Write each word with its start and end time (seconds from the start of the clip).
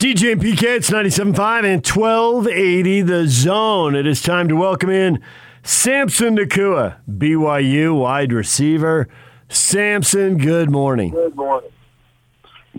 DJ 0.00 0.32
and 0.32 0.40
PK, 0.40 0.62
it's 0.62 0.88
97.5 0.88 1.64
and 1.66 1.86
1280 1.86 3.02
the 3.02 3.28
zone. 3.28 3.94
It 3.94 4.06
is 4.06 4.22
time 4.22 4.48
to 4.48 4.56
welcome 4.56 4.88
in 4.88 5.22
Samson 5.62 6.38
Nacua, 6.38 6.96
BYU 7.06 8.00
wide 8.00 8.32
receiver. 8.32 9.08
Samson, 9.50 10.38
good 10.38 10.70
morning. 10.70 11.10
Good 11.10 11.36
morning. 11.36 11.70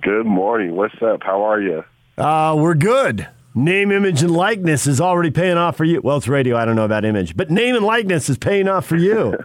Good 0.01 0.25
morning. 0.25 0.75
What's 0.75 0.99
up? 0.99 1.21
How 1.21 1.43
are 1.43 1.61
you? 1.61 1.83
Uh, 2.17 2.55
we're 2.57 2.73
good. 2.73 3.27
Name, 3.53 3.91
image, 3.91 4.23
and 4.23 4.31
likeness 4.31 4.87
is 4.87 4.99
already 4.99 5.29
paying 5.29 5.57
off 5.57 5.77
for 5.77 5.83
you. 5.83 6.01
Well, 6.01 6.17
it's 6.17 6.27
radio. 6.27 6.57
I 6.57 6.65
don't 6.65 6.75
know 6.75 6.85
about 6.85 7.05
image, 7.05 7.37
but 7.37 7.51
name 7.51 7.75
and 7.75 7.85
likeness 7.85 8.31
is 8.31 8.39
paying 8.39 8.67
off 8.67 8.87
for 8.87 8.97
you. 8.97 9.37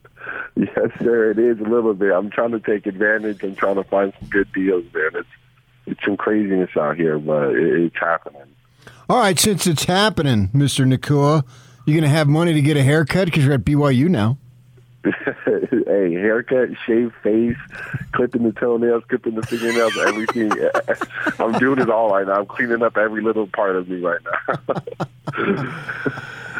yes, 0.56 0.92
sir. 0.98 1.32
It 1.32 1.38
is 1.38 1.60
a 1.60 1.68
little 1.68 1.92
bit. 1.92 2.10
I'm 2.10 2.30
trying 2.30 2.52
to 2.52 2.60
take 2.60 2.86
advantage. 2.86 3.42
I'm 3.42 3.54
trying 3.54 3.76
to 3.76 3.84
find 3.84 4.14
some 4.18 4.30
good 4.30 4.50
deals, 4.54 4.84
man. 4.94 5.10
It's 5.12 5.28
it's 5.90 6.00
some 6.04 6.16
craziness 6.16 6.70
out 6.76 6.96
here, 6.96 7.18
but 7.18 7.50
it, 7.50 7.82
it's 7.82 7.96
happening. 7.98 8.42
All 9.08 9.18
right, 9.18 9.38
since 9.38 9.66
it's 9.66 9.84
happening, 9.84 10.50
Mister 10.52 10.84
Nacua, 10.84 11.44
you 11.86 11.94
gonna 11.94 12.08
have 12.08 12.28
money 12.28 12.52
to 12.52 12.60
get 12.60 12.76
a 12.76 12.82
haircut 12.82 13.26
because 13.26 13.44
you're 13.44 13.54
at 13.54 13.64
BYU 13.64 14.08
now. 14.08 14.38
hey, 15.44 16.12
haircut, 16.14 16.70
shave 16.86 17.12
face, 17.22 17.56
clipping 18.12 18.42
the 18.44 18.52
toenails, 18.52 19.04
clipping 19.08 19.34
the 19.34 19.42
fingernails, 19.46 19.96
everything. 19.98 20.52
I'm 21.38 21.52
doing 21.58 21.78
it 21.80 21.90
all 21.90 22.10
right 22.10 22.26
now. 22.26 22.34
I'm 22.40 22.46
cleaning 22.46 22.82
up 22.82 22.96
every 22.96 23.22
little 23.22 23.46
part 23.46 23.76
of 23.76 23.88
me 23.88 24.00
right 24.00 24.20
now. 24.48 24.74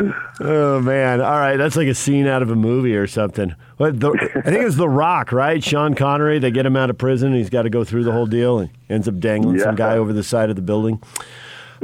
oh 0.40 0.80
man! 0.80 1.20
All 1.20 1.38
right, 1.38 1.56
that's 1.56 1.76
like 1.76 1.88
a 1.88 1.94
scene 1.94 2.26
out 2.26 2.42
of 2.42 2.50
a 2.50 2.56
movie 2.56 2.96
or 2.96 3.06
something. 3.06 3.54
What 3.78 4.00
the, 4.00 4.10
I 4.44 4.50
think 4.50 4.64
it's 4.64 4.76
The 4.76 4.88
Rock, 4.88 5.32
right? 5.32 5.62
Sean 5.62 5.94
Connery. 5.94 6.38
They 6.38 6.50
get 6.50 6.66
him 6.66 6.76
out 6.76 6.90
of 6.90 6.98
prison. 6.98 7.32
he's 7.34 7.50
got 7.50 7.62
to 7.62 7.70
go 7.70 7.84
through 7.84 8.04
the 8.04 8.12
whole 8.12 8.26
deal 8.26 8.58
and 8.58 8.70
ends 8.88 9.06
up 9.08 9.18
dangling 9.18 9.58
Yeah. 9.58 9.64
some 9.64 9.74
guy 9.76 9.96
over 9.96 10.12
the 10.12 10.24
side 10.24 10.50
of 10.50 10.56
the 10.56 10.62
building. 10.62 11.02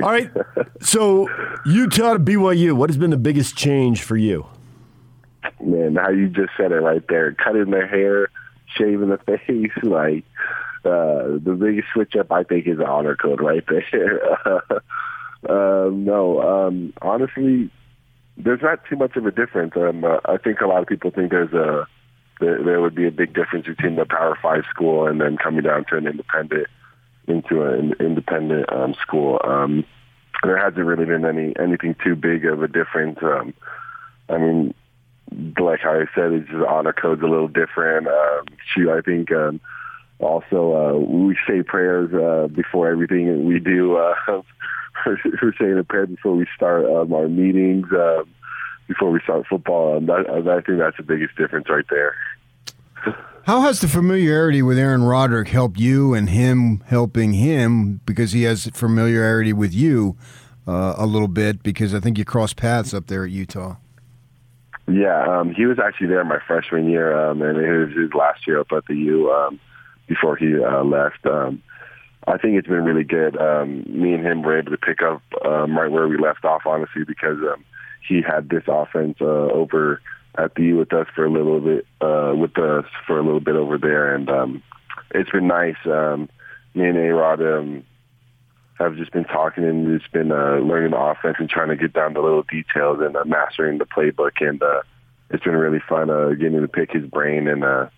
All 0.03 0.11
right. 0.11 0.29
So 0.81 1.29
Utah 1.67 2.15
to 2.15 2.19
BYU. 2.19 2.73
What 2.73 2.91
has 2.91 2.97
been 2.97 3.11
the 3.11 3.17
biggest 3.17 3.57
change 3.57 4.03
for 4.03 4.17
you? 4.17 4.47
Man, 5.61 5.97
how 5.97 6.11
you 6.11 6.29
just 6.29 6.51
said 6.57 6.73
it 6.73 6.77
right 6.77 7.03
there. 7.09 7.33
Cutting 7.33 7.71
their 7.71 7.87
hair, 7.87 8.29
shaving 8.77 9.09
the 9.09 9.19
face, 9.27 9.73
like 9.83 10.25
uh, 10.85 11.39
the 11.43 11.57
biggest 11.59 11.89
switch 11.93 12.15
up 12.17 12.31
I 12.31 12.43
think 12.45 12.67
is 12.67 12.79
the 12.79 12.87
honor 12.87 13.17
code 13.17 13.41
right 13.41 13.65
there. 13.69 14.21
uh, 15.49 15.91
no, 15.93 16.41
um, 16.41 16.93
honestly, 17.01 17.71
there's 18.37 18.63
not 18.63 18.85
too 18.89 18.97
much 18.97 19.17
of 19.17 19.27
a 19.27 19.31
difference. 19.31 19.73
Um, 19.77 20.05
uh, 20.05 20.19
I 20.25 20.37
think 20.39 20.61
a 20.61 20.67
lot 20.67 20.83
of 20.83 20.89
people 20.89 21.11
think 21.11 21.31
there's 21.31 21.53
a 21.53 21.87
there, 22.41 22.63
there 22.63 22.81
would 22.81 22.95
be 22.95 23.07
a 23.07 23.13
big 23.13 23.35
difference 23.35 23.67
between 23.67 23.97
the 23.97 24.05
Power 24.05 24.37
Five 24.43 24.65
school 24.69 25.07
and 25.07 25.21
then 25.21 25.37
coming 25.37 25.63
down 25.63 25.85
to 25.91 25.97
an 25.97 26.07
independent 26.07 26.67
into 27.27 27.63
an 27.63 27.95
independent 28.01 28.71
um, 28.73 28.95
school. 28.95 29.41
Um, 29.43 29.85
there 30.43 30.59
hasn't 30.59 30.85
really 30.85 31.07
been 31.07 31.25
any 31.25 31.55
anything 31.59 31.97
too 32.05 32.17
big 32.17 32.45
of 32.45 32.63
a 32.63 32.69
difference. 32.69 33.19
Um, 33.23 33.55
I 34.29 34.39
mean, 34.39 34.75
like 35.59 35.81
I 35.85 36.05
said, 36.15 36.33
it's 36.33 36.49
just 36.49 36.65
honor 36.65 36.93
code's 36.93 37.23
a 37.23 37.27
little 37.27 37.49
different. 37.49 38.07
Um, 38.07 38.91
I 38.91 39.01
think 39.01 39.33
um, 39.33 39.61
also 40.19 40.75
uh, 40.75 40.99
we 40.99 41.37
say 41.47 41.63
prayers 41.63 42.13
uh, 42.15 42.49
before 42.49 42.89
everything 42.89 43.47
we 43.47 43.61
do. 43.61 43.97
Uh, 43.97 44.15
we're 45.07 45.55
saying 45.59 45.79
a 45.79 45.85
prayer 45.85 46.07
before 46.07 46.35
we 46.35 46.47
start 46.55 46.85
um, 46.87 47.13
our 47.13 47.29
meetings, 47.29 47.87
um, 47.93 48.29
before 48.89 49.11
we 49.11 49.21
start 49.21 49.47
football. 49.49 49.97
Um, 49.97 50.07
that, 50.07 50.29
I 50.29 50.61
think 50.61 50.79
that's 50.79 50.97
the 50.97 51.03
biggest 51.03 51.37
difference 51.37 51.69
right 51.69 51.87
there. 51.91 52.17
How 53.47 53.61
has 53.61 53.81
the 53.81 53.89
familiarity 53.89 54.63
with 54.63 54.79
Aaron 54.79 55.03
Roderick 55.03 55.49
helped 55.49 55.79
you 55.79 56.15
and 56.15 56.31
him 56.31 56.83
helping 56.87 57.35
him 57.35 58.01
because 58.07 58.33
he 58.33 58.45
has 58.45 58.71
familiarity 58.73 59.53
with 59.53 59.75
you 59.75 60.17
uh, 60.67 60.95
a 60.97 61.05
little 61.05 61.29
bit 61.29 61.63
because 61.63 61.95
I 61.95 62.01
think 62.01 62.17
you 62.17 62.25
crossed 62.25 62.57
paths 62.57 62.95
up 62.95 63.09
there 63.09 63.25
at 63.25 63.31
Utah. 63.31 63.77
Yeah, 64.87 65.39
um, 65.41 65.55
he 65.55 65.65
was 65.67 65.79
actually 65.79 66.09
there 66.09 66.25
my 66.25 66.41
freshman 66.47 66.91
year, 66.91 67.17
um, 67.17 67.41
and 67.41 67.59
it 67.59 67.87
was 67.87 67.97
his 67.97 68.13
last 68.13 68.47
year 68.47 68.61
up 68.61 68.73
at 68.73 68.85
the 68.87 68.95
U 68.95 69.31
um, 69.33 69.59
before 70.07 70.37
he 70.37 70.63
uh, 70.63 70.85
left. 70.85 71.25
Um, 71.25 71.63
I 72.27 72.39
think 72.39 72.57
it's 72.59 72.69
been 72.69 72.85
really 72.85 73.05
good. 73.05 73.37
Um, 73.41 73.85
me 73.87 74.15
and 74.15 74.25
him 74.25 74.43
were 74.43 74.59
able 74.59 74.73
to 74.73 74.79
pick 74.79 75.03
up 75.03 75.23
um, 75.45 75.77
right 75.77 75.91
where 75.91 76.09
we 76.09 76.19
left 76.19 76.45
off, 76.45 76.63
honestly, 76.67 77.05
because 77.07 77.39
um, 77.39 77.65
he 78.07 78.21
had 78.21 78.49
this 78.49 78.65
offense 78.67 79.17
uh, 79.21 79.25
over 79.25 80.01
at 80.37 80.55
the 80.55 80.65
U 80.65 80.77
with 80.79 80.93
us 80.93 81.07
for 81.15 81.25
a 81.25 81.31
little 81.31 81.61
bit, 81.61 81.87
uh, 82.01 82.35
with 82.37 82.59
us 82.59 82.85
for 83.07 83.19
a 83.19 83.23
little 83.23 83.41
bit 83.41 83.57
over 83.57 83.79
there, 83.79 84.15
and 84.15 84.29
um, 84.29 84.63
it's 85.13 85.31
been 85.31 85.47
nice. 85.47 85.77
Um, 85.87 86.29
me 86.75 86.89
and 86.89 86.99
A 86.99 87.15
Rod 87.15 87.41
um, 87.41 87.85
have 88.79 88.97
just 88.97 89.13
been 89.13 89.25
talking 89.25 89.65
and 89.65 90.01
just 90.01 90.13
been 90.13 90.33
uh, 90.33 90.57
learning 90.57 90.91
the 90.91 90.99
offense 90.99 91.37
and 91.39 91.49
trying 91.49 91.69
to 91.69 91.77
get 91.77 91.93
down 91.93 92.15
to 92.15 92.21
little 92.21 92.43
details 92.43 92.99
and 93.01 93.17
uh, 93.17 93.25
mastering 93.25 93.79
the 93.79 93.87
playbook. 93.87 94.33
And 94.41 94.63
uh, 94.63 94.83
it's 95.31 95.45
been 95.45 95.57
really 95.57 95.81
fun 95.89 96.11
uh, 96.11 96.31
getting 96.31 96.61
to 96.61 96.69
pick 96.69 96.93
his 96.93 97.05
brain 97.07 97.49
and 97.49 97.65
uh, 97.65 97.89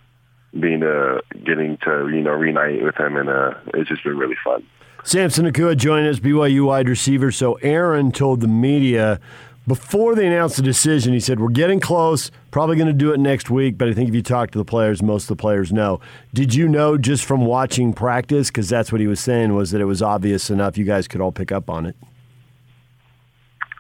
being 0.59 0.83
uh, 0.83 1.21
getting 1.45 1.79
to 1.85 2.09
you 2.13 2.23
know 2.23 2.33
reunite 2.33 2.83
with 2.83 2.97
him, 2.97 3.17
and 3.17 3.29
uh, 3.29 3.55
it's 3.75 3.89
just 3.89 4.05
been 4.05 4.17
really 4.17 4.37
fun. 4.45 4.65
Samson 5.03 5.47
Nacua 5.47 5.77
joined 5.77 6.09
us, 6.09 6.19
BYU 6.19 6.67
wide 6.67 6.89
receiver. 6.89 7.31
So 7.31 7.55
Aaron 7.63 8.11
told 8.11 8.41
the 8.41 8.49
media 8.49 9.21
before 9.67 10.15
they 10.15 10.27
announced 10.27 10.57
the 10.57 10.63
decision, 10.63 11.13
he 11.13 11.21
said, 11.21 11.41
We're 11.41 11.49
getting 11.49 11.81
close, 11.81 12.31
probably 12.51 12.77
going 12.77 12.87
to 12.87 12.93
do 12.93 13.13
it 13.13 13.19
next 13.19 13.51
week, 13.51 13.77
but 13.77 13.89
I 13.89 13.93
think 13.93 14.09
if 14.09 14.15
you 14.15 14.23
talk 14.23 14.53
to 14.53 14.59
the 14.59 14.65
players, 14.65 15.03
most 15.03 15.25
of 15.25 15.29
the 15.37 15.41
players 15.41 15.73
know. 15.73 16.01
Did 16.33 16.55
you 16.55 16.69
know 16.69 16.97
just 16.97 17.25
from 17.25 17.45
watching 17.45 17.93
practice? 17.93 18.49
Because 18.49 18.69
that's 18.69 18.93
what 18.93 19.01
he 19.01 19.07
was 19.07 19.21
saying, 19.21 19.55
was 19.55 19.73
that 19.73 19.81
it 19.81 19.87
was 19.87 20.03
obvious 20.03 20.51
enough 20.51 20.79
you 20.79 20.85
guys 20.85 21.09
could 21.09 21.21
all 21.21 21.33
pick 21.33 21.51
up 21.51 21.69
on 21.69 21.87
it. 21.87 21.97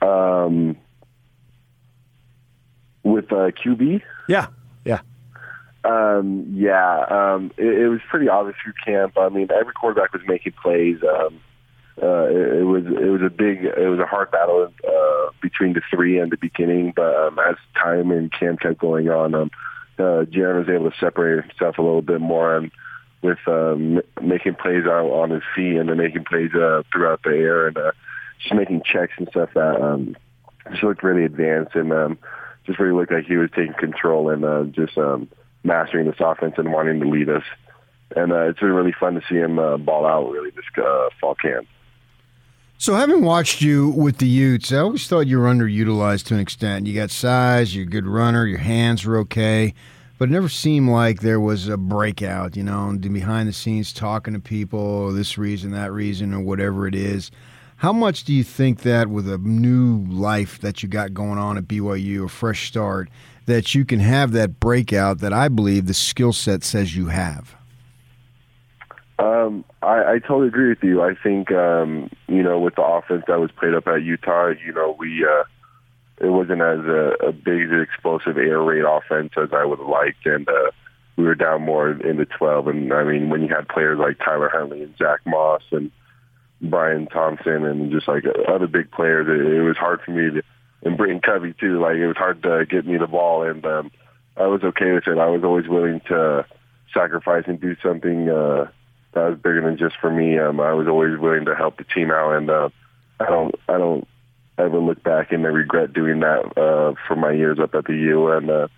Um, 0.02 0.76
with 3.02 3.32
uh, 3.32 3.50
QB, 3.52 4.02
Yeah, 4.28 4.48
yeah. 4.84 5.00
Um, 5.84 6.52
yeah, 6.52 7.04
um, 7.08 7.52
it, 7.56 7.66
it 7.66 7.88
was 7.88 8.00
pretty 8.10 8.28
obvious 8.28 8.56
through 8.62 8.72
camp. 8.84 9.16
I 9.16 9.28
mean, 9.28 9.48
every 9.56 9.72
quarterback 9.72 10.12
was 10.12 10.22
making 10.26 10.54
plays. 10.60 10.98
Um, 11.02 11.40
uh, 12.02 12.26
it, 12.28 12.66
was 12.66 12.84
it 12.86 13.10
was 13.10 13.22
a 13.22 13.30
big 13.30 13.64
it 13.64 13.88
was 13.88 13.98
a 13.98 14.06
hard 14.06 14.30
battle 14.30 14.70
uh, 14.86 15.30
between 15.40 15.72
the 15.72 15.80
three 15.90 16.18
in 16.18 16.28
the 16.28 16.36
beginning, 16.36 16.92
but 16.94 17.14
um, 17.14 17.38
as 17.38 17.56
time 17.74 18.10
and 18.10 18.30
camp 18.32 18.60
kept 18.60 18.78
going 18.78 19.08
on, 19.08 19.34
um, 19.34 19.50
uh, 19.98 20.24
Jaren 20.24 20.58
was 20.58 20.68
able 20.68 20.90
to 20.90 20.96
separate 20.98 21.44
himself 21.44 21.78
a 21.78 21.82
little 21.82 22.02
bit 22.02 22.20
more 22.20 22.56
and 22.56 22.70
with 23.22 23.38
um, 23.46 24.00
making 24.22 24.54
plays 24.54 24.84
out 24.84 25.06
on 25.06 25.30
his 25.30 25.42
feet 25.54 25.76
and 25.76 25.88
then 25.88 25.96
making 25.96 26.24
plays 26.24 26.54
uh, 26.54 26.82
throughout 26.92 27.22
the 27.22 27.30
air 27.30 27.66
and 27.66 27.78
uh, 27.78 27.92
just 28.42 28.54
making 28.54 28.82
checks 28.84 29.14
and 29.16 29.28
stuff 29.30 29.48
that 29.54 29.80
um, 29.80 30.16
just 30.70 30.82
looked 30.82 31.02
really 31.02 31.24
advanced 31.24 31.74
and 31.74 31.92
um, 31.92 32.18
just 32.66 32.78
really 32.78 32.94
looked 32.94 33.12
like 33.12 33.24
he 33.24 33.36
was 33.36 33.50
taking 33.56 33.74
control 33.74 34.30
and 34.30 34.44
uh, 34.44 34.64
just 34.64 34.98
um, 34.98 35.28
mastering 35.64 36.06
this 36.06 36.20
offense 36.20 36.54
and 36.58 36.72
wanting 36.72 37.00
to 37.00 37.08
lead 37.08 37.28
us. 37.28 37.44
And 38.14 38.32
uh, 38.32 38.48
it's 38.48 38.60
been 38.60 38.72
really 38.72 38.94
fun 38.98 39.14
to 39.14 39.22
see 39.28 39.36
him 39.36 39.58
uh, 39.58 39.76
ball 39.78 40.06
out 40.06 40.30
really 40.30 40.50
this 40.50 40.64
uh, 40.78 41.08
fall 41.20 41.34
camp. 41.34 41.66
So, 42.78 42.94
having 42.94 43.24
watched 43.24 43.62
you 43.62 43.88
with 43.88 44.18
the 44.18 44.26
Utes, 44.26 44.70
I 44.70 44.78
always 44.78 45.08
thought 45.08 45.26
you 45.26 45.38
were 45.38 45.48
underutilized 45.48 46.24
to 46.26 46.34
an 46.34 46.40
extent. 46.40 46.86
You 46.86 46.94
got 46.94 47.10
size, 47.10 47.74
you're 47.74 47.86
a 47.86 47.88
good 47.88 48.06
runner, 48.06 48.44
your 48.44 48.58
hands 48.58 49.06
were 49.06 49.16
okay, 49.20 49.72
but 50.18 50.28
it 50.28 50.32
never 50.32 50.50
seemed 50.50 50.90
like 50.90 51.20
there 51.20 51.40
was 51.40 51.68
a 51.68 51.78
breakout, 51.78 52.54
you 52.54 52.62
know, 52.62 52.94
behind 53.00 53.48
the 53.48 53.54
scenes 53.54 53.94
talking 53.94 54.34
to 54.34 54.40
people, 54.40 55.06
oh, 55.06 55.12
this 55.12 55.38
reason, 55.38 55.70
that 55.70 55.90
reason, 55.90 56.34
or 56.34 56.40
whatever 56.40 56.86
it 56.86 56.94
is. 56.94 57.30
How 57.76 57.94
much 57.94 58.24
do 58.24 58.34
you 58.34 58.44
think 58.44 58.82
that 58.82 59.08
with 59.08 59.26
a 59.26 59.38
new 59.38 60.04
life 60.10 60.60
that 60.60 60.82
you 60.82 60.88
got 60.90 61.14
going 61.14 61.38
on 61.38 61.56
at 61.56 61.64
BYU, 61.64 62.26
a 62.26 62.28
fresh 62.28 62.68
start, 62.68 63.08
that 63.46 63.74
you 63.74 63.86
can 63.86 64.00
have 64.00 64.32
that 64.32 64.60
breakout 64.60 65.20
that 65.20 65.32
I 65.32 65.48
believe 65.48 65.86
the 65.86 65.94
skill 65.94 66.34
set 66.34 66.62
says 66.62 66.94
you 66.94 67.06
have? 67.06 67.56
Um, 69.18 69.64
I, 69.82 70.14
I 70.14 70.18
totally 70.18 70.48
agree 70.48 70.68
with 70.68 70.82
you. 70.82 71.02
I 71.02 71.14
think 71.14 71.50
um, 71.50 72.10
you 72.28 72.42
know 72.42 72.58
with 72.60 72.74
the 72.74 72.82
offense 72.82 73.24
that 73.28 73.40
was 73.40 73.50
played 73.52 73.74
up 73.74 73.86
at 73.86 74.02
Utah, 74.02 74.48
you 74.48 74.72
know 74.72 74.94
we 74.98 75.24
uh, 75.24 75.44
it 76.18 76.28
wasn't 76.28 76.60
as 76.60 76.80
a, 76.80 77.28
a 77.28 77.32
big 77.32 77.72
explosive 77.72 78.36
air 78.36 78.60
raid 78.60 78.84
offense 78.84 79.32
as 79.36 79.50
I 79.52 79.64
would 79.64 79.78
have 79.78 79.88
liked, 79.88 80.26
and 80.26 80.48
uh, 80.48 80.70
we 81.16 81.24
were 81.24 81.34
down 81.34 81.62
more 81.62 81.90
in 81.90 82.16
the 82.18 82.26
12. 82.26 82.68
And 82.68 82.92
I 82.92 83.04
mean, 83.04 83.30
when 83.30 83.42
you 83.42 83.48
had 83.48 83.68
players 83.68 83.98
like 83.98 84.18
Tyler 84.18 84.50
Huntley 84.52 84.82
and 84.82 84.96
Zack 84.98 85.20
Moss 85.24 85.62
and 85.72 85.90
Bryan 86.60 87.06
Thompson 87.06 87.64
and 87.64 87.90
just 87.90 88.08
like 88.08 88.24
other 88.48 88.66
big 88.66 88.90
players, 88.90 89.26
it, 89.28 89.46
it 89.46 89.62
was 89.62 89.76
hard 89.76 90.00
for 90.02 90.10
me 90.10 90.30
to 90.30 90.42
and 90.82 90.96
Britain 90.96 91.20
Covey 91.20 91.54
too. 91.58 91.80
Like 91.80 91.96
it 91.96 92.06
was 92.06 92.16
hard 92.16 92.42
to 92.42 92.66
get 92.68 92.86
me 92.86 92.96
the 92.96 93.06
ball, 93.06 93.42
and 93.42 93.64
um, 93.64 93.90
I 94.36 94.46
was 94.46 94.62
okay 94.62 94.92
with 94.92 95.06
it. 95.06 95.18
I 95.18 95.28
was 95.28 95.42
always 95.44 95.68
willing 95.68 96.00
to 96.08 96.46
sacrifice 96.94 97.44
and 97.46 97.60
do 97.60 97.76
something 97.82 98.28
uh, 98.28 98.70
that 99.16 99.30
was 99.30 99.38
bigger 99.38 99.62
than 99.62 99.78
just 99.78 99.96
for 99.98 100.10
me. 100.10 100.38
Um, 100.38 100.60
I 100.60 100.74
was 100.74 100.86
always 100.86 101.18
willing 101.18 101.46
to 101.46 101.54
help 101.56 101.78
the 101.78 101.84
team 101.84 102.10
out, 102.10 102.34
and 102.34 102.50
uh, 102.50 102.68
I 103.18 103.24
don't, 103.24 103.54
I 103.66 103.78
don't 103.78 104.06
ever 104.58 104.78
look 104.78 105.02
back 105.02 105.32
and 105.32 105.44
I 105.44 105.48
regret 105.48 105.92
doing 105.92 106.20
that 106.20 106.56
uh, 106.56 106.94
for 107.08 107.16
my 107.16 107.32
years 107.32 107.58
up 107.58 107.74
at 107.74 107.86
the 107.86 107.94
U. 107.94 108.30
And 108.30 108.50
uh, 108.50 108.68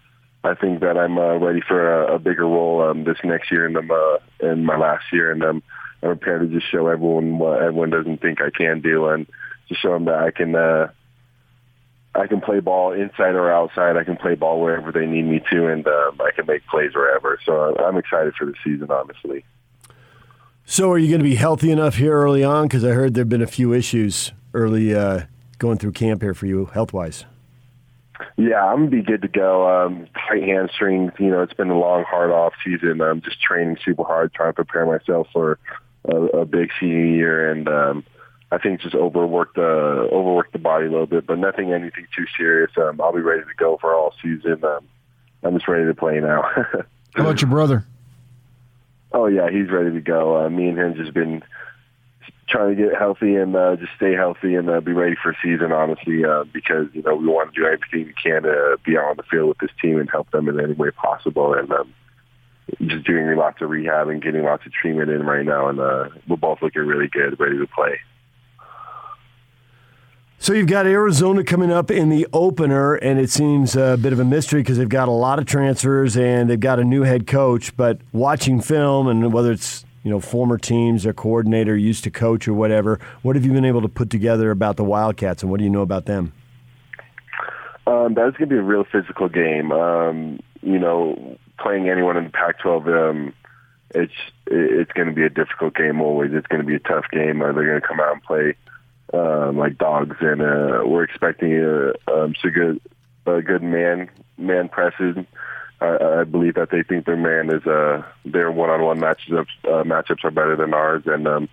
I 0.45 0.55
think 0.55 0.81
that 0.81 0.97
I'm 0.97 1.19
uh, 1.19 1.39
ready 1.39 1.61
for 1.61 2.05
a, 2.05 2.15
a 2.15 2.19
bigger 2.19 2.45
role 2.45 2.89
um, 2.89 3.03
this 3.05 3.19
next 3.25 3.51
year 3.51 3.67
and 3.67 3.77
um, 3.77 3.91
uh, 3.91 4.19
in 4.41 4.65
my 4.65 4.77
last 4.77 5.07
year, 5.13 5.33
and 5.33 5.43
um, 5.43 5.63
I'm 6.03 6.17
prepared 6.17 6.49
to 6.49 6.57
just 6.57 6.71
show 6.71 6.87
everyone 6.87 7.39
what 7.39 7.61
everyone 7.61 7.91
doesn't 7.91 8.21
think 8.21 8.41
I 8.41 8.51
can 8.51 8.81
do, 8.81 9.07
and 9.09 9.27
just 9.69 9.83
show 9.83 9.93
them 9.93 10.05
that 10.05 10.19
I 10.19 10.31
can. 10.31 10.55
Uh, 10.55 10.89
I 12.15 12.27
can 12.27 12.41
play 12.41 12.59
ball 12.59 12.93
inside 12.93 13.35
or 13.35 13.53
outside. 13.53 13.97
I 13.97 14.03
can 14.03 14.17
play 14.17 14.35
ball 14.35 14.61
wherever 14.61 14.91
they 14.91 15.07
need 15.07 15.25
me 15.25 15.41
to, 15.53 15.69
and 15.69 15.87
um, 15.87 16.21
I 16.21 16.31
can 16.35 16.47
make 16.47 16.67
plays 16.67 16.95
wherever. 16.95 17.39
So 17.45 17.77
I'm 17.77 17.97
excited 17.97 18.35
for 18.35 18.47
the 18.47 18.55
season, 18.65 18.91
honestly. 18.91 19.45
So, 20.71 20.93
are 20.93 20.99
you 20.99 21.09
going 21.09 21.21
to 21.21 21.25
be 21.25 21.37
healthy 21.37 21.71
enough 21.71 21.95
here 21.95 22.13
early 22.13 22.45
on? 22.45 22.69
Because 22.69 22.85
I 22.85 22.91
heard 22.91 23.15
there 23.15 23.23
have 23.23 23.29
been 23.31 23.41
a 23.41 23.47
few 23.47 23.73
issues 23.73 24.33
early 24.53 24.95
uh, 24.95 25.23
going 25.57 25.79
through 25.79 25.93
camp 25.93 26.21
here 26.21 26.35
for 26.35 26.45
you, 26.45 26.67
health 26.67 26.93
wise. 26.93 27.25
Yeah, 28.37 28.63
I'm 28.63 28.81
gonna 28.81 28.91
be 28.91 29.01
good 29.01 29.23
to 29.23 29.29
go. 29.29 29.67
Um, 29.67 30.07
tight 30.29 30.43
hamstrings. 30.43 31.13
You 31.19 31.31
know, 31.31 31.43
it's 31.43 31.55
been 31.55 31.71
a 31.71 31.79
long, 31.79 32.05
hard 32.05 32.31
off 32.31 32.53
season. 32.63 33.01
I'm 33.01 33.23
just 33.23 33.41
training 33.41 33.79
super 33.83 34.05
hard, 34.05 34.35
trying 34.35 34.51
to 34.51 34.63
prepare 34.63 34.85
myself 34.85 35.29
for 35.33 35.59
a, 36.05 36.17
a 36.17 36.45
big 36.45 36.69
senior 36.79 37.07
year, 37.07 37.51
and 37.51 37.67
um, 37.67 38.05
I 38.53 38.59
think 38.59 38.83
just 38.83 38.95
overworked 38.95 39.55
the 39.55 39.63
overworked 39.63 40.53
the 40.53 40.59
body 40.59 40.85
a 40.85 40.91
little 40.91 41.07
bit, 41.07 41.27
but 41.27 41.39
nothing 41.39 41.73
anything 41.73 42.07
too 42.15 42.27
serious. 42.37 42.73
Um, 42.77 43.01
I'll 43.01 43.15
be 43.15 43.23
ready 43.23 43.43
to 43.43 43.55
go 43.57 43.79
for 43.81 43.95
all 43.95 44.13
season. 44.23 44.63
Um, 44.63 44.87
I'm 45.43 45.55
just 45.55 45.67
ready 45.67 45.87
to 45.87 45.95
play 45.95 46.21
now. 46.21 46.43
How 47.15 47.23
about 47.23 47.41
your 47.41 47.51
brother? 47.51 47.87
Oh 49.13 49.27
yeah, 49.27 49.51
he's 49.51 49.71
ready 49.71 49.93
to 49.93 50.01
go. 50.01 50.45
Uh, 50.45 50.51
me 50.51 50.69
and 50.69 50.79
him 50.79 50.95
just 50.95 51.15
been 51.15 51.43
trying 52.49 52.77
to 52.77 52.83
get 52.83 52.99
healthy 52.99 53.37
and 53.37 53.55
uh, 53.55 53.77
just 53.77 53.93
stay 53.97 54.13
healthy 54.13 54.55
and 54.55 54.69
uh, 54.69 54.81
be 54.81 54.93
ready 54.93 55.17
for 55.23 55.37
season, 55.43 55.73
honestly, 55.73 56.25
uh, 56.25 56.45
because 56.53 56.87
you 56.93 57.03
know 57.03 57.15
we 57.15 57.27
want 57.27 57.53
to 57.53 57.61
do 57.61 57.67
everything 57.67 58.07
we 58.07 58.15
can 58.15 58.43
to 58.43 58.77
be 58.85 58.97
out 58.97 59.11
on 59.11 59.17
the 59.17 59.23
field 59.25 59.49
with 59.49 59.59
this 59.59 59.71
team 59.81 59.99
and 59.99 60.11
help 60.11 60.31
them 60.31 60.49
in 60.49 60.61
any 60.61 60.75
way 60.75 60.91
possible. 60.91 61.55
And 61.55 61.71
um, 61.73 61.95
just 62.87 63.07
doing 63.07 63.35
lots 63.37 63.61
of 63.63 63.71
rehab 63.71 64.09
and 64.09 64.23
getting 64.23 64.45
lots 64.45 64.67
of 64.67 64.73
treatment 64.73 65.11
in 65.11 65.25
right 65.25 65.45
now, 65.45 65.69
and 65.69 65.81
uh, 65.81 66.09
we're 66.27 66.37
both 66.37 66.61
looking 66.63 66.83
really 66.83 67.09
good, 67.09 67.39
ready 67.41 67.59
to 67.59 67.67
play. 67.67 68.01
So 70.41 70.53
you've 70.53 70.69
got 70.69 70.87
Arizona 70.87 71.43
coming 71.43 71.73
up 71.73 71.91
in 71.91 72.11
the 72.11 72.29
opener, 72.33 72.95
and 72.95 73.19
it 73.19 73.29
seems 73.29 73.75
a 73.75 73.99
bit 74.01 74.13
of 74.13 74.21
a 74.21 74.25
mystery 74.25 74.61
because 74.61 74.79
they've 74.79 74.89
got 74.89 75.09
a 75.09 75.13
lot 75.13 75.41
of 75.41 75.47
transfers 75.47 76.17
and 76.17 76.49
they've 76.49 76.61
got 76.61 76.79
a 76.79 76.85
new 76.85 77.03
head 77.03 77.27
coach. 77.27 77.77
But 77.77 77.99
watching 78.13 78.61
film 78.61 79.09
and 79.09 79.33
whether 79.33 79.51
it's 79.51 79.85
you 80.05 80.13
know 80.13 80.21
former 80.21 80.57
teams, 80.57 81.03
their 81.03 81.13
coordinator 81.13 81.77
used 81.77 82.05
to 82.05 82.11
coach 82.13 82.47
or 82.47 82.55
whatever, 82.55 83.01
what 83.23 83.35
have 83.35 83.45
you 83.45 83.53
been 83.53 83.65
able 83.65 83.83
to 83.83 83.89
put 83.89 84.11
together 84.11 84.53
about 84.53 84.77
the 84.77 84.85
Wildcats, 84.85 85.43
and 85.43 85.51
what 85.51 85.59
do 85.59 85.65
you 85.65 85.71
know 85.71 85.83
about 85.83 86.07
them? 86.07 86.33
Um, 87.89 88.15
that's 88.15 88.37
going 88.37 88.49
to 88.49 88.55
be 88.55 88.59
a 88.59 88.63
real 88.63 88.85
physical 88.85 89.29
game. 89.29 89.73
Um, 89.73 90.39
you 90.63 90.79
know, 90.79 91.37
playing 91.59 91.89
anyone 91.89 92.17
in 92.17 92.25
the 92.25 92.31
Pac-12, 92.31 93.11
um, 93.11 93.35
it's 93.93 94.13
it's 94.47 94.93
going 94.93 95.09
to 95.09 95.15
be 95.15 95.25
a 95.25 95.31
difficult 95.31 95.75
game 95.75 96.01
always. 96.01 96.31
It's 96.33 96.47
going 96.47 96.63
to 96.63 96.67
be 96.67 96.77
a 96.77 96.79
tough 96.79 97.07
game. 97.11 97.43
Uh, 97.43 97.51
they're 97.53 97.67
going 97.67 97.81
to 97.81 97.87
come 97.87 97.99
out 97.99 98.13
and 98.13 98.23
play 98.23 98.55
um, 99.13 99.57
like 99.59 99.79
dogs, 99.79 100.17
and 100.21 100.43
uh, 100.43 100.83
we're 100.85 101.05
expecting 101.05 101.53
a 101.53 101.91
um, 102.13 102.35
so 102.43 102.51
good 102.51 102.81
a 103.27 103.43
good 103.43 103.63
man 103.63 104.11
man 104.37 104.69
presses. 104.69 105.17
I, 105.81 106.21
I 106.21 106.25
believe 106.25 106.55
that 106.55 106.71
they 106.71 106.83
think 106.83 107.07
their 107.07 107.17
man 107.17 107.55
is 107.55 107.67
uh, 107.67 108.03
their 108.25 108.51
one-on-one 108.51 108.99
matchups 108.99 109.47
uh, 109.65 109.85
matchups 109.85 110.25
are 110.25 110.31
better 110.31 110.57
than 110.57 110.75
ours, 110.75 111.05
and 111.07 111.27
um, 111.27 111.49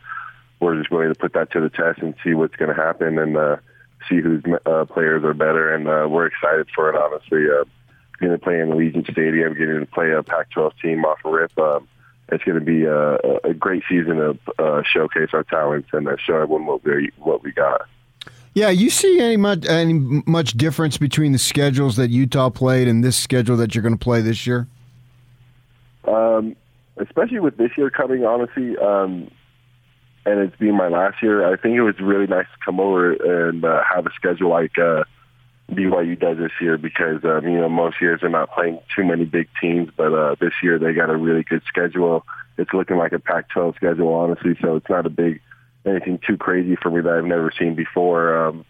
we're 0.60 0.78
just 0.78 0.90
going 0.90 1.10
to 1.10 1.16
put 1.16 1.34
that 1.34 1.52
to 1.52 1.62
the 1.62 1.70
test 1.70 2.00
and 2.00 2.16
see 2.24 2.34
what's 2.34 2.56
going 2.56 2.74
to 2.74 2.82
happen 2.82 3.20
and 3.20 3.38
uh, 3.38 3.58
see 4.10 4.20
whose 4.20 4.44
uh, 4.66 4.86
players 4.86 5.24
are 5.24 5.34
better. 5.34 5.74
And 5.74 5.88
uh, 5.88 6.08
we're 6.10 6.28
excited 6.28 6.68
for 6.76 6.90
it. 6.90 6.96
Honestly, 6.96 7.46
uh, 7.50 7.66
getting 8.20 8.38
to 8.38 8.44
play 8.44 8.60
in 8.60 8.70
Allegiant 8.70 9.12
Stadium, 9.12 9.54
getting 9.54 9.82
to 9.82 9.86
play 9.86 10.12
a 10.12 10.24
Pac-12 10.24 10.72
team 10.82 11.06
off 11.06 11.20
a 11.26 11.30
rip. 11.30 11.58
Um, 11.58 11.88
it's 12.30 12.44
going 12.44 12.60
to 12.60 12.66
be 12.66 12.86
a, 12.86 13.16
a 13.50 13.54
great 13.54 13.84
season 13.88 14.16
to 14.16 14.38
uh, 14.60 14.82
showcase 14.84 15.30
our 15.34 15.44
talents 15.44 15.90
and 15.94 16.08
uh, 16.08 16.16
show 16.18 16.36
everyone 16.36 16.66
what 16.66 16.84
we 16.84 17.12
what 17.18 17.44
we 17.44 17.52
got. 17.52 17.82
Yeah, 18.54 18.70
you 18.70 18.90
see 18.90 19.20
any 19.20 19.38
much 19.38 19.68
any 19.68 19.94
much 20.26 20.54
difference 20.54 20.98
between 20.98 21.34
the 21.34 21.38
schedules 21.38 21.98
that 21.98 22.10
Utah 22.10 22.50
played 22.50 22.88
and 22.88 23.04
this 23.04 23.18
schedule 23.18 23.58
that 23.58 23.76
you're 23.76 23.82
going 23.82 23.98
to 23.98 24.04
play 24.04 24.22
this 24.22 24.48
year? 24.48 24.68
Um, 26.08 26.56
especially 26.98 27.40
with 27.40 27.58
this 27.58 27.72
year 27.78 27.90
coming, 27.90 28.26
honestly, 28.26 28.78
um, 28.78 29.30
and 30.26 30.40
it's 30.40 30.56
being 30.56 30.76
my 30.76 30.88
last 30.88 31.22
year. 31.22 31.52
I 31.52 31.58
think 31.58 31.76
it 31.76 31.82
was 31.82 32.00
really 32.00 32.28
nice 32.28 32.46
to 32.46 32.66
come 32.66 32.80
over 32.80 33.14
and 33.14 33.64
uh, 33.66 33.82
have 33.94 34.06
a 34.06 34.12
schedule 34.16 34.50
like 34.50 34.78
uh, 34.78 35.04
BYU 35.72 36.20
does 36.20 36.38
this 36.38 36.52
year 36.62 36.78
because 36.78 37.24
um, 37.24 37.44
you 37.44 37.60
know 37.60 37.70
most 37.70 38.00
years 38.00 38.22
they're 38.22 38.30
not 38.30 38.52
playing 38.54 38.80
too 38.96 39.04
many 39.04 39.26
big 39.26 39.48
teams, 39.60 39.90
but 39.96 40.14
uh, 40.14 40.36
this 40.40 40.54
year 40.62 40.78
they 40.78 40.94
got 40.94 41.10
a 41.10 41.18
really 41.18 41.44
good 41.44 41.64
schedule. 41.68 42.26
It's 42.58 42.74
looking 42.74 42.98
like 42.98 43.12
a 43.12 43.20
Pac-12 43.20 43.76
schedule, 43.76 44.14
honestly, 44.14 44.56
so 44.62 44.76
it's 44.76 44.90
not 44.90 45.06
a 45.06 45.10
big 45.10 45.42
anything 45.86 46.20
too 46.26 46.38
crazy 46.38 46.76
for 46.76 46.90
me 46.90 47.02
that 47.02 47.12
I've 47.12 47.26
never 47.26 47.52
seen 47.58 47.76
before. 47.76 48.48
Um, 48.48 48.66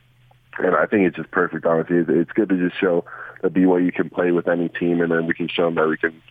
and 0.57 0.75
I 0.75 0.85
think 0.85 1.07
it's 1.07 1.17
just 1.17 1.31
perfect, 1.31 1.65
honestly. 1.65 1.97
It's, 1.97 2.09
it's 2.09 2.31
good 2.31 2.49
to 2.49 2.57
just 2.57 2.79
show 2.79 3.05
that 3.41 3.53
BYU 3.53 3.93
can 3.93 4.09
play 4.09 4.31
with 4.31 4.47
any 4.47 4.69
team, 4.69 5.01
and 5.01 5.11
then 5.11 5.27
we 5.27 5.33
can 5.33 5.49
show 5.49 5.65
them 5.65 5.75
that 5.75 5.87
we 5.87 5.97
can 5.97 6.21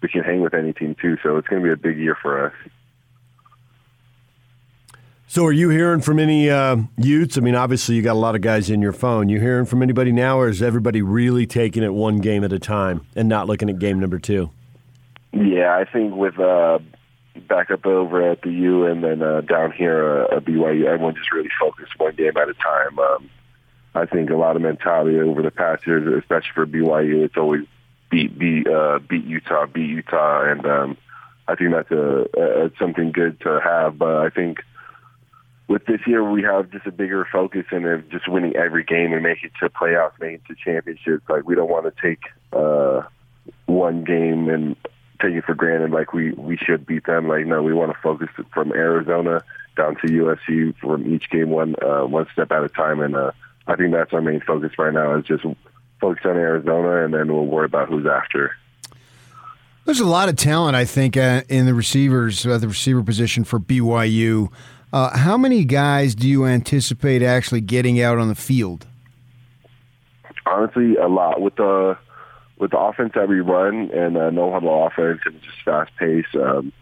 we 0.00 0.08
can 0.08 0.22
hang 0.22 0.40
with 0.40 0.54
any 0.54 0.72
team 0.72 0.96
too. 1.00 1.16
So 1.22 1.36
it's 1.36 1.48
going 1.48 1.62
to 1.62 1.66
be 1.66 1.72
a 1.72 1.76
big 1.76 1.98
year 1.98 2.16
for 2.20 2.46
us. 2.46 2.52
So, 5.26 5.44
are 5.46 5.52
you 5.52 5.70
hearing 5.70 6.00
from 6.00 6.18
any 6.18 6.50
uh, 6.50 6.76
Utes? 6.96 7.38
I 7.38 7.40
mean, 7.40 7.54
obviously, 7.54 7.96
you 7.96 8.02
got 8.02 8.12
a 8.12 8.20
lot 8.20 8.34
of 8.34 8.42
guys 8.42 8.70
in 8.70 8.82
your 8.82 8.92
phone. 8.92 9.28
You 9.28 9.40
hearing 9.40 9.64
from 9.64 9.82
anybody 9.82 10.12
now, 10.12 10.38
or 10.38 10.48
is 10.48 10.62
everybody 10.62 11.02
really 11.02 11.46
taking 11.46 11.82
it 11.82 11.92
one 11.94 12.18
game 12.18 12.44
at 12.44 12.52
a 12.52 12.58
time 12.58 13.06
and 13.16 13.28
not 13.28 13.46
looking 13.46 13.70
at 13.70 13.78
game 13.78 13.98
number 13.98 14.18
two? 14.18 14.50
Yeah, 15.32 15.76
I 15.76 15.90
think 15.90 16.14
with 16.14 16.38
uh, 16.38 16.78
back 17.48 17.70
up 17.70 17.86
over 17.86 18.30
at 18.30 18.42
the 18.42 18.50
U 18.50 18.86
and 18.86 19.02
then 19.02 19.22
uh, 19.22 19.40
down 19.40 19.72
here 19.72 20.24
uh, 20.24 20.36
at 20.36 20.44
BYU, 20.44 20.84
everyone 20.84 21.14
just 21.16 21.32
really 21.32 21.50
focused 21.58 21.98
one 21.98 22.14
game 22.14 22.36
at 22.36 22.48
a 22.48 22.54
time. 22.54 22.98
Um, 22.98 23.30
I 23.94 24.06
think 24.06 24.30
a 24.30 24.36
lot 24.36 24.56
of 24.56 24.62
mentality 24.62 25.18
over 25.18 25.42
the 25.42 25.50
past 25.50 25.86
years, 25.86 26.06
especially 26.18 26.50
for 26.54 26.66
BYU, 26.66 27.24
it's 27.24 27.36
always 27.36 27.66
beat 28.10 28.38
beat 28.38 28.68
uh, 28.68 28.98
beat 28.98 29.24
Utah, 29.24 29.66
beat 29.66 29.88
Utah, 29.88 30.44
and 30.50 30.66
um, 30.66 30.96
I 31.48 31.54
think 31.54 31.72
that's 31.72 31.90
a, 31.90 32.26
a 32.38 32.70
something 32.78 33.10
good 33.10 33.40
to 33.40 33.60
have. 33.64 33.98
But 33.98 34.16
I 34.16 34.30
think 34.30 34.58
with 35.68 35.86
this 35.86 36.00
year, 36.06 36.22
we 36.28 36.42
have 36.42 36.70
just 36.70 36.86
a 36.86 36.92
bigger 36.92 37.26
focus 37.30 37.64
in 37.72 38.04
just 38.10 38.28
winning 38.28 38.54
every 38.56 38.84
game 38.84 39.12
and 39.12 39.22
make 39.22 39.42
it 39.42 39.52
to 39.60 39.70
playoffs, 39.70 40.12
make 40.20 40.34
it 40.34 40.42
to 40.48 40.54
championships. 40.54 41.28
Like 41.28 41.44
we 41.44 41.54
don't 41.54 41.70
want 41.70 41.86
to 41.86 42.02
take 42.02 42.20
uh, 42.52 43.02
one 43.66 44.04
game 44.04 44.48
and 44.48 44.76
take 45.22 45.34
it 45.34 45.44
for 45.44 45.54
granted 45.54 45.90
like 45.90 46.12
we 46.12 46.32
we 46.32 46.56
should 46.56 46.86
beat 46.86 47.06
them. 47.06 47.28
Like 47.28 47.46
no, 47.46 47.62
we 47.62 47.72
want 47.72 47.92
to 47.92 47.98
focus 48.02 48.28
from 48.52 48.72
Arizona 48.72 49.42
down 49.76 49.96
to 49.96 50.06
USC 50.06 50.76
from 50.78 51.12
each 51.12 51.30
game 51.30 51.50
one 51.50 51.74
uh, 51.82 52.06
one 52.06 52.26
step 52.32 52.52
at 52.52 52.62
a 52.62 52.68
time, 52.68 53.00
and 53.00 53.16
uh, 53.16 53.32
I 53.66 53.76
think 53.76 53.92
that's 53.92 54.12
our 54.12 54.22
main 54.22 54.40
focus 54.40 54.72
right 54.78 54.92
now 54.92 55.16
is 55.16 55.24
just 55.24 55.44
focus 56.00 56.24
on 56.26 56.36
Arizona, 56.36 57.04
and 57.04 57.14
then 57.14 57.32
we'll 57.32 57.46
worry 57.46 57.66
about 57.66 57.88
who's 57.88 58.06
after. 58.06 58.54
There's 59.86 60.00
a 60.00 60.06
lot 60.06 60.30
of 60.30 60.36
talent, 60.36 60.76
I 60.76 60.86
think, 60.86 61.16
uh, 61.16 61.42
in 61.48 61.66
the 61.66 61.74
receivers, 61.74 62.46
uh, 62.46 62.56
the 62.56 62.68
receiver 62.68 63.02
position 63.02 63.44
for 63.44 63.60
BYU. 63.60 64.50
Uh, 64.94 65.10
how 65.18 65.36
many 65.36 65.64
guys 65.64 66.14
do 66.14 66.28
you 66.28 66.46
anticipate 66.46 67.20
actually 67.20 67.60
getting 67.60 68.00
out 68.00 68.16
on 68.16 68.28
the 68.28 68.34
field? 68.36 68.86
Honestly, 70.46 70.94
a 70.94 71.08
lot 71.08 71.40
with 71.40 71.56
the 71.56 71.98
with 72.58 72.70
the 72.70 72.78
offense 72.78 73.10
that 73.16 73.28
we 73.28 73.40
run 73.40 73.90
and 73.90 74.16
uh, 74.16 74.30
no 74.30 74.52
huddle 74.52 74.86
offense 74.86 75.18
and 75.24 75.42
just 75.42 75.60
fast 75.64 75.90
pace. 75.96 76.32
Um, 76.34 76.72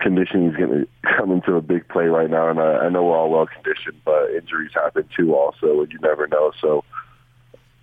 conditioning 0.00 0.48
is 0.48 0.56
going 0.56 0.70
to 0.80 0.88
come 1.16 1.30
into 1.30 1.54
a 1.54 1.60
big 1.60 1.86
play 1.86 2.06
right 2.06 2.28
now, 2.28 2.50
and 2.50 2.58
I, 2.58 2.86
I 2.86 2.88
know 2.88 3.04
we're 3.04 3.16
all 3.16 3.30
well 3.30 3.46
conditioned, 3.46 4.00
but 4.04 4.30
injuries 4.30 4.72
happen 4.74 5.08
too, 5.16 5.36
also, 5.36 5.80
and 5.80 5.92
you 5.92 6.00
never 6.00 6.26
know. 6.26 6.50
So 6.60 6.82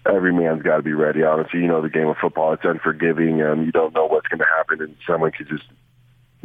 every 0.06 0.34
man's 0.34 0.64
got 0.64 0.76
to 0.76 0.84
be 0.84 0.92
ready. 0.92 1.24
Honestly, 1.24 1.62
you 1.62 1.68
know 1.68 1.82
the 1.82 1.88
game 1.88 2.10
of 2.10 2.18
football; 2.18 2.52
it's 2.52 2.66
unforgiving. 2.66 3.42
and 3.42 3.66
you 3.66 3.72
don't 3.72 3.96
know 3.96 4.06
what's 4.06 4.28
going 4.28 4.40
to 4.40 4.58
happen, 4.58 4.82
and 4.82 4.98
someone 5.08 5.32
could 5.32 5.48
just 5.48 5.64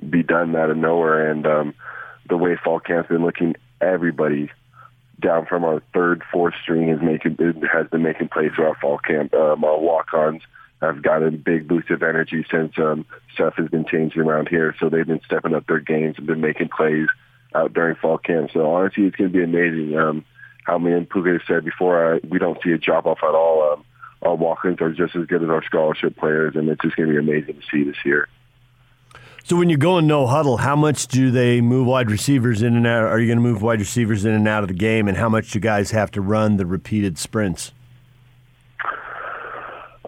be 0.08 0.22
done 0.22 0.54
out 0.54 0.70
of 0.70 0.76
nowhere. 0.76 1.28
And 1.28 1.44
um, 1.44 1.74
the 2.28 2.36
way 2.36 2.56
fall 2.62 2.80
camp's 2.80 3.08
been 3.08 3.24
looking, 3.24 3.56
everybody 3.80 4.50
down 5.20 5.46
from 5.46 5.64
our 5.64 5.82
third, 5.92 6.22
fourth 6.32 6.54
string 6.62 6.88
is 6.88 7.00
making 7.00 7.36
has 7.72 7.86
been 7.88 8.02
making 8.02 8.28
plays 8.28 8.52
throughout 8.54 8.78
fall 8.80 8.98
camp. 8.98 9.32
Um, 9.34 9.64
our 9.64 9.78
walk-ons 9.78 10.42
have 10.80 11.02
gotten 11.02 11.38
big 11.38 11.68
boost 11.68 11.90
of 11.90 12.02
energy 12.02 12.44
since 12.50 12.72
um, 12.78 13.06
stuff 13.32 13.54
has 13.56 13.68
been 13.68 13.86
changing 13.86 14.22
around 14.22 14.48
here. 14.48 14.74
So 14.78 14.88
they've 14.88 15.06
been 15.06 15.20
stepping 15.24 15.54
up 15.54 15.66
their 15.66 15.80
games 15.80 16.16
and 16.18 16.26
been 16.26 16.40
making 16.40 16.68
plays 16.68 17.08
out 17.54 17.72
during 17.72 17.96
fall 17.96 18.18
camp. 18.18 18.50
So 18.52 18.70
honestly, 18.74 19.04
it's 19.04 19.16
going 19.16 19.32
to 19.32 19.38
be 19.38 19.44
amazing. 19.44 19.96
Um, 19.96 20.24
how 20.64 20.78
me 20.78 20.92
and 20.92 21.08
Puka 21.08 21.40
said 21.46 21.64
before, 21.64 22.14
uh, 22.14 22.18
we 22.28 22.38
don't 22.38 22.58
see 22.62 22.72
a 22.72 22.78
drop 22.78 23.06
off 23.06 23.18
at 23.22 23.34
all. 23.34 23.72
Um, 23.72 23.84
our 24.22 24.34
walk-ins 24.34 24.80
are 24.80 24.92
just 24.92 25.14
as 25.14 25.26
good 25.26 25.42
as 25.42 25.50
our 25.50 25.62
scholarship 25.64 26.16
players, 26.16 26.56
and 26.56 26.68
it's 26.68 26.80
just 26.82 26.96
going 26.96 27.08
to 27.08 27.12
be 27.12 27.18
amazing 27.18 27.54
to 27.54 27.66
see 27.70 27.84
this 27.84 28.04
year. 28.04 28.28
So 29.46 29.56
when 29.56 29.68
you 29.68 29.76
go 29.76 29.98
in 29.98 30.06
no 30.06 30.26
huddle, 30.26 30.56
how 30.56 30.74
much 30.74 31.06
do 31.06 31.30
they 31.30 31.60
move 31.60 31.86
wide 31.86 32.10
receivers 32.10 32.62
in 32.62 32.76
and 32.76 32.86
out? 32.86 33.04
Are 33.04 33.20
you 33.20 33.26
going 33.26 33.36
to 33.36 33.42
move 33.42 33.60
wide 33.60 33.78
receivers 33.78 34.24
in 34.24 34.32
and 34.32 34.48
out 34.48 34.64
of 34.64 34.68
the 34.68 34.74
game, 34.74 35.06
and 35.06 35.18
how 35.18 35.28
much 35.28 35.50
do 35.50 35.58
you 35.58 35.60
guys 35.60 35.90
have 35.90 36.10
to 36.12 36.22
run 36.22 36.56
the 36.56 36.64
repeated 36.64 37.18
sprints? 37.18 37.70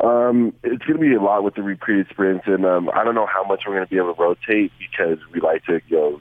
Um, 0.02 0.54
it's 0.62 0.82
going 0.84 0.98
to 0.98 1.06
be 1.06 1.14
a 1.14 1.20
lot 1.20 1.44
with 1.44 1.54
the 1.54 1.62
repeated 1.62 2.06
sprints, 2.08 2.44
and 2.46 2.64
um, 2.64 2.88
I 2.94 3.04
don't 3.04 3.14
know 3.14 3.26
how 3.26 3.44
much 3.44 3.64
we're 3.66 3.74
going 3.74 3.86
to 3.86 3.90
be 3.90 3.98
able 3.98 4.14
to 4.14 4.22
rotate 4.22 4.72
because 4.78 5.18
we 5.30 5.40
like 5.40 5.66
to 5.66 5.82
you 5.88 5.96
know 5.96 6.20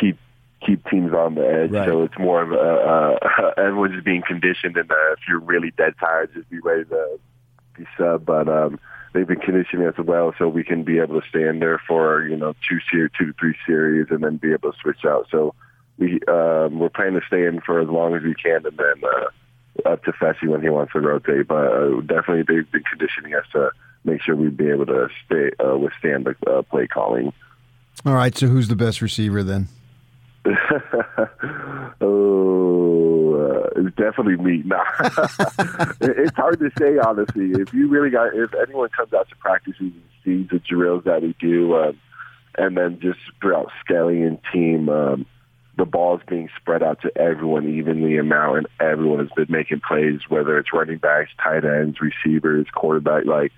keep 0.00 0.16
keep 0.64 0.88
teams 0.88 1.12
on 1.12 1.34
the 1.34 1.44
edge. 1.44 1.72
Right. 1.72 1.88
So 1.88 2.04
it's 2.04 2.18
more 2.20 2.40
of 2.40 2.52
a 2.52 3.18
uh, 3.26 3.50
everyone's 3.56 3.94
just 3.94 4.04
being 4.04 4.22
conditioned, 4.24 4.76
and 4.76 4.88
uh, 4.88 5.12
if 5.14 5.18
you're 5.28 5.40
really 5.40 5.72
dead 5.76 5.94
tired, 5.98 6.32
just 6.32 6.48
be 6.50 6.60
ready 6.60 6.84
to 6.84 7.18
be 7.76 7.84
sub. 7.98 8.24
But 8.24 8.48
um, 8.48 8.78
they've 9.14 9.26
been 9.26 9.40
conditioning 9.40 9.86
us 9.86 9.94
well, 9.96 10.34
so 10.36 10.48
we 10.48 10.64
can 10.64 10.82
be 10.82 10.98
able 10.98 11.18
to 11.20 11.26
stay 11.28 11.48
in 11.48 11.60
there 11.60 11.80
for 11.88 12.26
you 12.26 12.36
know 12.36 12.54
two 12.68 12.78
series, 12.90 13.12
two 13.16 13.26
to 13.26 13.32
three 13.40 13.56
series, 13.64 14.08
and 14.10 14.22
then 14.22 14.36
be 14.36 14.52
able 14.52 14.72
to 14.72 14.78
switch 14.78 15.04
out. 15.06 15.28
So 15.30 15.54
we 15.96 16.20
um, 16.28 16.78
we're 16.78 16.90
planning 16.90 17.20
to 17.20 17.26
stay 17.26 17.46
in 17.46 17.62
for 17.62 17.80
as 17.80 17.88
long 17.88 18.14
as 18.14 18.22
we 18.22 18.34
can, 18.34 18.66
and 18.66 18.76
then 18.76 19.02
uh, 19.02 19.88
up 19.88 20.04
to 20.04 20.12
Fesi 20.12 20.48
when 20.48 20.60
he 20.60 20.68
wants 20.68 20.92
to 20.92 21.00
rotate. 21.00 21.48
But 21.48 21.72
uh, 21.72 22.00
definitely 22.00 22.42
they've 22.42 22.70
been 22.70 22.82
conditioning 22.82 23.34
us 23.34 23.46
to 23.52 23.70
make 24.04 24.20
sure 24.20 24.36
we'd 24.36 24.56
be 24.56 24.68
able 24.68 24.86
to 24.86 25.08
stay 25.24 25.50
uh, 25.64 25.78
withstand 25.78 26.26
the 26.26 26.36
uh, 26.50 26.62
play 26.62 26.86
calling. 26.86 27.32
All 28.04 28.14
right, 28.14 28.36
so 28.36 28.48
who's 28.48 28.68
the 28.68 28.76
best 28.76 29.00
receiver 29.00 29.42
then? 29.42 29.68
oh, 32.00 33.13
uh, 33.64 33.68
it's 33.76 33.96
definitely 33.96 34.36
me. 34.36 34.62
Nah. 34.64 34.84
It's 36.00 36.36
hard 36.36 36.58
to 36.60 36.70
say 36.78 36.98
honestly. 36.98 37.52
If 37.52 37.72
you 37.72 37.88
really 37.88 38.10
got, 38.10 38.34
if 38.34 38.50
anyone 38.54 38.88
comes 38.90 39.12
out 39.12 39.28
to 39.28 39.36
practices 39.36 39.80
and 39.80 40.02
sees 40.24 40.48
the 40.50 40.58
drills 40.58 41.04
that 41.04 41.22
we 41.22 41.34
do, 41.38 41.76
um, 41.76 41.98
and 42.56 42.76
then 42.76 43.00
just 43.00 43.18
throughout 43.40 43.70
scaling 43.84 44.24
and 44.24 44.38
team, 44.52 44.88
um, 44.88 45.26
the 45.76 45.84
ball's 45.84 46.20
being 46.28 46.48
spread 46.56 46.82
out 46.82 47.02
to 47.02 47.16
everyone 47.18 47.68
evenly 47.68 48.16
amount, 48.16 48.58
and 48.58 48.68
everyone 48.80 49.18
has 49.18 49.30
been 49.34 49.46
making 49.48 49.80
plays, 49.86 50.20
whether 50.28 50.58
it's 50.58 50.72
running 50.72 50.98
backs, 50.98 51.30
tight 51.42 51.64
ends, 51.64 51.98
receivers, 52.00 52.66
quarterback, 52.72 53.24
like 53.24 53.52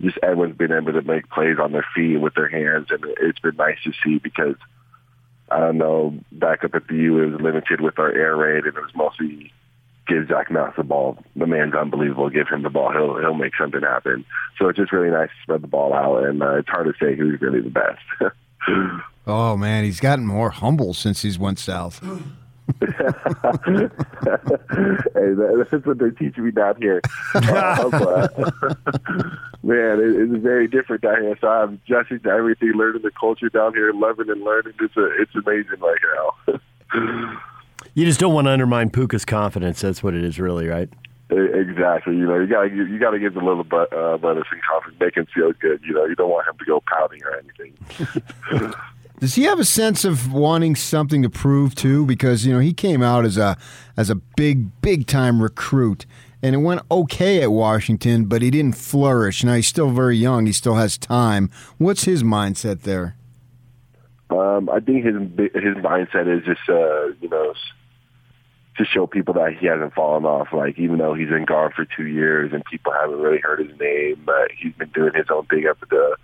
just 0.00 0.18
everyone's 0.22 0.56
been 0.56 0.72
able 0.72 0.92
to 0.92 1.02
make 1.02 1.28
plays 1.30 1.58
on 1.62 1.72
their 1.72 1.86
feet 1.94 2.16
with 2.16 2.34
their 2.34 2.48
hands, 2.48 2.88
and 2.90 3.04
it's 3.20 3.38
been 3.38 3.56
nice 3.56 3.78
to 3.84 3.92
see 4.04 4.18
because 4.18 4.56
I 5.50 5.60
don't 5.60 5.78
know, 5.78 6.14
back 6.32 6.64
up 6.64 6.74
at 6.74 6.86
the 6.88 6.94
U, 6.94 7.18
it 7.20 7.32
was 7.32 7.40
limited 7.40 7.80
with 7.80 7.98
our 7.98 8.12
air 8.12 8.36
raid, 8.36 8.64
and 8.64 8.76
it 8.76 8.80
was 8.80 8.94
mostly 8.94 9.52
give 10.06 10.28
Zack 10.28 10.50
Moss 10.50 10.74
the 10.76 10.82
ball. 10.82 11.18
The 11.36 11.46
man's 11.46 11.74
unbelievable. 11.74 12.30
Give 12.30 12.48
him 12.48 12.62
the 12.62 12.70
ball. 12.70 12.92
He'll 12.92 13.18
he'll 13.18 13.34
make 13.34 13.52
something 13.58 13.82
happen. 13.82 14.24
So 14.58 14.68
it's 14.68 14.78
just 14.78 14.92
really 14.92 15.10
nice 15.10 15.28
to 15.28 15.42
spread 15.42 15.62
the 15.62 15.68
ball 15.68 15.92
out, 15.94 16.24
and 16.24 16.42
uh, 16.42 16.56
it's 16.56 16.68
hard 16.68 16.86
to 16.86 17.04
say 17.04 17.16
who's 17.16 17.40
really 17.40 17.60
the 17.60 17.70
best. 17.70 18.32
Oh 19.26 19.56
man, 19.56 19.84
he's 19.84 20.00
gotten 20.00 20.26
more 20.26 20.50
humble 20.50 20.92
since 20.92 21.22
he's 21.22 21.38
went 21.38 21.58
south. 21.58 22.02
hey, 22.80 22.86
that, 25.34 25.66
that's 25.70 25.86
what 25.86 25.98
they're 25.98 26.10
teaching 26.10 26.44
me 26.44 26.50
down 26.50 26.76
here. 26.80 27.00
Uh, 27.34 28.28
man, 29.62 29.98
it, 30.00 30.16
it's 30.16 30.42
very 30.42 30.68
different 30.68 31.02
down 31.02 31.22
here. 31.22 31.36
So 31.40 31.48
I'm 31.48 31.80
adjusting 31.84 32.20
to 32.20 32.30
everything, 32.30 32.72
learning 32.72 33.02
the 33.02 33.10
culture 33.18 33.48
down 33.48 33.74
here, 33.74 33.92
loving 33.92 34.30
and 34.30 34.42
learning. 34.42 34.74
It's 34.80 34.96
a, 34.96 35.20
it's 35.20 35.34
amazing 35.34 35.80
right 35.80 35.98
now. 36.14 36.60
You 37.94 38.04
just 38.04 38.20
don't 38.20 38.32
want 38.34 38.46
to 38.46 38.52
undermine 38.52 38.90
Puka's 38.90 39.24
confidence. 39.24 39.80
That's 39.80 40.00
what 40.00 40.14
it 40.14 40.22
is, 40.22 40.38
really, 40.38 40.68
right? 40.68 40.88
Exactly. 41.28 42.16
You 42.16 42.26
know, 42.26 42.38
you 42.38 42.46
gotta 42.46 42.68
you 42.68 42.98
gotta 42.98 43.18
give 43.18 43.34
the 43.34 43.40
little 43.40 43.64
but 43.64 43.92
uh, 43.92 44.16
bonus 44.16 44.46
and 44.52 44.60
confidence, 44.62 45.00
make 45.00 45.16
him 45.16 45.26
feel 45.34 45.52
good. 45.52 45.80
You 45.84 45.94
know, 45.94 46.04
you 46.04 46.14
don't 46.14 46.30
want 46.30 46.46
him 46.46 46.56
to 46.58 46.64
go 46.64 46.82
pouting 46.86 47.20
or 47.24 47.36
anything. 47.36 48.74
Does 49.20 49.34
he 49.34 49.42
have 49.42 49.60
a 49.60 49.66
sense 49.66 50.06
of 50.06 50.32
wanting 50.32 50.74
something 50.74 51.20
to 51.20 51.28
prove 51.28 51.74
too? 51.74 52.06
Because 52.06 52.46
you 52.46 52.54
know 52.54 52.58
he 52.58 52.72
came 52.72 53.02
out 53.02 53.26
as 53.26 53.36
a 53.36 53.58
as 53.94 54.08
a 54.08 54.14
big 54.14 54.80
big 54.80 55.06
time 55.06 55.42
recruit, 55.42 56.06
and 56.42 56.54
it 56.54 56.58
went 56.58 56.80
okay 56.90 57.42
at 57.42 57.52
Washington, 57.52 58.24
but 58.24 58.40
he 58.40 58.50
didn't 58.50 58.76
flourish. 58.76 59.44
Now 59.44 59.54
he's 59.54 59.68
still 59.68 59.90
very 59.90 60.16
young; 60.16 60.46
he 60.46 60.52
still 60.52 60.76
has 60.76 60.96
time. 60.96 61.50
What's 61.76 62.04
his 62.04 62.22
mindset 62.22 62.80
there? 62.80 63.14
Um, 64.30 64.70
I 64.70 64.80
think 64.80 65.04
his 65.04 65.14
his 65.52 65.76
mindset 65.84 66.26
is 66.26 66.42
just 66.46 66.66
uh, 66.66 67.08
you 67.20 67.28
know 67.28 67.52
to 68.78 68.84
show 68.86 69.06
people 69.06 69.34
that 69.34 69.52
he 69.60 69.66
hasn't 69.66 69.92
fallen 69.92 70.24
off. 70.24 70.48
Like 70.50 70.78
even 70.78 70.96
though 70.96 71.12
he's 71.12 71.28
been 71.28 71.44
gone 71.44 71.72
for 71.76 71.84
two 71.84 72.06
years 72.06 72.52
and 72.54 72.64
people 72.64 72.92
haven't 72.92 73.18
really 73.18 73.40
heard 73.40 73.60
his 73.60 73.78
name, 73.78 74.22
but 74.24 74.50
he's 74.56 74.72
been 74.72 74.88
doing 74.94 75.12
his 75.14 75.26
own 75.30 75.44
thing 75.44 75.66
up 75.68 75.76
at 75.82 75.90
the 75.90 76.16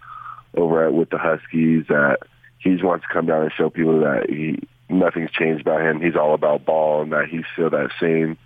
over 0.55 0.87
at 0.87 0.95
with 0.95 1.11
the 1.11 1.19
Huskies. 1.19 1.85
That 1.89 2.21
he 2.67 2.73
just 2.75 2.85
wants 2.85 3.07
to 3.07 3.13
come 3.13 3.27
down 3.27 3.43
and 3.43 3.53
show 3.53 3.71
people 3.71 4.01
that 4.01 4.29
he 4.29 4.61
nothing's 4.89 5.31
changed 5.33 5.63
about 5.63 5.81
him. 5.81 6.01
He's 6.01 6.17
all 6.17 6.35
about 6.35 6.65
ball 6.65 7.03
and 7.03 7.13
that 7.13 7.27
he's 7.29 7.45
still 7.53 7.71
that 7.71 7.91
same 8.01 8.37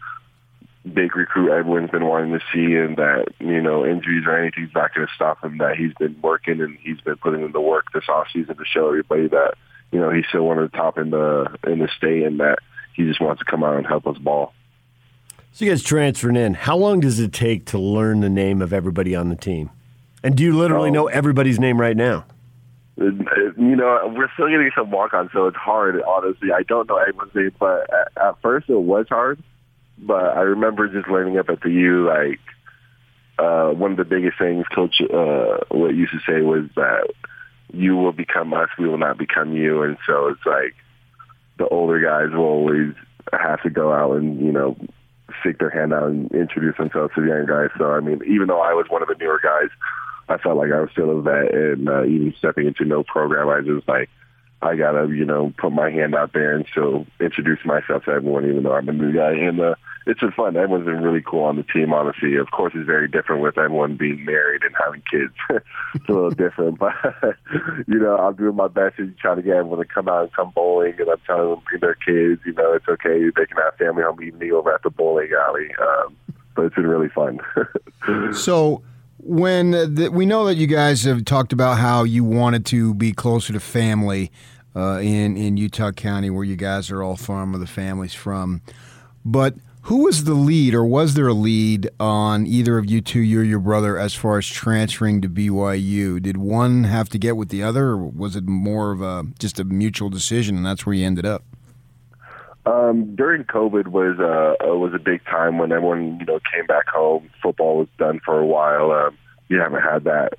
big 0.95 1.15
recruit 1.15 1.51
everyone's 1.53 1.91
been 1.91 2.07
wanting 2.07 2.33
to 2.33 2.41
see, 2.53 2.75
and 2.75 2.97
that 2.97 3.27
you 3.39 3.61
know 3.61 3.85
injuries 3.85 4.25
or 4.27 4.37
anything's 4.37 4.75
not 4.75 4.95
going 4.95 5.07
to 5.07 5.13
stop 5.15 5.43
him. 5.45 5.59
That 5.59 5.77
he's 5.77 5.93
been 5.99 6.17
working 6.23 6.61
and 6.61 6.77
he's 6.81 7.01
been 7.01 7.17
putting 7.17 7.43
in 7.45 7.53
the 7.53 7.61
work 7.61 7.87
this 7.93 8.09
off 8.09 8.29
season 8.33 8.57
to 8.57 8.65
show 8.65 8.89
everybody 8.89 9.29
that 9.29 9.55
you 9.93 10.01
know 10.01 10.11
he's 10.11 10.25
still 10.29 10.45
one 10.47 10.59
of 10.59 10.71
the 10.71 10.77
top 10.77 10.97
in 10.99 11.11
the 11.11 11.47
in 11.67 11.79
the 11.81 11.89
state, 11.97 12.23
and 12.23 12.41
that 12.41 12.59
he 12.95 13.05
just 13.05 13.21
wants 13.21 13.41
to 13.41 13.45
come 13.45 13.63
out 13.63 13.77
and 13.77 13.87
help 13.87 14.07
us 14.07 14.17
ball. 14.19 14.53
So 15.53 15.65
you 15.65 15.71
guys 15.71 15.83
transferring 15.83 16.37
in. 16.37 16.55
How 16.55 16.77
long 16.77 17.01
does 17.01 17.19
it 17.19 17.33
take 17.33 17.67
to 17.67 17.79
learn 17.79 18.21
the 18.21 18.29
name 18.31 18.63
of 18.63 18.73
everybody 18.73 19.15
on 19.17 19.29
the 19.29 19.37
team? 19.37 19.71
And 20.23 20.37
do 20.37 20.45
you 20.45 20.57
literally 20.57 20.91
Oh. 20.91 20.93
know 20.93 21.07
everybody's 21.09 21.59
name 21.59 21.81
right 21.81 21.97
now? 21.97 22.25
You 23.01 23.77
know, 23.77 24.13
we're 24.15 24.31
still 24.35 24.49
getting 24.49 24.71
some 24.77 24.91
walk 24.91 25.15
on, 25.15 25.31
so 25.33 25.47
it's 25.47 25.57
hard. 25.57 26.03
Honestly, 26.03 26.51
I 26.53 26.63
don't 26.63 26.87
know 26.87 26.99
everyone's 26.99 27.35
name, 27.35 27.53
but 27.59 27.89
at, 27.93 28.13
at 28.23 28.43
first 28.43 28.69
it 28.69 28.75
was 28.75 29.07
hard. 29.09 29.43
But 29.97 30.37
I 30.37 30.41
remember 30.41 30.87
just 30.89 31.09
learning 31.09 31.39
up 31.39 31.49
at 31.49 31.63
the 31.63 31.71
U, 31.71 32.07
like 32.07 32.41
uh, 33.39 33.71
one 33.71 33.93
of 33.93 33.97
the 33.97 34.05
biggest 34.05 34.39
things 34.39 34.67
Coach 34.75 35.01
uh, 35.01 35.59
what 35.71 35.95
used 35.95 36.13
to 36.13 36.21
say 36.27 36.43
was 36.43 36.65
that 36.77 37.09
you 37.73 37.97
will 37.97 38.13
become 38.13 38.53
us, 38.53 38.69
we 38.79 38.87
will 38.87 38.99
not 38.99 39.17
become 39.17 39.55
you, 39.55 39.83
and 39.83 39.97
so 40.07 40.29
it's 40.29 40.45
like 40.45 40.75
the 41.57 41.67
older 41.69 42.01
guys 42.01 42.35
will 42.35 42.45
always 42.45 42.93
have 43.33 43.63
to 43.63 43.71
go 43.71 43.93
out 43.93 44.17
and 44.17 44.41
you 44.41 44.53
know 44.53 44.77
stick 45.41 45.59
their 45.59 45.71
hand 45.71 45.95
out 45.95 46.09
and 46.09 46.31
introduce 46.33 46.77
themselves 46.77 47.15
to 47.15 47.23
the 47.23 47.29
younger 47.29 47.69
guys. 47.69 47.79
So 47.79 47.93
I 47.93 48.01
mean, 48.01 48.21
even 48.27 48.49
though 48.49 48.61
I 48.61 48.75
was 48.75 48.87
one 48.89 49.03
of 49.03 49.09
the 49.09 49.17
newer 49.19 49.41
guys, 49.43 49.71
I 50.31 50.39
felt 50.39 50.57
like 50.57 50.73
I 50.73 50.81
was 50.81 50.91
still 50.93 51.11
a 51.11 51.21
vet, 51.21 51.55
and 51.55 51.89
uh, 51.89 52.05
even 52.05 52.35
stepping 52.39 52.67
into 52.67 52.85
no 52.85 53.03
program, 53.03 53.49
I 53.49 53.61
just 53.61 53.89
like 53.89 54.09
I 54.63 54.77
gotta 54.77 55.09
you 55.09 55.25
know 55.25 55.53
put 55.59 55.73
my 55.73 55.91
hand 55.91 56.15
out 56.15 56.33
there 56.33 56.55
and 56.55 56.67
still 56.71 57.07
introduce 57.19 57.65
myself 57.65 58.05
to 58.05 58.13
everyone, 58.13 58.47
even 58.47 58.63
though 58.63 58.75
I'm 58.75 58.89
a 58.89 58.93
new 58.93 59.13
guy. 59.13 59.33
And 59.33 59.61
uh, 59.61 59.75
it's 60.07 60.21
been 60.21 60.33
fun. 60.33 60.57
Everyone's 60.57 60.87
been 60.87 61.03
really 61.03 61.23
cool 61.23 61.45
on 61.45 61.57
the 61.57 61.63
team. 61.63 61.93
Honestly, 61.93 62.37
of 62.37 62.51
course, 62.51 62.73
it's 62.77 62.87
very 62.87 63.09
different 63.09 63.43
with 63.43 63.59
everyone 63.59 63.97
being 63.97 64.25
married 64.25 64.63
and 64.63 64.75
having 64.79 65.03
kids. 65.11 65.35
it's 65.95 66.09
a 66.09 66.13
little 66.13 66.31
different, 66.31 66.79
but 66.81 66.95
you 67.89 67.99
know, 67.99 68.17
I'm 68.17 68.37
doing 68.37 68.55
my 68.55 68.69
best 68.69 68.99
to 68.99 69.11
try 69.21 69.35
to 69.35 69.43
get 69.43 69.57
everyone 69.57 69.79
to 69.79 69.85
come 69.85 70.09
out 70.09 70.23
and 70.23 70.33
come 70.33 70.53
bowling, 70.55 70.95
and 70.99 71.09
I'm 71.09 71.21
telling 71.27 71.51
them 71.51 71.63
bring 71.69 71.81
their 71.81 71.95
kids. 71.95 72.43
You 72.45 72.53
know, 72.53 72.73
it's 72.75 72.89
okay. 72.89 73.31
They 73.35 73.47
can 73.47 73.57
have 73.57 73.77
family 73.77 74.03
home 74.03 74.23
evening 74.23 74.53
over 74.53 74.73
at 74.73 74.83
the 74.83 74.91
bowling 74.91 75.31
alley. 75.33 75.71
Um, 75.81 76.17
but 76.55 76.67
it's 76.67 76.75
been 76.75 76.87
really 76.87 77.09
fun. 77.09 77.41
So 78.33 78.83
when 79.23 79.71
the, 79.71 80.11
we 80.13 80.27
know 80.27 80.45
that 80.47 80.57
you 80.57 80.67
guys 80.67 81.05
have 81.05 81.25
talked 81.25 81.53
about 81.53 81.79
how 81.79 82.05
you 82.05 82.25
wanted 82.25 82.67
to 82.67 82.95
be 82.95 83.13
closer 83.13 83.53
to 83.53 83.61
family 83.61 84.31
uh, 84.75 84.99
in 84.99 85.37
in 85.37 85.57
Utah 85.57 85.93
County, 85.93 86.31
where 86.31 86.45
you 86.45 86.57
guys 86.57 86.91
are 86.91 87.03
all 87.03 87.17
from, 87.17 87.55
or 87.55 87.59
the 87.59 87.67
families 87.67 88.15
from, 88.15 88.63
but. 89.25 89.55
Who 89.85 90.05
was 90.05 90.25
the 90.25 90.35
lead, 90.35 90.75
or 90.75 90.85
was 90.85 91.15
there 91.15 91.27
a 91.27 91.33
lead 91.33 91.89
on 91.99 92.47
either 92.47 92.77
of 92.77 92.91
you 92.91 93.01
two, 93.01 93.21
you 93.21 93.41
or 93.41 93.43
your 93.43 93.59
brother, 93.59 93.97
as 93.97 94.15
far 94.15 94.37
as 94.37 94.47
transferring 94.47 95.23
to 95.23 95.29
BYU? 95.29 96.21
Did 96.21 96.37
one 96.37 96.85
have 96.85 97.09
to 97.09 97.19
get 97.19 97.35
with 97.39 97.49
the 97.49 97.63
other, 97.63 97.93
or 97.93 97.97
was 97.97 98.37
it 98.37 98.45
more 98.45 98.93
of 98.93 99.01
a 99.01 99.25
just 99.39 99.59
a 99.59 99.65
mutual 99.65 100.11
decision, 100.11 100.55
and 100.55 100.67
that's 100.67 100.85
where 100.85 100.95
you 100.95 101.07
ended 101.07 101.25
up? 101.25 101.45
Um, 102.67 103.17
during 103.17 103.45
COVID 103.45 103.89
was 103.89 104.19
uh, 104.19 104.63
uh, 104.63 104.77
was 104.77 104.93
a 104.95 104.99
big 104.99 105.25
time 105.25 105.59
when 105.59 105.73
everyone 105.73 106.19
you 106.21 106.27
know 106.27 106.41
came 106.53 106.67
back 106.67 106.89
home. 106.89 107.31
Football 107.43 107.79
was 107.79 107.89
done 107.99 108.21
for 108.25 108.39
a 108.39 108.47
while. 108.47 108.93
Um, 108.93 109.17
you 109.49 109.59
haven't 109.59 109.83
had 109.83 110.05
that. 110.05 110.35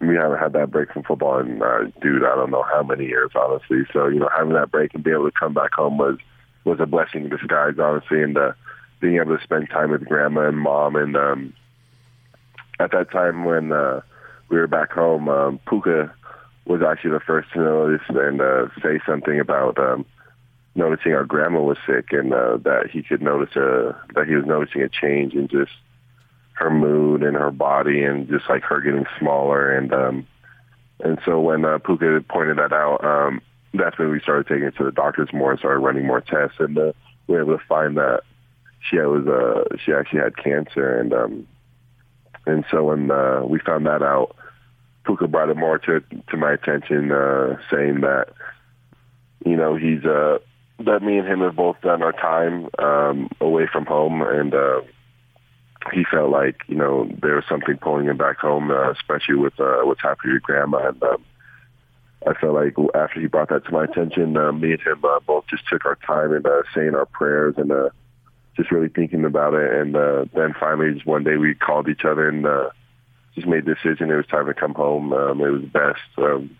We 0.00 0.16
haven't 0.16 0.38
had 0.38 0.52
that 0.54 0.70
break 0.70 0.92
from 0.92 1.02
football 1.04 1.38
in, 1.38 1.62
uh, 1.62 1.90
dude, 2.00 2.24
I 2.24 2.36
don't 2.36 2.50
know 2.50 2.62
how 2.62 2.82
many 2.82 3.06
years, 3.06 3.30
honestly. 3.34 3.82
So 3.92 4.08
you 4.08 4.18
know, 4.18 4.28
having 4.36 4.52
that 4.54 4.70
break 4.70 4.92
and 4.94 5.02
being 5.02 5.16
able 5.16 5.30
to 5.30 5.38
come 5.38 5.54
back 5.54 5.72
home 5.74 5.96
was 5.96 6.18
was 6.64 6.80
a 6.80 6.86
blessing 6.86 7.24
in 7.24 7.30
disguise, 7.30 7.74
honestly, 7.80 8.22
and 8.22 8.36
uh, 8.36 8.52
being 9.00 9.16
able 9.16 9.36
to 9.36 9.42
spend 9.42 9.70
time 9.70 9.92
with 9.92 10.04
grandma 10.06 10.48
and 10.48 10.58
mom. 10.58 10.96
And 10.96 11.16
um, 11.16 11.54
at 12.80 12.90
that 12.90 13.10
time 13.12 13.44
when 13.44 13.72
uh, 13.72 14.00
we 14.48 14.58
were 14.58 14.66
back 14.66 14.92
home, 14.92 15.28
um, 15.28 15.60
Puka 15.68 16.12
was 16.66 16.82
actually 16.82 17.12
the 17.12 17.20
first 17.20 17.52
to 17.52 17.60
notice 17.60 18.02
and 18.08 18.40
uh, 18.40 18.66
say 18.82 19.00
something 19.06 19.38
about. 19.38 19.78
Um, 19.78 20.04
noticing 20.74 21.12
our 21.12 21.24
grandma 21.24 21.60
was 21.60 21.78
sick 21.86 22.12
and 22.12 22.32
uh, 22.32 22.56
that 22.58 22.90
he 22.92 23.02
could 23.02 23.22
notice 23.22 23.54
a 23.56 23.96
that 24.14 24.26
he 24.26 24.34
was 24.34 24.46
noticing 24.46 24.82
a 24.82 24.88
change 24.88 25.34
in 25.34 25.48
just 25.48 25.72
her 26.52 26.70
mood 26.70 27.22
and 27.22 27.36
her 27.36 27.50
body 27.50 28.02
and 28.02 28.28
just 28.28 28.48
like 28.48 28.62
her 28.62 28.80
getting 28.80 29.06
smaller 29.18 29.70
and 29.76 29.92
um 29.92 30.26
and 31.00 31.18
so 31.24 31.40
when 31.40 31.64
uh, 31.64 31.78
Puka 31.78 32.24
pointed 32.28 32.58
that 32.58 32.72
out 32.72 33.04
um 33.04 33.40
that's 33.74 33.98
when 33.98 34.10
we 34.10 34.20
started 34.20 34.46
taking 34.46 34.64
it 34.64 34.76
to 34.76 34.84
the 34.84 34.92
doctors 34.92 35.32
more 35.32 35.50
and 35.50 35.58
started 35.58 35.80
running 35.80 36.06
more 36.06 36.20
tests 36.20 36.56
and 36.60 36.78
uh, 36.78 36.92
we 37.26 37.34
were 37.34 37.42
able 37.42 37.58
to 37.58 37.64
find 37.64 37.96
that 37.96 38.22
she 38.88 38.96
was 38.98 39.26
uh 39.26 39.76
she 39.84 39.92
actually 39.92 40.20
had 40.20 40.36
cancer 40.36 40.98
and 40.98 41.12
um 41.12 41.46
and 42.46 42.64
so 42.70 42.84
when 42.84 43.10
uh, 43.10 43.42
we 43.44 43.58
found 43.60 43.86
that 43.86 44.02
out 44.02 44.36
Puka 45.04 45.26
brought 45.26 45.50
it 45.50 45.56
more 45.56 45.78
to 45.78 46.00
to 46.28 46.36
my 46.36 46.52
attention 46.52 47.10
uh 47.10 47.56
saying 47.70 48.02
that 48.02 48.28
you 49.44 49.56
know, 49.56 49.76
he's 49.76 50.04
uh, 50.04 50.38
that 50.84 51.02
me 51.02 51.18
and 51.18 51.26
him 51.26 51.40
have 51.40 51.56
both 51.56 51.80
done 51.82 52.02
our 52.02 52.12
time 52.12 52.68
um, 52.78 53.30
away 53.40 53.66
from 53.70 53.86
home, 53.86 54.22
and 54.22 54.54
uh, 54.54 54.80
he 55.92 56.04
felt 56.10 56.30
like 56.30 56.62
you 56.66 56.76
know 56.76 57.08
there 57.22 57.36
was 57.36 57.44
something 57.48 57.76
pulling 57.78 58.06
him 58.06 58.16
back 58.16 58.38
home, 58.38 58.70
uh, 58.70 58.90
especially 58.92 59.36
with 59.36 59.58
uh, 59.58 59.80
what's 59.82 60.02
happening 60.02 60.34
with 60.34 60.42
grandma. 60.42 60.88
And 60.88 61.02
um, 61.02 61.24
I 62.26 62.34
felt 62.34 62.54
like 62.54 62.74
after 62.94 63.20
he 63.20 63.26
brought 63.26 63.48
that 63.48 63.64
to 63.64 63.72
my 63.72 63.84
attention, 63.84 64.36
uh, 64.36 64.52
me 64.52 64.72
and 64.72 64.80
him 64.80 65.04
uh, 65.04 65.20
both 65.20 65.44
just 65.48 65.62
took 65.68 65.84
our 65.86 65.98
time 66.06 66.32
and 66.32 66.46
uh, 66.46 66.62
saying 66.74 66.94
our 66.94 67.06
prayers 67.06 67.54
and 67.56 67.72
uh, 67.72 67.90
just 68.56 68.70
really 68.70 68.88
thinking 68.88 69.24
about 69.24 69.54
it. 69.54 69.72
And 69.72 69.96
uh, 69.96 70.26
then 70.34 70.54
finally, 70.58 70.92
just 70.92 71.06
one 71.06 71.24
day 71.24 71.36
we 71.36 71.54
called 71.54 71.88
each 71.88 72.04
other 72.04 72.28
and 72.28 72.46
uh, 72.46 72.70
just 73.34 73.46
made 73.46 73.64
the 73.64 73.74
decision 73.74 74.10
it 74.10 74.16
was 74.16 74.26
time 74.26 74.46
to 74.46 74.54
come 74.54 74.74
home. 74.74 75.12
Um, 75.12 75.40
it 75.40 75.50
was 75.50 75.62
best 75.62 76.00
um, 76.18 76.50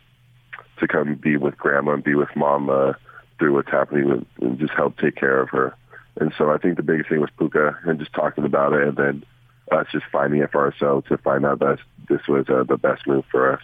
to 0.78 0.88
come 0.88 1.14
be 1.14 1.36
with 1.36 1.58
grandma 1.58 1.92
and 1.92 2.04
be 2.04 2.14
with 2.14 2.34
mom 2.34 2.70
uh, 2.70 2.92
through 3.40 3.54
what's 3.54 3.70
happening 3.70 4.08
with, 4.08 4.24
and 4.40 4.58
just 4.60 4.74
help 4.74 4.96
take 4.98 5.16
care 5.16 5.40
of 5.40 5.48
her. 5.48 5.74
And 6.20 6.32
so 6.36 6.52
I 6.52 6.58
think 6.58 6.76
the 6.76 6.82
biggest 6.82 7.08
thing 7.08 7.20
was 7.20 7.30
Puka 7.38 7.78
and 7.84 7.98
just 7.98 8.12
talking 8.12 8.44
about 8.44 8.74
it 8.74 8.86
and 8.86 8.96
then 8.96 9.24
us 9.72 9.86
just 9.90 10.04
finding 10.12 10.40
it 10.42 10.52
for 10.52 10.60
ourselves 10.60 11.08
to 11.08 11.16
find 11.18 11.46
out 11.46 11.60
that 11.60 11.78
this 12.08 12.20
was 12.28 12.46
uh, 12.48 12.64
the 12.64 12.76
best 12.76 13.06
move 13.06 13.24
for 13.30 13.54
us. 13.54 13.62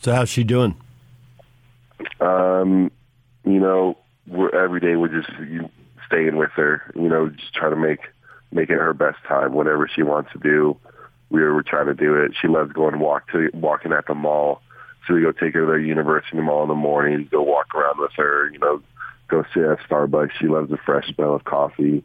So 0.00 0.14
how's 0.14 0.30
she 0.30 0.44
doing? 0.44 0.76
Um, 2.20 2.90
you 3.44 3.60
know, 3.60 3.98
we're 4.26 4.54
every 4.54 4.80
day 4.80 4.96
we're 4.96 5.08
just 5.08 5.30
you, 5.40 5.68
staying 6.06 6.36
with 6.36 6.52
her. 6.52 6.90
You 6.94 7.08
know, 7.08 7.28
just 7.28 7.52
trying 7.54 7.72
to 7.72 7.76
make 7.76 8.00
make 8.50 8.70
it 8.70 8.78
her 8.78 8.94
best 8.94 9.18
time. 9.26 9.52
Whatever 9.52 9.88
she 9.92 10.02
wants 10.02 10.32
to 10.32 10.38
do, 10.38 10.76
we 11.30 11.42
were, 11.42 11.54
we're 11.54 11.62
trying 11.62 11.86
to 11.86 11.94
do 11.94 12.14
it. 12.14 12.32
She 12.40 12.48
loves 12.48 12.72
going 12.72 12.98
walk 13.00 13.30
to 13.32 13.50
walking 13.52 13.92
at 13.92 14.06
the 14.06 14.14
mall. 14.14 14.62
We 15.14 15.22
go 15.22 15.32
take 15.32 15.54
her 15.54 15.66
to 15.66 15.80
the 15.80 15.86
university 15.86 16.38
mall 16.38 16.62
in 16.62 16.68
the 16.68 16.74
morning, 16.74 17.28
go 17.30 17.42
walk 17.42 17.74
around 17.74 17.98
with 17.98 18.12
her. 18.16 18.50
You 18.50 18.58
know, 18.58 18.82
go 19.28 19.44
sit 19.54 19.64
at 19.64 19.78
Starbucks. 19.88 20.32
She 20.40 20.46
loves 20.46 20.70
the 20.70 20.78
fresh 20.78 21.06
smell 21.14 21.34
of 21.34 21.44
coffee. 21.44 22.04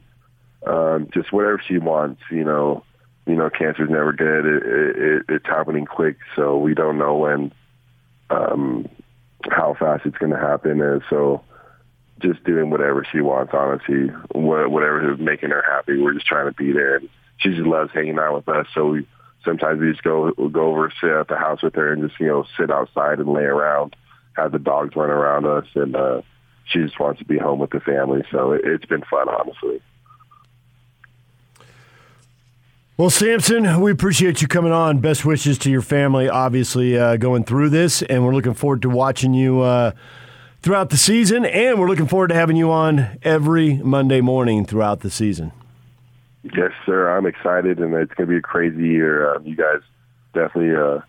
Um, 0.66 1.08
just 1.12 1.32
whatever 1.32 1.60
she 1.66 1.78
wants. 1.78 2.22
You 2.30 2.44
know, 2.44 2.84
you 3.26 3.34
know, 3.34 3.50
cancer's 3.50 3.90
never 3.90 4.12
good. 4.12 4.46
It, 4.46 4.62
it, 4.96 5.22
it's 5.28 5.46
happening 5.46 5.86
quick, 5.86 6.16
so 6.36 6.58
we 6.58 6.74
don't 6.74 6.98
know 6.98 7.16
when 7.16 7.52
um, 8.30 8.88
how 9.50 9.74
fast 9.78 10.06
it's 10.06 10.18
going 10.18 10.32
to 10.32 10.38
happen. 10.38 10.80
And 10.80 11.02
so 11.10 11.42
just 12.20 12.44
doing 12.44 12.70
whatever 12.70 13.06
she 13.10 13.20
wants, 13.20 13.52
honestly, 13.54 14.06
whatever 14.32 15.12
is 15.12 15.20
making 15.20 15.50
her 15.50 15.64
happy. 15.68 16.00
We're 16.00 16.14
just 16.14 16.26
trying 16.26 16.46
to 16.46 16.54
be 16.54 16.72
there. 16.72 16.96
And 16.96 17.08
she 17.38 17.50
just 17.50 17.66
loves 17.66 17.90
hanging 17.92 18.18
out 18.18 18.34
with 18.34 18.48
us. 18.48 18.66
So 18.74 18.86
we 18.86 19.06
sometimes 19.44 19.80
we 19.80 19.90
just 19.90 20.02
go 20.02 20.30
go 20.32 20.70
over, 20.70 20.92
sit 21.00 21.10
at 21.10 21.28
the 21.28 21.36
house 21.36 21.62
with 21.62 21.74
her, 21.74 21.92
and 21.92 22.08
just 22.08 22.20
you 22.20 22.26
know 22.26 22.44
sit 22.58 22.70
outside 22.70 23.18
and 23.18 23.28
lay 23.32 23.44
around, 23.44 23.96
have 24.36 24.52
the 24.52 24.58
dogs 24.58 24.96
run 24.96 25.10
around 25.10 25.46
us, 25.46 25.66
and 25.74 25.94
uh, 25.94 26.22
she 26.66 26.80
just 26.80 26.98
wants 26.98 27.18
to 27.20 27.24
be 27.24 27.38
home 27.38 27.58
with 27.58 27.70
the 27.70 27.80
family. 27.80 28.22
So 28.30 28.52
it, 28.52 28.62
it's 28.64 28.86
been 28.86 29.02
fun, 29.02 29.28
honestly. 29.28 29.80
Well, 32.96 33.10
Samson, 33.10 33.80
we 33.80 33.90
appreciate 33.90 34.40
you 34.40 34.46
coming 34.46 34.70
on. 34.70 35.00
Best 35.00 35.24
wishes 35.24 35.58
to 35.58 35.70
your 35.70 35.82
family, 35.82 36.28
obviously, 36.28 36.96
uh, 36.96 37.16
going 37.16 37.42
through 37.42 37.70
this, 37.70 38.02
and 38.02 38.24
we're 38.24 38.34
looking 38.34 38.54
forward 38.54 38.82
to 38.82 38.88
watching 38.88 39.34
you 39.34 39.62
uh, 39.62 39.90
throughout 40.62 40.90
the 40.90 40.96
season, 40.96 41.44
and 41.44 41.80
we're 41.80 41.88
looking 41.88 42.06
forward 42.06 42.28
to 42.28 42.36
having 42.36 42.54
you 42.54 42.70
on 42.70 43.18
every 43.22 43.78
Monday 43.78 44.20
morning 44.20 44.64
throughout 44.64 45.00
the 45.00 45.10
season. 45.10 45.50
Yes, 46.52 46.72
sir. 46.84 47.08
I'm 47.16 47.24
excited, 47.24 47.78
and 47.78 47.94
it's 47.94 48.12
going 48.14 48.28
to 48.28 48.32
be 48.32 48.36
a 48.36 48.42
crazy 48.42 48.88
year. 48.88 49.34
Um, 49.34 49.46
you 49.46 49.56
guys 49.56 49.80
definitely 50.34 50.76
uh, 50.76 51.00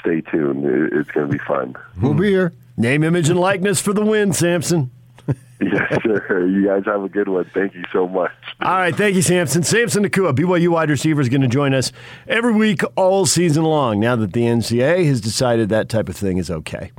stay 0.00 0.20
tuned. 0.20 0.64
It's 0.92 1.10
going 1.10 1.30
to 1.30 1.32
be 1.32 1.42
fun. 1.44 1.76
We'll 2.00 2.14
be 2.14 2.28
here. 2.28 2.52
Name, 2.76 3.02
image, 3.04 3.30
and 3.30 3.40
likeness 3.40 3.80
for 3.80 3.94
the 3.94 4.04
win, 4.04 4.34
Samson. 4.34 4.90
yes, 5.60 6.02
sir. 6.02 6.46
You 6.46 6.66
guys 6.66 6.84
have 6.84 7.02
a 7.02 7.08
good 7.08 7.28
one. 7.28 7.46
Thank 7.54 7.74
you 7.74 7.84
so 7.90 8.06
much. 8.06 8.30
All 8.60 8.76
right. 8.76 8.94
Thank 8.94 9.16
you, 9.16 9.22
Samson. 9.22 9.62
Samson 9.62 10.04
Nacua, 10.04 10.34
BYU 10.34 10.68
wide 10.68 10.90
receiver, 10.90 11.20
is 11.20 11.28
going 11.30 11.40
to 11.40 11.48
join 11.48 11.72
us 11.72 11.90
every 12.26 12.52
week 12.52 12.82
all 12.96 13.24
season 13.24 13.64
long 13.64 13.98
now 13.98 14.14
that 14.14 14.34
the 14.34 14.42
NCAA 14.42 15.06
has 15.06 15.20
decided 15.20 15.70
that 15.70 15.88
type 15.88 16.08
of 16.08 16.16
thing 16.16 16.36
is 16.36 16.50
okay. 16.50 16.92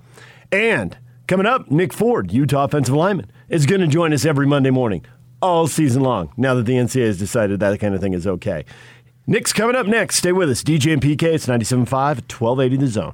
And 0.51 0.97
coming 1.27 1.45
up, 1.45 1.69
Nick 1.69 1.93
Ford, 1.93 2.31
Utah 2.31 2.63
offensive 2.65 2.95
lineman, 2.95 3.31
is 3.49 3.65
going 3.65 3.81
to 3.81 3.87
join 3.87 4.13
us 4.13 4.25
every 4.25 4.47
Monday 4.47 4.71
morning 4.71 5.05
all 5.41 5.67
season 5.67 6.01
long 6.01 6.31
now 6.37 6.53
that 6.53 6.65
the 6.65 6.73
NCAA 6.73 7.07
has 7.07 7.17
decided 7.19 7.59
that 7.59 7.79
kind 7.79 7.95
of 7.95 8.01
thing 8.01 8.13
is 8.13 8.27
okay. 8.27 8.65
Nick's 9.27 9.53
coming 9.53 9.75
up 9.75 9.85
next. 9.85 10.15
Stay 10.15 10.31
with 10.31 10.49
us. 10.49 10.63
DJ 10.63 10.93
and 10.93 11.01
PK, 11.01 11.23
it's 11.23 11.45
97.5 11.45 11.87
1280 11.87 12.77
The 12.77 12.87
Zone. 12.87 13.13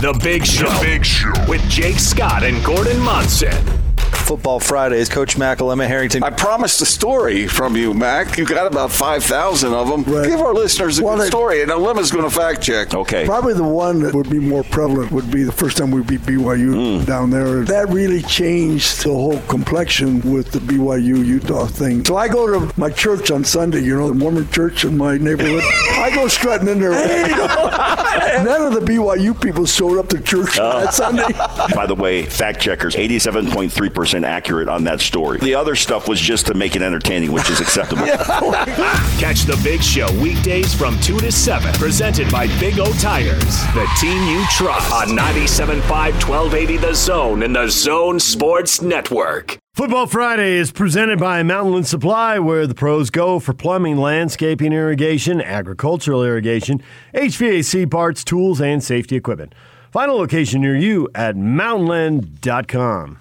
The 0.00 0.18
Big 0.22 0.44
Show. 0.44 0.68
The 0.68 0.80
Big 0.80 1.04
Show. 1.04 1.32
With 1.48 1.62
Jake 1.68 1.98
Scott 1.98 2.42
and 2.42 2.64
Gordon 2.64 2.98
Monson. 3.00 3.87
Football 4.28 4.60
Fridays. 4.60 5.08
Coach 5.08 5.38
Mac 5.38 5.56
Alema 5.58 5.86
Harrington. 5.86 6.22
I 6.22 6.28
promised 6.28 6.82
a 6.82 6.84
story 6.84 7.48
from 7.48 7.74
you, 7.74 7.94
Mac. 7.94 8.36
You 8.36 8.44
got 8.44 8.66
about 8.66 8.92
5,000 8.92 9.72
of 9.72 9.88
them. 9.88 10.02
Right. 10.02 10.28
Give 10.28 10.40
our 10.40 10.52
listeners 10.52 10.98
a 10.98 11.04
well, 11.04 11.16
good 11.16 11.28
story, 11.28 11.62
and 11.62 11.70
Alema's 11.70 12.10
going 12.10 12.24
to 12.24 12.30
fact 12.30 12.60
check. 12.60 12.92
Okay. 12.92 13.24
Probably 13.24 13.54
the 13.54 13.64
one 13.64 14.02
that 14.02 14.14
would 14.14 14.28
be 14.28 14.38
more 14.38 14.62
prevalent 14.64 15.12
would 15.12 15.30
be 15.30 15.44
the 15.44 15.52
first 15.52 15.78
time 15.78 15.90
we 15.90 16.02
beat 16.02 16.20
BYU 16.20 16.74
mm. 16.74 17.06
down 17.06 17.30
there. 17.30 17.64
That 17.64 17.88
really 17.88 18.20
changed 18.20 19.02
the 19.02 19.14
whole 19.14 19.40
complexion 19.48 20.20
with 20.30 20.52
the 20.52 20.58
BYU 20.58 21.24
Utah 21.24 21.64
thing. 21.64 22.04
So 22.04 22.16
I 22.16 22.28
go 22.28 22.46
to 22.46 22.78
my 22.78 22.90
church 22.90 23.30
on 23.30 23.44
Sunday, 23.44 23.80
you 23.80 23.96
know, 23.96 24.08
the 24.08 24.14
Mormon 24.14 24.50
church 24.50 24.84
in 24.84 24.98
my 24.98 25.16
neighborhood. 25.16 25.62
I 25.92 26.10
go 26.14 26.28
strutting 26.28 26.68
in 26.68 26.80
there. 26.80 26.90
None 28.44 28.62
of 28.62 28.74
the 28.74 28.80
BYU 28.80 29.40
people 29.40 29.64
showed 29.66 29.98
up 29.98 30.08
to 30.10 30.20
church 30.20 30.58
oh. 30.58 30.80
that 30.80 30.92
Sunday. 30.92 31.24
By 31.74 31.86
the 31.86 31.94
way, 31.94 32.24
fact 32.24 32.60
checkers, 32.60 32.94
87.3% 32.94 34.17
accurate 34.24 34.68
on 34.68 34.84
that 34.84 35.00
story. 35.00 35.38
The 35.38 35.54
other 35.54 35.74
stuff 35.74 36.08
was 36.08 36.20
just 36.20 36.46
to 36.46 36.54
make 36.54 36.76
it 36.76 36.82
entertaining, 36.82 37.32
which 37.32 37.50
is 37.50 37.60
acceptable. 37.60 38.02
Catch 39.18 39.42
the 39.42 39.60
Big 39.62 39.82
Show 39.82 40.10
weekdays 40.20 40.74
from 40.74 40.98
2 41.00 41.18
to 41.18 41.32
7, 41.32 41.72
presented 41.74 42.30
by 42.30 42.46
Big 42.58 42.78
O 42.78 42.92
Tires, 42.94 43.64
the 43.74 43.88
team 44.00 44.22
you 44.28 44.44
trust, 44.50 44.92
on 44.92 45.08
97.5 45.16 45.82
1280 46.28 46.76
The 46.78 46.94
Zone 46.94 47.42
and 47.42 47.54
the 47.54 47.68
Zone 47.68 48.20
Sports 48.20 48.82
Network. 48.82 49.58
Football 49.74 50.08
Friday 50.08 50.54
is 50.56 50.72
presented 50.72 51.20
by 51.20 51.42
Mountainland 51.42 51.86
Supply, 51.86 52.38
where 52.40 52.66
the 52.66 52.74
pros 52.74 53.10
go 53.10 53.38
for 53.38 53.54
plumbing, 53.54 53.96
landscaping, 53.96 54.72
irrigation, 54.72 55.40
agricultural 55.40 56.24
irrigation, 56.24 56.82
HVAC 57.14 57.88
parts, 57.88 58.24
tools, 58.24 58.60
and 58.60 58.82
safety 58.82 59.14
equipment. 59.14 59.54
Final 59.92 60.16
location 60.16 60.60
near 60.62 60.76
you 60.76 61.08
at 61.14 61.36
mountainland.com. 61.36 63.18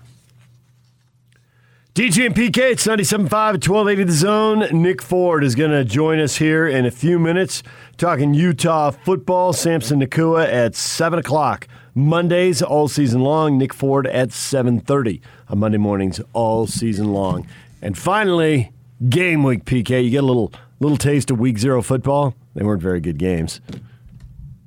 DJ 1.98 2.28
and 2.28 2.36
PK, 2.36 2.74
it's 2.74 2.86
97.5 2.86 3.24
at 3.24 3.68
1280 3.68 4.04
The 4.04 4.12
Zone. 4.12 4.84
Nick 4.84 5.02
Ford 5.02 5.44
is 5.44 5.56
going 5.56 5.72
to 5.72 5.84
join 5.84 6.20
us 6.20 6.36
here 6.36 6.68
in 6.68 6.86
a 6.86 6.92
few 6.92 7.18
minutes 7.18 7.64
talking 7.98 8.36
Utah 8.36 8.92
football. 8.92 9.52
Samson 9.52 10.00
Nacua 10.00 10.46
at 10.46 10.76
7 10.76 11.18
o'clock. 11.18 11.68
Mondays 11.96 12.62
all 12.62 12.88
season 12.88 13.22
long. 13.22 13.58
Nick 13.58 13.74
Ford 13.74 14.06
at 14.06 14.30
7.30 14.30 15.22
on 15.50 15.58
Monday 15.58 15.80
mornings 15.80 16.22
all 16.34 16.68
season 16.68 17.14
long. 17.14 17.48
And 17.82 17.98
finally, 17.98 18.72
game 19.10 19.42
week, 19.42 19.66
PK. 19.66 20.04
You 20.04 20.12
get 20.12 20.24
a 20.24 20.28
little 20.28 20.54
little 20.80 20.98
taste 20.98 21.32
of 21.32 21.40
week 21.40 21.58
zero 21.58 21.82
football. 21.82 22.36
They 22.54 22.64
weren't 22.64 22.84
very 22.84 23.02
good 23.02 23.18
games. 23.18 23.60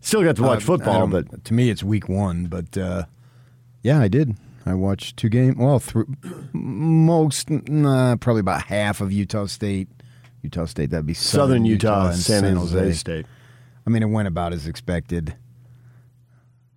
Still 0.01 0.25
got 0.25 0.35
to 0.35 0.43
watch 0.43 0.65
uh, 0.65 0.67
football, 0.67 1.07
but... 1.07 1.45
To 1.45 1.55
me, 1.55 1.71
it's 1.71 1.85
week 1.85 2.09
one, 2.09 2.47
but 2.47 2.77
uh, 2.77 3.05
yeah, 3.85 4.01
I 4.01 4.09
did. 4.09 4.37
I 4.67 4.75
watched 4.75 5.17
two 5.17 5.29
games. 5.29 5.57
Well, 5.57 5.79
through 5.79 6.07
most, 6.53 7.51
nah, 7.51 8.17
probably 8.17 8.41
about 8.41 8.65
half 8.65 9.01
of 9.01 9.13
Utah 9.13 9.47
State. 9.47 9.89
Utah 10.43 10.65
State, 10.67 10.91
that'd 10.91 11.07
be 11.07 11.15
Southern, 11.15 11.49
Southern 11.49 11.65
Utah, 11.65 11.89
Utah, 11.89 12.07
and 12.09 12.19
San, 12.19 12.41
San 12.43 12.57
Jose. 12.57 12.79
Jose 12.79 12.93
State. 12.93 13.27
I 13.87 13.91
mean, 13.91 14.03
it 14.03 14.07
went 14.07 14.29
about 14.29 14.53
as 14.53 14.67
expected. 14.67 15.35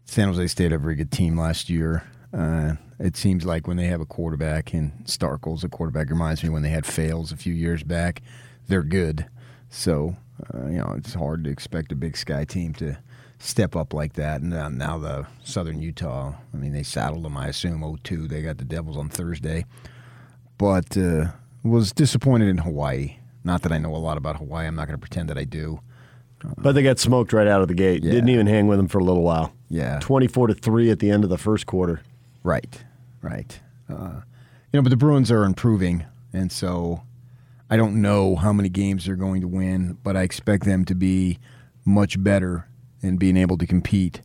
San 0.06 0.28
Jose 0.28 0.48
State 0.48 0.72
had 0.72 0.74
a 0.74 0.78
very 0.78 0.96
good 0.96 1.12
team 1.12 1.38
last 1.38 1.70
year. 1.70 2.04
Uh, 2.34 2.76
it 3.00 3.16
seems 3.16 3.46
like 3.46 3.68
when 3.68 3.78
they 3.78 3.88
have 3.88 4.02
a 4.02 4.06
quarterback, 4.06 4.74
and 4.74 4.92
Starkel's 5.06 5.64
a 5.64 5.70
quarterback, 5.70 6.10
reminds 6.10 6.44
me 6.44 6.50
when 6.50 6.62
they 6.64 6.70
had 6.70 6.86
Fales 6.86 7.32
a 7.32 7.38
few 7.38 7.54
years 7.54 7.84
back. 7.84 8.22
They're 8.68 8.84
good, 8.84 9.28
so 9.70 10.16
uh, 10.54 10.68
you 10.68 10.78
know 10.78 10.94
it's 10.98 11.14
hard 11.14 11.44
to 11.44 11.50
expect 11.50 11.92
a 11.92 11.96
Big 11.96 12.16
Sky 12.16 12.46
team 12.46 12.74
to 12.76 12.98
step 13.44 13.76
up 13.76 13.94
like 13.94 14.14
that. 14.14 14.42
And 14.42 14.50
now, 14.50 14.70
now 14.70 14.98
the 14.98 15.28
Southern 15.44 15.82
Utah, 15.82 16.34
I 16.54 16.58
mean, 16.58 16.72
they 16.72 16.84
saddled 16.84 17.24
them, 17.24 17.38
I 17.38 17.48
assume, 17.48 17.82
0-2. 17.82 18.30
They 18.30 18.42
got 18.42 18.58
the 18.58 18.64
Devils 18.64 18.98
on 18.98 19.10
Thursday. 19.10 19.66
But 20.58 20.98
uh, 20.98 21.32
was 21.64 21.92
disappointed 21.92 22.48
in 22.48 22.60
Hawaii. 22.60 23.18
Not 23.44 23.62
that 23.64 23.72
I 23.72 23.78
know 23.78 23.94
a 23.96 23.98
lot 23.98 24.18
about 24.18 24.38
Hawaii. 24.38 24.66
I'm 24.66 24.76
not 24.76 24.88
going 24.88 24.98
to 24.98 25.02
pretend 25.02 25.30
that 25.30 25.38
I 25.38 25.44
do. 25.44 25.82
But 26.58 26.74
they 26.74 26.84
got 26.84 27.00
smoked 27.00 27.32
right 27.32 27.48
out 27.48 27.62
of 27.62 27.68
the 27.68 27.74
gate. 27.74 28.04
Yeah. 28.04 28.12
Didn't 28.12 28.30
even 28.30 28.48
hang 28.48 28.68
with 28.68 28.78
them 28.78 28.88
for 28.88 29.00
a 29.00 29.04
little 29.04 29.24
while. 29.24 29.54
Yeah. 29.70 30.00
24 30.00 30.48
to 30.48 30.54
3 30.54 30.92
at 30.92 31.00
the 31.00 31.10
end 31.10 31.24
of 31.24 31.30
the 31.30 31.38
first 31.38 31.66
quarter. 31.66 32.02
Right. 32.44 32.84
Right. 33.22 33.60
Uh, 33.90 34.22
you 34.72 34.80
know, 34.80 34.82
but 34.82 34.90
the 34.90 34.98
Bruins 34.98 35.32
are 35.32 35.44
improving. 35.44 36.06
And 36.34 36.52
so 36.52 37.04
I 37.70 37.78
don't 37.78 38.02
know 38.02 38.36
how 38.36 38.52
many 38.52 38.70
games 38.70 39.06
they're 39.06 39.16
going 39.16 39.42
to 39.42 39.48
win, 39.48 39.98
but 40.04 40.18
I 40.18 40.24
expect 40.24 40.66
them 40.66 40.84
to 40.86 40.96
be 40.96 41.40
much 41.86 42.22
better 42.22 42.68
and 43.04 43.20
being 43.20 43.38
able 43.38 43.58
to 43.58 43.68
compete 43.68 44.22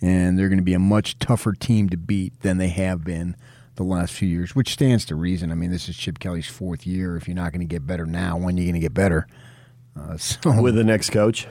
and 0.00 0.38
they're 0.38 0.48
going 0.48 0.58
to 0.58 0.64
be 0.64 0.74
a 0.74 0.78
much 0.78 1.18
tougher 1.18 1.52
team 1.52 1.88
to 1.88 1.96
beat 1.96 2.40
than 2.40 2.58
they 2.58 2.68
have 2.68 3.04
been 3.04 3.36
the 3.76 3.82
last 3.82 4.12
few 4.12 4.28
years, 4.28 4.54
which 4.54 4.72
stands 4.72 5.04
to 5.06 5.14
reason. 5.14 5.50
I 5.50 5.54
mean, 5.54 5.70
this 5.70 5.88
is 5.88 5.96
Chip 5.96 6.18
Kelly's 6.18 6.46
fourth 6.46 6.86
year. 6.86 7.16
If 7.16 7.28
you're 7.28 7.36
not 7.36 7.52
going 7.52 7.60
to 7.60 7.66
get 7.66 7.86
better 7.86 8.06
now, 8.06 8.36
when 8.36 8.56
are 8.56 8.60
you 8.60 8.66
going 8.66 8.74
to 8.74 8.80
get 8.80 8.94
better? 8.94 9.26
Uh, 9.98 10.16
so, 10.18 10.60
with 10.60 10.74
the 10.74 10.84
next 10.84 11.10
coach, 11.10 11.46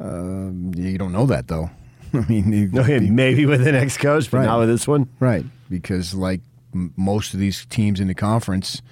uh, 0.00 0.50
you 0.74 0.98
don't 0.98 1.12
know 1.12 1.26
that 1.26 1.48
though. 1.48 1.70
I 2.14 2.20
mean, 2.28 2.78
okay, 2.78 3.00
maybe 3.00 3.44
with 3.44 3.64
the 3.64 3.72
next 3.72 3.98
coach, 3.98 4.30
but 4.30 4.38
right. 4.38 4.46
not 4.46 4.60
with 4.60 4.68
this 4.68 4.86
one, 4.86 5.08
right? 5.18 5.44
Because 5.68 6.14
like 6.14 6.40
m- 6.72 6.92
most 6.96 7.34
of 7.34 7.40
these 7.40 7.66
teams 7.66 7.98
in 7.98 8.06
the 8.06 8.14
conference, 8.14 8.82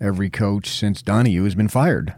every 0.00 0.30
coach 0.30 0.68
since 0.68 1.02
Donahue 1.02 1.44
has 1.44 1.54
been 1.54 1.68
fired. 1.68 2.14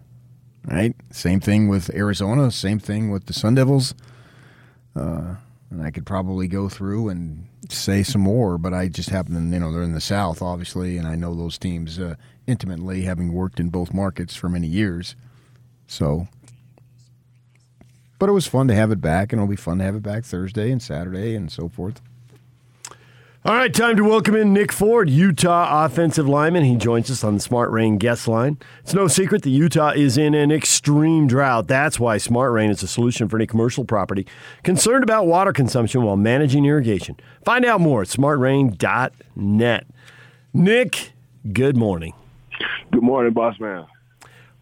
Right. 0.66 0.96
Same 1.10 1.40
thing 1.40 1.68
with 1.68 1.94
Arizona. 1.94 2.50
Same 2.50 2.78
thing 2.78 3.10
with 3.10 3.26
the 3.26 3.34
Sun 3.34 3.56
Devils. 3.56 3.94
Uh, 4.96 5.36
and 5.70 5.82
I 5.82 5.90
could 5.90 6.06
probably 6.06 6.46
go 6.46 6.68
through 6.68 7.08
and 7.08 7.46
say 7.68 8.02
some 8.02 8.20
more, 8.20 8.58
but 8.58 8.72
I 8.72 8.88
just 8.88 9.10
happen 9.10 9.34
to, 9.34 9.54
you 9.54 9.60
know, 9.60 9.72
they're 9.72 9.82
in 9.82 9.92
the 9.92 10.00
South, 10.00 10.40
obviously, 10.40 10.98
and 10.98 11.06
I 11.08 11.16
know 11.16 11.34
those 11.34 11.58
teams 11.58 11.98
uh, 11.98 12.14
intimately, 12.46 13.02
having 13.02 13.32
worked 13.32 13.58
in 13.58 13.70
both 13.70 13.92
markets 13.92 14.36
for 14.36 14.48
many 14.48 14.68
years. 14.68 15.16
So, 15.86 16.28
but 18.18 18.28
it 18.28 18.32
was 18.32 18.46
fun 18.46 18.68
to 18.68 18.74
have 18.74 18.90
it 18.92 19.00
back, 19.00 19.32
and 19.32 19.40
it'll 19.40 19.50
be 19.50 19.56
fun 19.56 19.78
to 19.78 19.84
have 19.84 19.96
it 19.96 20.02
back 20.02 20.24
Thursday 20.24 20.70
and 20.70 20.80
Saturday 20.80 21.34
and 21.34 21.50
so 21.50 21.68
forth. 21.68 22.00
All 23.46 23.54
right, 23.54 23.74
time 23.74 23.94
to 23.96 24.04
welcome 24.04 24.34
in 24.36 24.54
Nick 24.54 24.72
Ford, 24.72 25.10
Utah 25.10 25.84
offensive 25.84 26.26
lineman. 26.26 26.64
He 26.64 26.76
joins 26.76 27.10
us 27.10 27.22
on 27.22 27.34
the 27.34 27.40
Smart 27.40 27.70
Rain 27.70 27.98
guest 27.98 28.26
line. 28.26 28.56
It's 28.80 28.94
no 28.94 29.06
secret 29.06 29.42
that 29.42 29.50
Utah 29.50 29.90
is 29.90 30.16
in 30.16 30.32
an 30.32 30.50
extreme 30.50 31.26
drought. 31.26 31.68
That's 31.68 32.00
why 32.00 32.16
Smart 32.16 32.52
Rain 32.52 32.70
is 32.70 32.82
a 32.82 32.88
solution 32.88 33.28
for 33.28 33.36
any 33.36 33.46
commercial 33.46 33.84
property 33.84 34.26
concerned 34.62 35.04
about 35.04 35.26
water 35.26 35.52
consumption 35.52 36.04
while 36.04 36.16
managing 36.16 36.64
irrigation. 36.64 37.16
Find 37.44 37.66
out 37.66 37.82
more 37.82 38.00
at 38.00 38.08
smartrain.net. 38.08 39.86
Nick, 40.54 41.12
good 41.52 41.76
morning. 41.76 42.14
Good 42.92 43.02
morning, 43.02 43.34
boss 43.34 43.60
man. 43.60 43.84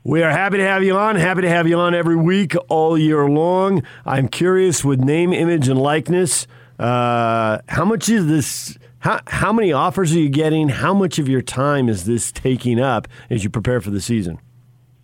We 0.03 0.25
are 0.25 0.31
happy 0.33 0.57
to 0.57 0.65
have 0.65 0.83
you 0.83 0.97
on. 0.97 1.15
Happy 1.15 1.43
to 1.43 1.49
have 1.49 1.69
you 1.69 1.79
on 1.79 1.95
every 1.95 2.17
week, 2.17 2.57
all 2.69 2.99
year 2.99 3.29
long. 3.29 3.85
I'm 4.05 4.27
curious 4.27 4.85
with 4.85 4.99
name, 4.99 5.33
image, 5.33 5.69
and 5.69 5.81
likeness. 5.81 6.49
Uh, 6.79 7.59
how 7.69 7.85
much 7.85 8.09
is 8.09 8.27
this? 8.27 8.79
How, 9.01 9.21
how 9.27 9.53
many 9.53 9.73
offers 9.73 10.13
are 10.15 10.19
you 10.19 10.29
getting? 10.29 10.69
How 10.69 10.95
much 10.95 11.19
of 11.19 11.29
your 11.29 11.43
time 11.43 11.89
is 11.89 12.05
this 12.05 12.31
taking 12.31 12.81
up 12.81 13.09
as 13.31 13.43
you 13.45 13.51
prepare 13.51 13.81
for 13.81 13.91
the 13.91 14.01
season? 14.01 14.39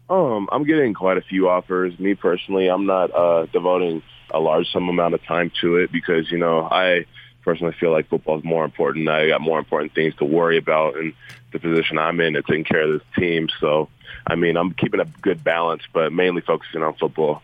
Um, 0.08 0.48
I'm 0.50 0.64
getting 0.64 0.94
quite 0.94 1.18
a 1.18 1.22
few 1.22 1.48
offers. 1.48 1.98
Me 1.98 2.14
personally, 2.14 2.68
I'm 2.68 2.86
not 2.86 3.14
uh, 3.14 3.46
devoting 3.46 4.02
a 4.30 4.38
large 4.38 4.70
some 4.72 4.88
amount 4.88 5.14
of 5.14 5.24
time 5.24 5.50
to 5.60 5.76
it 5.76 5.90
because 5.90 6.30
you 6.30 6.38
know 6.38 6.68
I 6.70 7.06
personally 7.42 7.74
feel 7.78 7.92
like 7.92 8.08
football 8.08 8.38
is 8.38 8.44
more 8.44 8.64
important. 8.64 9.08
I 9.08 9.28
got 9.28 9.40
more 9.40 9.58
important 9.58 9.94
things 9.94 10.14
to 10.16 10.24
worry 10.24 10.58
about 10.58 10.96
in 10.96 11.14
the 11.52 11.58
position 11.58 11.98
I'm 11.98 12.20
in 12.20 12.36
and 12.36 12.44
taking 12.46 12.64
care 12.64 12.82
of 12.82 12.92
this 12.92 13.08
team. 13.16 13.48
So 13.60 13.88
I 14.26 14.34
mean, 14.34 14.56
I'm 14.56 14.72
keeping 14.72 15.00
a 15.00 15.06
good 15.22 15.42
balance, 15.44 15.82
but 15.92 16.12
mainly 16.12 16.42
focusing 16.42 16.82
on 16.82 16.94
football. 16.94 17.42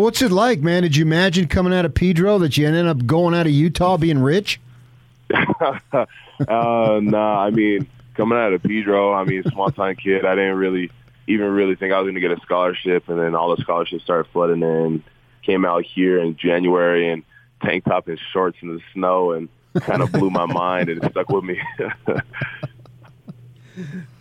What's 0.00 0.22
it 0.22 0.32
like, 0.32 0.60
man? 0.60 0.82
Did 0.82 0.96
you 0.96 1.04
imagine 1.04 1.46
coming 1.46 1.74
out 1.74 1.84
of 1.84 1.92
Pedro 1.92 2.38
that 2.38 2.56
you 2.56 2.66
ended 2.66 2.86
up 2.86 3.04
going 3.04 3.34
out 3.34 3.44
of 3.44 3.52
Utah 3.52 3.98
being 3.98 4.18
rich? 4.18 4.58
uh, 5.30 6.06
nah, 6.48 7.44
I 7.44 7.50
mean, 7.50 7.86
coming 8.14 8.38
out 8.38 8.54
of 8.54 8.62
Pedro, 8.62 9.12
I 9.12 9.24
mean, 9.24 9.42
small 9.44 9.70
time 9.70 9.96
kid, 9.96 10.24
I 10.24 10.34
didn't 10.34 10.56
really 10.56 10.90
even 11.26 11.48
really 11.48 11.76
think 11.76 11.92
I 11.92 11.98
was 11.98 12.06
going 12.06 12.14
to 12.14 12.20
get 12.22 12.32
a 12.32 12.40
scholarship, 12.40 13.10
and 13.10 13.18
then 13.18 13.34
all 13.34 13.54
the 13.54 13.60
scholarships 13.62 14.02
started 14.02 14.30
flooding 14.32 14.62
in. 14.62 15.04
Came 15.42 15.66
out 15.66 15.84
here 15.84 16.18
in 16.18 16.34
January 16.34 17.10
and 17.10 17.22
tank 17.62 17.84
top 17.84 18.08
and 18.08 18.18
shorts 18.32 18.56
in 18.62 18.68
the 18.68 18.80
snow, 18.94 19.32
and 19.32 19.50
kind 19.80 20.00
of 20.00 20.10
blew 20.12 20.30
my 20.30 20.46
mind, 20.46 20.88
and 20.88 21.04
it 21.04 21.10
stuck 21.10 21.28
with 21.28 21.44
me. 21.44 21.60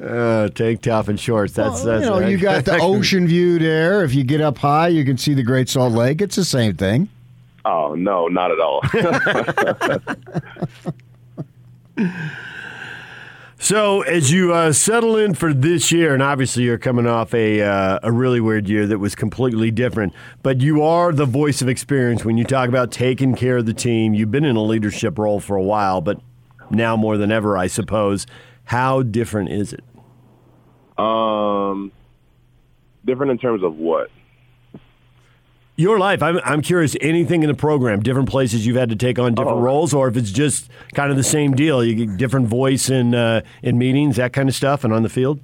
Uh, 0.03 0.49
tank 0.49 0.81
top 0.81 1.07
and 1.07 1.19
shorts. 1.19 1.53
That's 1.53 1.83
well, 1.83 1.85
that's. 1.85 2.05
You 2.05 2.09
know, 2.09 2.27
you 2.27 2.37
got 2.37 2.65
the 2.65 2.79
ocean 2.79 3.27
view 3.33 3.59
there. 3.59 4.03
If 4.03 4.15
you 4.15 4.23
get 4.23 4.41
up 4.41 4.57
high, 4.57 4.87
you 4.89 5.03
can 5.05 5.17
see 5.17 5.33
the 5.33 5.43
Great 5.43 5.69
Salt 5.69 5.93
Lake. 5.93 6.21
It's 6.21 6.35
the 6.35 6.45
same 6.45 6.75
thing. 6.75 7.09
Oh 7.65 7.93
no, 7.95 8.27
not 8.27 8.51
at 8.51 8.59
all. 8.59 8.81
so, 13.59 14.01
as 14.03 14.31
you 14.31 14.53
uh, 14.53 14.71
settle 14.71 15.17
in 15.17 15.33
for 15.33 15.53
this 15.53 15.91
year, 15.91 16.13
and 16.13 16.23
obviously 16.23 16.63
you're 16.63 16.77
coming 16.77 17.05
off 17.05 17.33
a 17.33 17.61
uh, 17.61 17.99
a 18.01 18.11
really 18.11 18.39
weird 18.39 18.69
year 18.69 18.87
that 18.87 18.99
was 18.99 19.15
completely 19.15 19.71
different, 19.71 20.13
but 20.41 20.61
you 20.61 20.81
are 20.81 21.11
the 21.11 21.25
voice 21.25 21.61
of 21.61 21.67
experience 21.67 22.23
when 22.23 22.37
you 22.37 22.45
talk 22.45 22.69
about 22.69 22.91
taking 22.91 23.35
care 23.35 23.57
of 23.57 23.65
the 23.65 23.73
team. 23.73 24.13
You've 24.13 24.31
been 24.31 24.45
in 24.45 24.55
a 24.55 24.63
leadership 24.63 25.19
role 25.19 25.39
for 25.39 25.57
a 25.57 25.63
while, 25.63 25.99
but 25.99 26.21
now 26.71 26.95
more 26.95 27.17
than 27.17 27.31
ever, 27.31 27.57
I 27.57 27.67
suppose. 27.67 28.25
How 28.69 29.01
different 29.01 29.49
is 29.49 29.73
it? 29.73 29.83
Um, 30.95 31.91
different 33.03 33.31
in 33.31 33.39
terms 33.39 33.63
of 33.63 33.77
what? 33.77 34.11
Your 35.75 35.97
life. 35.97 36.21
I'm, 36.21 36.39
I'm 36.43 36.61
curious. 36.61 36.95
Anything 37.01 37.41
in 37.41 37.49
the 37.49 37.55
program, 37.55 38.03
different 38.03 38.29
places 38.29 38.67
you've 38.67 38.75
had 38.75 38.89
to 38.89 38.95
take 38.95 39.17
on 39.17 39.33
different 39.33 39.57
oh. 39.57 39.61
roles, 39.61 39.91
or 39.91 40.07
if 40.07 40.15
it's 40.15 40.31
just 40.31 40.69
kind 40.93 41.09
of 41.09 41.17
the 41.17 41.23
same 41.23 41.55
deal. 41.55 41.83
You 41.83 41.95
get 41.95 42.15
different 42.17 42.45
voice 42.45 42.91
in 42.91 43.15
uh, 43.15 43.41
in 43.63 43.79
meetings, 43.79 44.17
that 44.17 44.33
kind 44.33 44.47
of 44.47 44.53
stuff, 44.53 44.83
and 44.83 44.93
on 44.93 45.01
the 45.01 45.09
field. 45.09 45.39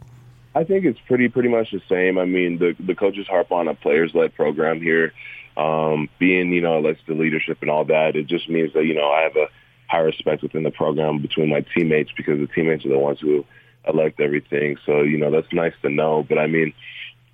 I 0.54 0.64
think 0.64 0.86
it's 0.86 1.00
pretty 1.08 1.28
pretty 1.28 1.50
much 1.50 1.72
the 1.72 1.82
same. 1.90 2.20
I 2.20 2.26
mean, 2.26 2.60
the 2.60 2.76
the 2.80 2.94
coaches 2.94 3.26
harp 3.28 3.52
on 3.52 3.68
a 3.68 3.74
players 3.74 4.14
led 4.14 4.36
program 4.36 4.80
here. 4.80 5.14
Um, 5.58 6.10
being 6.20 6.52
you 6.52 6.62
know, 6.62 6.80
the 6.84 7.14
leadership 7.16 7.58
and 7.62 7.72
all 7.72 7.86
that. 7.86 8.16
It 8.16 8.28
just 8.28 8.48
means 8.50 8.72
that 8.74 8.86
you 8.86 8.94
know 8.94 9.10
I 9.10 9.22
have 9.22 9.36
a 9.36 9.48
high 9.88 10.00
respect 10.00 10.42
within 10.42 10.64
the 10.64 10.72
program 10.72 11.22
between 11.22 11.50
my 11.50 11.62
teammates 11.76 12.12
because 12.16 12.40
the 12.40 12.48
teammates 12.48 12.86
are 12.86 12.90
the 12.90 13.00
ones 13.00 13.20
who 13.20 13.46
elect 13.88 14.20
everything. 14.20 14.78
So, 14.86 15.02
you 15.02 15.18
know, 15.18 15.32
that's 15.32 15.52
nice 15.54 15.74
to 15.82 15.90
know. 15.90 16.26
But 16.28 16.38
I 16.38 16.48
mean, 16.48 16.74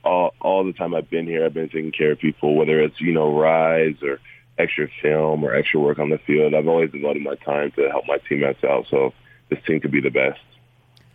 all, 0.04 0.34
all 0.42 0.64
the 0.66 0.74
time 0.74 0.94
I've 0.94 1.10
been 1.10 1.26
here, 1.26 1.46
I've 1.46 1.54
been 1.54 1.70
taking 1.70 1.92
care 1.92 2.12
of 2.12 2.20
people, 2.20 2.56
whether 2.56 2.82
it's, 2.82 3.00
you 3.00 3.14
know, 3.14 3.38
rise 3.38 3.96
or 4.02 4.20
extra 4.58 4.88
film 5.02 5.44
or 5.44 5.56
extra 5.56 5.80
work 5.80 6.00
on 6.00 6.10
the 6.10 6.18
field. 6.20 6.54
I've 6.54 6.68
always 6.68 6.92
devoted 6.92 7.24
my 7.24 7.36
time 7.36 7.72
to 7.72 7.90
help 7.90 8.06
my 8.08 8.18
teammates 8.28 8.64
out. 8.64 8.86
So 8.90 9.14
this 9.50 9.60
team 9.66 9.80
could 9.80 9.92
be 9.92 10.02
the 10.02 10.10
best. 10.10 10.40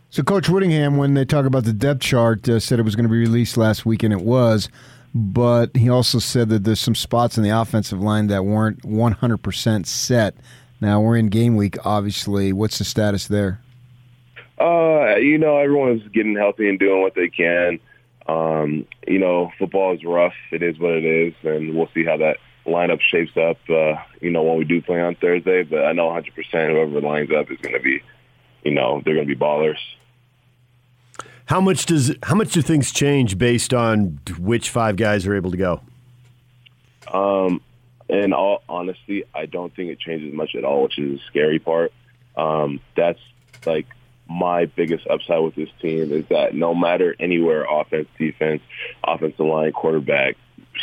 So, 0.09 0.23
Coach 0.23 0.49
Whittingham, 0.49 0.97
when 0.97 1.15
they 1.15 1.25
talk 1.25 1.47
about 1.47 1.65
the 1.65 1.73
depth 1.73 2.01
chart, 2.01 2.49
uh, 2.49 2.61
said 2.61 2.79
it 2.79 2.85
was 2.85 2.95
going 2.95 3.05
to 3.05 3.11
be 3.11 3.19
released 3.19 3.57
last 3.57 3.85
week, 3.85 4.05
and 4.05 4.13
it 4.13 4.21
was. 4.21 4.69
But 5.15 5.77
he 5.77 5.89
also 5.89 6.19
said 6.21 6.49
that 6.51 6.65
there's 6.65 6.81
some 6.81 6.95
spots 6.95 7.37
in 7.37 7.43
the 7.43 7.51
offensive 7.51 8.01
line 8.01 8.29
that 8.29 8.45
weren't 8.45 8.83
100% 8.83 9.87
set. 9.87 10.37
Now 10.81 11.01
we're 11.01 11.17
in 11.17 11.29
game 11.29 11.57
week, 11.57 11.77
obviously. 11.85 12.53
What's 12.53 12.79
the 12.79 12.85
status 12.85 13.29
there? 13.29 13.61
Uh, 14.61 15.17
you 15.17 15.39
know, 15.39 15.59
everyone's 15.59 16.07
getting 16.09 16.35
healthy 16.35 16.69
and 16.69 16.79
doing 16.79 17.03
what 17.03 17.15
they 17.15 17.29
can. 17.29 17.79
Um, 18.27 18.87
you 19.07 19.19
know, 19.19 19.53
football 19.59 19.95
is 19.95 20.05
rough. 20.05 20.35
It 20.51 20.63
is 20.63 20.79
what 20.79 20.93
it 20.93 21.05
is, 21.05 21.35
and 21.45 21.75
we'll 21.75 21.91
see 21.95 22.05
how 22.05 22.17
that 22.19 22.39
lineup 22.67 23.01
shapes 23.01 23.37
up. 23.37 23.59
Uh, 23.69 23.95
you 24.21 24.31
know, 24.31 24.43
when 24.43 24.59
we 24.59 24.65
do 24.65 24.83
play 24.83 25.01
on 25.01 25.15
Thursday, 25.15 25.63
but 25.63 25.85
I 25.85 25.93
know 25.93 26.09
100% 26.09 26.25
whoever 26.71 27.01
lines 27.01 27.31
up 27.31 27.51
is 27.51 27.59
going 27.59 27.75
to 27.75 27.81
be, 27.81 28.03
you 28.65 28.73
know, 28.73 29.01
they're 29.05 29.15
going 29.15 29.29
to 29.29 29.35
be 29.35 29.39
ballers. 29.39 29.79
How 31.47 31.61
much 31.61 31.87
does 31.87 32.13
how 32.25 32.35
much 32.35 32.53
do 32.53 32.61
things 32.61 32.91
change 32.91 33.39
based 33.39 33.73
on 33.73 34.19
which 34.39 34.69
five 34.71 34.97
guys 34.97 35.27
are 35.29 35.35
able 35.35 35.53
to 35.53 35.57
go? 35.57 35.81
Um, 37.13 37.61
in 38.09 38.33
all 38.33 38.63
honesty, 38.69 39.25
I 39.35 39.47
don't 39.47 39.75
think 39.75 39.91
it 39.91 39.99
changes 39.99 40.33
much 40.33 40.55
at 40.55 40.65
all, 40.65 40.85
which 40.85 40.99
is 40.99 41.19
the 41.19 41.21
scary 41.27 41.59
part. 41.59 41.93
Um, 42.37 42.81
that's 42.97 43.21
like 43.65 43.87
my 44.29 44.67
biggest 44.67 45.07
upside 45.07 45.43
with 45.43 45.55
this 45.55 45.69
team 45.81 46.13
is 46.13 46.25
that 46.29 46.55
no 46.55 46.75
matter 46.75 47.15
anywhere, 47.19 47.65
offense, 47.65 48.09
defense, 48.19 48.63
offensive 49.05 49.47
line, 49.47 49.73
quarterback, 49.73 50.37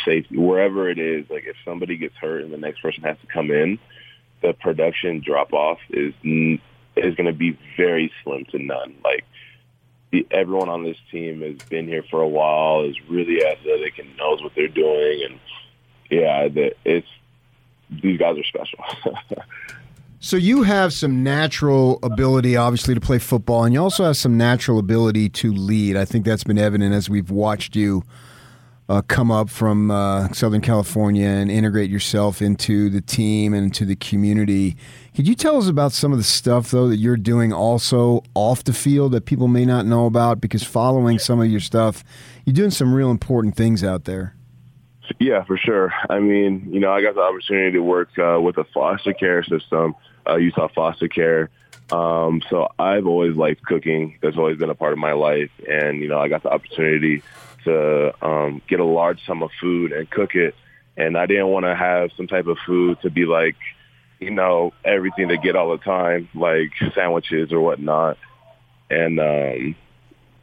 safety, 0.04 0.36
wherever 0.36 0.88
it 0.88 0.98
is, 0.98 1.28
like 1.30 1.44
if 1.46 1.56
somebody 1.64 1.96
gets 1.96 2.16
hurt 2.16 2.42
and 2.42 2.52
the 2.52 2.58
next 2.58 2.80
person 2.80 3.02
has 3.04 3.16
to 3.20 3.26
come 3.26 3.50
in, 3.50 3.78
the 4.42 4.52
production 4.52 5.22
drop 5.24 5.52
off 5.52 5.78
is 5.90 6.12
is 6.22 7.14
going 7.16 7.26
to 7.26 7.32
be 7.32 7.58
very 7.76 8.12
slim 8.22 8.44
to 8.46 8.58
none. 8.58 8.94
Like 9.02 9.24
the, 10.10 10.26
everyone 10.30 10.68
on 10.68 10.84
this 10.84 10.98
team 11.10 11.40
has 11.42 11.56
been 11.68 11.88
here 11.88 12.04
for 12.10 12.20
a 12.20 12.28
while, 12.28 12.84
is 12.84 12.96
really 13.08 13.44
athletic 13.44 13.98
and 13.98 14.16
knows 14.16 14.42
what 14.42 14.52
they're 14.54 14.68
doing, 14.68 15.22
and 15.28 15.40
yeah, 16.10 16.48
it's 16.84 17.06
these 17.90 18.18
guys 18.18 18.38
are 18.38 18.44
special. 18.44 18.78
so 20.20 20.36
you 20.36 20.62
have 20.62 20.92
some 20.92 21.22
natural 21.22 21.98
ability, 22.02 22.56
obviously, 22.56 22.94
to 22.94 23.00
play 23.00 23.18
football, 23.18 23.64
and 23.64 23.74
you 23.74 23.80
also 23.80 24.04
have 24.04 24.16
some 24.16 24.36
natural 24.36 24.78
ability 24.78 25.28
to 25.30 25.52
lead. 25.52 25.96
I 25.96 26.04
think 26.04 26.24
that's 26.24 26.44
been 26.44 26.58
evident 26.58 26.94
as 26.94 27.08
we've 27.08 27.30
watched 27.30 27.76
you 27.76 28.02
uh, 28.88 29.00
come 29.02 29.30
up 29.30 29.48
from 29.48 29.90
uh, 29.90 30.30
Southern 30.32 30.60
California 30.60 31.26
and 31.26 31.50
integrate 31.50 31.90
yourself 31.90 32.42
into 32.42 32.90
the 32.90 33.00
team 33.00 33.54
and 33.54 33.64
into 33.64 33.84
the 33.84 33.96
community. 33.96 34.76
Could 35.14 35.26
you 35.26 35.34
tell 35.34 35.56
us 35.56 35.68
about 35.68 35.92
some 35.92 36.12
of 36.12 36.18
the 36.18 36.24
stuff, 36.24 36.70
though, 36.70 36.88
that 36.88 36.96
you're 36.96 37.16
doing 37.16 37.52
also 37.52 38.22
off 38.34 38.64
the 38.64 38.72
field 38.72 39.12
that 39.12 39.24
people 39.24 39.48
may 39.48 39.64
not 39.64 39.86
know 39.86 40.06
about? 40.06 40.40
Because 40.40 40.62
following 40.62 41.18
some 41.18 41.40
of 41.40 41.46
your 41.46 41.60
stuff, 41.60 42.04
you're 42.44 42.54
doing 42.54 42.70
some 42.70 42.92
real 42.92 43.10
important 43.10 43.56
things 43.56 43.82
out 43.82 44.04
there. 44.04 44.34
Yeah, 45.18 45.44
for 45.44 45.56
sure. 45.56 45.92
I 46.08 46.18
mean, 46.18 46.68
you 46.72 46.80
know, 46.80 46.92
I 46.92 47.02
got 47.02 47.14
the 47.14 47.20
opportunity 47.20 47.72
to 47.72 47.80
work 47.80 48.18
uh, 48.18 48.40
with 48.40 48.56
a 48.58 48.64
foster 48.64 49.12
care 49.12 49.42
system, 49.42 49.94
uh, 50.26 50.36
Utah 50.36 50.68
Foster 50.68 51.08
Care. 51.08 51.50
Um, 51.90 52.42
so 52.48 52.68
I've 52.78 53.06
always 53.06 53.36
liked 53.36 53.64
cooking. 53.64 54.18
That's 54.22 54.36
always 54.36 54.58
been 54.58 54.70
a 54.70 54.74
part 54.74 54.92
of 54.92 54.98
my 54.98 55.12
life. 55.12 55.50
And, 55.68 56.00
you 56.00 56.08
know, 56.08 56.18
I 56.18 56.28
got 56.28 56.42
the 56.42 56.50
opportunity 56.50 57.22
to 57.64 58.14
um, 58.24 58.62
get 58.68 58.80
a 58.80 58.84
large 58.84 59.24
sum 59.26 59.42
of 59.42 59.50
food 59.60 59.92
and 59.92 60.10
cook 60.10 60.34
it. 60.34 60.54
And 60.96 61.18
I 61.18 61.26
didn't 61.26 61.48
want 61.48 61.66
to 61.66 61.74
have 61.74 62.10
some 62.16 62.26
type 62.26 62.46
of 62.46 62.56
food 62.66 63.00
to 63.02 63.10
be 63.10 63.26
like, 63.26 63.56
you 64.20 64.30
know, 64.30 64.72
everything 64.84 65.28
to 65.28 65.36
get 65.36 65.56
all 65.56 65.72
the 65.72 65.82
time, 65.82 66.28
like 66.34 66.70
sandwiches 66.94 67.52
or 67.52 67.60
whatnot. 67.60 68.16
And, 68.90 69.20
um, 69.20 69.76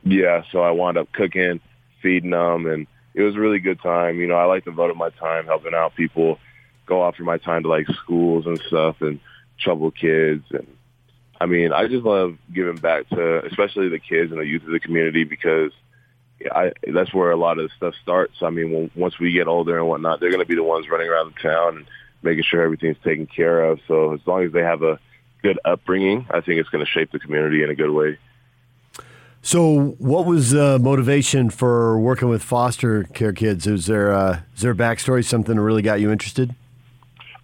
yeah, 0.03 0.43
so 0.51 0.61
I 0.61 0.71
wound 0.71 0.97
up 0.97 1.11
cooking, 1.11 1.59
feeding 2.01 2.31
them, 2.31 2.65
and 2.65 2.87
it 3.13 3.21
was 3.21 3.35
a 3.35 3.39
really 3.39 3.59
good 3.59 3.81
time. 3.81 4.19
You 4.19 4.27
know, 4.27 4.35
I 4.35 4.45
like 4.45 4.63
to 4.65 4.71
devote 4.71 4.95
my 4.95 5.09
time 5.09 5.45
helping 5.45 5.73
out 5.73 5.95
people, 5.95 6.39
go 6.85 7.11
for 7.11 7.23
my 7.23 7.37
time 7.37 7.63
to 7.63 7.69
like 7.69 7.87
schools 7.87 8.45
and 8.45 8.59
stuff 8.67 9.01
and 9.01 9.19
trouble 9.59 9.91
kids. 9.91 10.43
And 10.51 10.67
I 11.39 11.45
mean, 11.45 11.73
I 11.73 11.87
just 11.87 12.05
love 12.05 12.37
giving 12.53 12.77
back 12.77 13.09
to 13.09 13.45
especially 13.45 13.89
the 13.89 13.99
kids 13.99 14.31
and 14.31 14.39
the 14.39 14.45
youth 14.45 14.63
of 14.63 14.71
the 14.71 14.79
community 14.79 15.23
because 15.23 15.71
I, 16.51 16.71
that's 16.91 17.13
where 17.13 17.31
a 17.31 17.37
lot 17.37 17.59
of 17.59 17.71
stuff 17.77 17.93
starts. 18.01 18.35
I 18.41 18.49
mean, 18.49 18.71
when, 18.71 18.91
once 18.95 19.19
we 19.19 19.31
get 19.31 19.47
older 19.47 19.77
and 19.77 19.87
whatnot, 19.87 20.19
they're 20.19 20.31
going 20.31 20.43
to 20.43 20.47
be 20.47 20.55
the 20.55 20.63
ones 20.63 20.89
running 20.89 21.07
around 21.07 21.33
the 21.33 21.41
town 21.41 21.77
and 21.77 21.85
making 22.23 22.43
sure 22.43 22.61
everything's 22.61 22.97
taken 23.03 23.27
care 23.27 23.63
of. 23.63 23.79
So 23.87 24.13
as 24.13 24.21
long 24.25 24.43
as 24.43 24.51
they 24.51 24.61
have 24.61 24.83
a 24.83 24.99
good 25.41 25.59
upbringing, 25.65 26.27
I 26.29 26.41
think 26.41 26.59
it's 26.59 26.69
going 26.69 26.85
to 26.85 26.91
shape 26.91 27.11
the 27.11 27.19
community 27.19 27.63
in 27.63 27.69
a 27.69 27.75
good 27.75 27.91
way. 27.91 28.17
So, 29.43 29.95
what 29.97 30.27
was 30.27 30.51
the 30.51 30.77
motivation 30.77 31.49
for 31.49 31.99
working 31.99 32.29
with 32.29 32.43
foster 32.43 33.05
care 33.05 33.33
kids? 33.33 33.65
Is 33.65 33.87
there 33.87 34.13
uh, 34.13 34.41
is 34.55 34.61
there 34.61 34.71
a 34.71 34.75
backstory, 34.75 35.25
something 35.25 35.55
that 35.55 35.61
really 35.61 35.81
got 35.81 35.99
you 35.99 36.11
interested? 36.11 36.53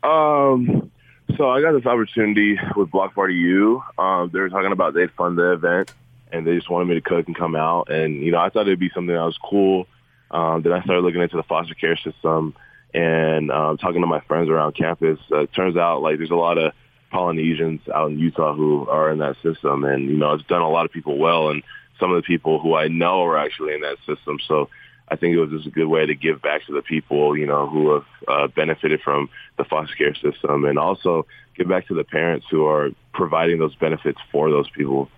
Um, 0.03 0.91
so 1.35 1.49
I 1.49 1.61
got 1.61 1.73
this 1.73 1.85
opportunity 1.85 2.59
with 2.75 2.91
Block 2.91 3.15
Party 3.15 3.33
U. 3.33 3.83
Um, 3.97 4.29
they 4.31 4.39
were 4.39 4.49
talking 4.49 4.71
about 4.71 4.93
they'd 4.93 5.11
fund 5.11 5.37
the 5.37 5.53
event, 5.53 5.91
and 6.31 6.45
they 6.45 6.55
just 6.55 6.69
wanted 6.69 6.85
me 6.85 6.95
to 6.95 7.01
cook 7.01 7.25
and 7.25 7.35
come 7.35 7.55
out. 7.55 7.89
And 7.89 8.21
you 8.21 8.31
know, 8.31 8.39
I 8.39 8.49
thought 8.49 8.67
it'd 8.67 8.79
be 8.79 8.91
something 8.93 9.13
that 9.13 9.21
was 9.21 9.39
cool. 9.43 9.87
Um, 10.29 10.61
then 10.61 10.73
I 10.73 10.83
started 10.83 11.01
looking 11.01 11.21
into 11.21 11.37
the 11.37 11.43
foster 11.43 11.73
care 11.73 11.97
system 11.97 12.53
and 12.93 13.51
um, 13.51 13.77
talking 13.77 14.01
to 14.01 14.07
my 14.07 14.19
friends 14.21 14.49
around 14.49 14.73
campus. 14.73 15.19
Uh, 15.31 15.41
it 15.41 15.53
turns 15.53 15.77
out 15.77 16.03
like 16.03 16.17
there's 16.17 16.29
a 16.29 16.35
lot 16.35 16.59
of 16.59 16.73
Polynesians 17.09 17.81
out 17.93 18.11
in 18.11 18.19
Utah 18.19 18.53
who 18.53 18.87
are 18.87 19.11
in 19.11 19.17
that 19.19 19.35
system, 19.41 19.83
and 19.83 20.09
you 20.09 20.17
know, 20.17 20.33
it's 20.33 20.45
done 20.45 20.61
a 20.61 20.69
lot 20.69 20.85
of 20.85 20.91
people 20.91 21.17
well. 21.17 21.49
And 21.49 21.63
some 21.99 22.11
of 22.11 22.17
the 22.17 22.25
people 22.25 22.59
who 22.59 22.75
I 22.75 22.87
know 22.87 23.23
are 23.23 23.37
actually 23.37 23.73
in 23.73 23.81
that 23.81 23.97
system. 24.05 24.39
So 24.47 24.69
I 25.09 25.15
think 25.15 25.33
it 25.33 25.39
was 25.39 25.51
just 25.51 25.67
a 25.67 25.71
good 25.71 25.87
way 25.87 26.05
to 26.05 26.15
give 26.15 26.41
back 26.41 26.65
to 26.65 26.73
the 26.73 26.81
people, 26.81 27.37
you 27.37 27.45
know, 27.45 27.67
who 27.67 27.93
have 27.93 28.05
uh, 28.27 28.47
benefited 28.47 29.01
from 29.01 29.29
the 29.57 29.63
foster 29.63 29.95
care 29.95 30.15
system 30.15 30.65
and 30.65 30.77
also 30.77 31.25
give 31.55 31.67
back 31.67 31.87
to 31.87 31.93
the 31.93 32.03
parents 32.03 32.45
who 32.49 32.65
are 32.65 32.89
providing 33.13 33.59
those 33.59 33.75
benefits 33.75 34.19
for 34.31 34.49
those 34.49 34.69
people. 34.69 35.09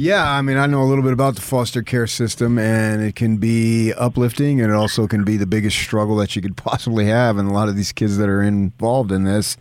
Yeah, 0.00 0.30
I 0.30 0.42
mean, 0.42 0.56
I 0.56 0.66
know 0.66 0.80
a 0.80 0.86
little 0.86 1.02
bit 1.02 1.12
about 1.12 1.34
the 1.34 1.40
foster 1.40 1.82
care 1.82 2.06
system, 2.06 2.56
and 2.56 3.02
it 3.02 3.16
can 3.16 3.38
be 3.38 3.92
uplifting, 3.94 4.60
and 4.60 4.70
it 4.70 4.76
also 4.76 5.08
can 5.08 5.24
be 5.24 5.36
the 5.36 5.44
biggest 5.44 5.76
struggle 5.76 6.14
that 6.16 6.36
you 6.36 6.42
could 6.42 6.56
possibly 6.56 7.06
have. 7.06 7.36
And 7.36 7.48
a 7.48 7.52
lot 7.52 7.68
of 7.68 7.74
these 7.74 7.90
kids 7.90 8.16
that 8.18 8.28
are 8.28 8.40
involved 8.40 9.10
in 9.10 9.24
this, 9.24 9.56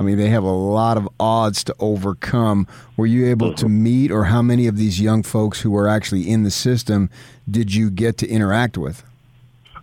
I 0.00 0.02
mean, 0.02 0.16
they 0.16 0.30
have 0.30 0.44
a 0.44 0.50
lot 0.50 0.96
of 0.96 1.06
odds 1.20 1.62
to 1.64 1.76
overcome. 1.78 2.66
Were 2.96 3.04
you 3.04 3.26
able 3.26 3.52
to 3.52 3.66
mm-hmm. 3.66 3.82
meet, 3.82 4.10
or 4.10 4.24
how 4.24 4.40
many 4.40 4.66
of 4.66 4.78
these 4.78 4.98
young 4.98 5.22
folks 5.22 5.60
who 5.60 5.76
are 5.76 5.86
actually 5.86 6.26
in 6.26 6.42
the 6.42 6.50
system 6.50 7.10
did 7.50 7.74
you 7.74 7.90
get 7.90 8.16
to 8.18 8.26
interact 8.26 8.78
with? 8.78 9.04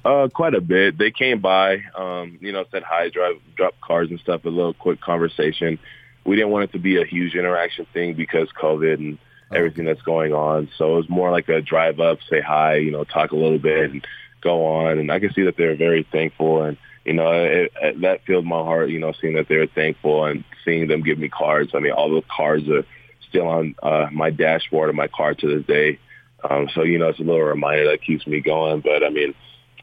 Uh, 0.03 0.27
quite 0.33 0.55
a 0.55 0.59
bit. 0.59 0.97
They 0.97 1.11
came 1.11 1.39
by, 1.39 1.83
um, 1.95 2.39
you 2.41 2.51
know, 2.51 2.65
said 2.71 2.81
hi, 2.81 3.09
drive, 3.09 3.35
drop 3.55 3.75
cards 3.79 4.09
and 4.09 4.19
stuff, 4.19 4.43
a 4.45 4.49
little 4.49 4.73
quick 4.73 5.01
conversation. 5.01 5.77
We 6.25 6.35
didn't 6.35 6.49
want 6.49 6.63
it 6.63 6.71
to 6.71 6.79
be 6.79 6.99
a 6.99 7.05
huge 7.05 7.35
interaction 7.35 7.85
thing 7.93 8.15
because 8.15 8.49
COVID 8.59 8.95
and 8.95 9.19
everything 9.53 9.85
that's 9.85 10.01
going 10.01 10.33
on. 10.33 10.67
So 10.79 10.93
it 10.93 10.95
was 10.95 11.09
more 11.09 11.29
like 11.29 11.47
a 11.47 11.61
drive 11.61 11.99
up, 11.99 12.17
say 12.27 12.41
hi, 12.41 12.77
you 12.77 12.89
know, 12.89 13.03
talk 13.03 13.33
a 13.33 13.35
little 13.35 13.59
bit 13.59 13.91
and 13.91 14.07
go 14.41 14.65
on. 14.65 14.97
And 14.97 15.11
I 15.11 15.19
can 15.19 15.31
see 15.33 15.43
that 15.43 15.57
they're 15.57 15.75
very 15.75 16.07
thankful 16.11 16.63
and 16.63 16.75
you 17.07 17.13
know, 17.13 17.31
it, 17.31 17.71
it, 17.81 18.01
that 18.01 18.25
filled 18.25 18.45
my 18.45 18.59
heart, 18.59 18.89
you 18.89 18.99
know, 18.99 19.13
seeing 19.21 19.35
that 19.35 19.47
they 19.47 19.55
were 19.55 19.67
thankful 19.67 20.25
and 20.25 20.43
seeing 20.65 20.89
them 20.89 21.01
give 21.01 21.17
me 21.17 21.29
cards. 21.29 21.71
I 21.73 21.79
mean, 21.79 21.93
all 21.93 22.09
those 22.09 22.25
cards 22.29 22.67
are 22.67 22.83
still 23.29 23.47
on 23.47 23.75
uh, 23.81 24.07
my 24.11 24.29
dashboard 24.29 24.89
of 24.89 24.95
my 24.95 25.07
car 25.07 25.33
to 25.33 25.47
this 25.47 25.65
day. 25.65 25.99
Um, 26.47 26.67
so, 26.75 26.83
you 26.83 26.99
know, 26.99 27.07
it's 27.07 27.19
a 27.19 27.23
little 27.23 27.41
reminder 27.41 27.89
that 27.91 28.03
keeps 28.03 28.27
me 28.27 28.41
going. 28.41 28.81
But, 28.81 29.05
I 29.05 29.09
mean, 29.09 29.33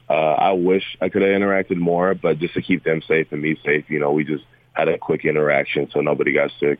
uh, 0.06 0.12
I 0.12 0.52
wish 0.52 0.84
I 1.00 1.08
could 1.08 1.22
have 1.22 1.30
interacted 1.30 1.78
more, 1.78 2.14
but 2.14 2.38
just 2.38 2.52
to 2.54 2.62
keep 2.62 2.84
them 2.84 3.00
safe 3.08 3.32
and 3.32 3.40
me 3.40 3.58
safe, 3.64 3.88
you 3.88 4.00
know, 4.00 4.12
we 4.12 4.24
just 4.24 4.44
had 4.74 4.88
a 4.88 4.98
quick 4.98 5.24
interaction 5.24 5.88
so 5.92 6.00
nobody 6.00 6.34
got 6.34 6.50
sick. 6.60 6.78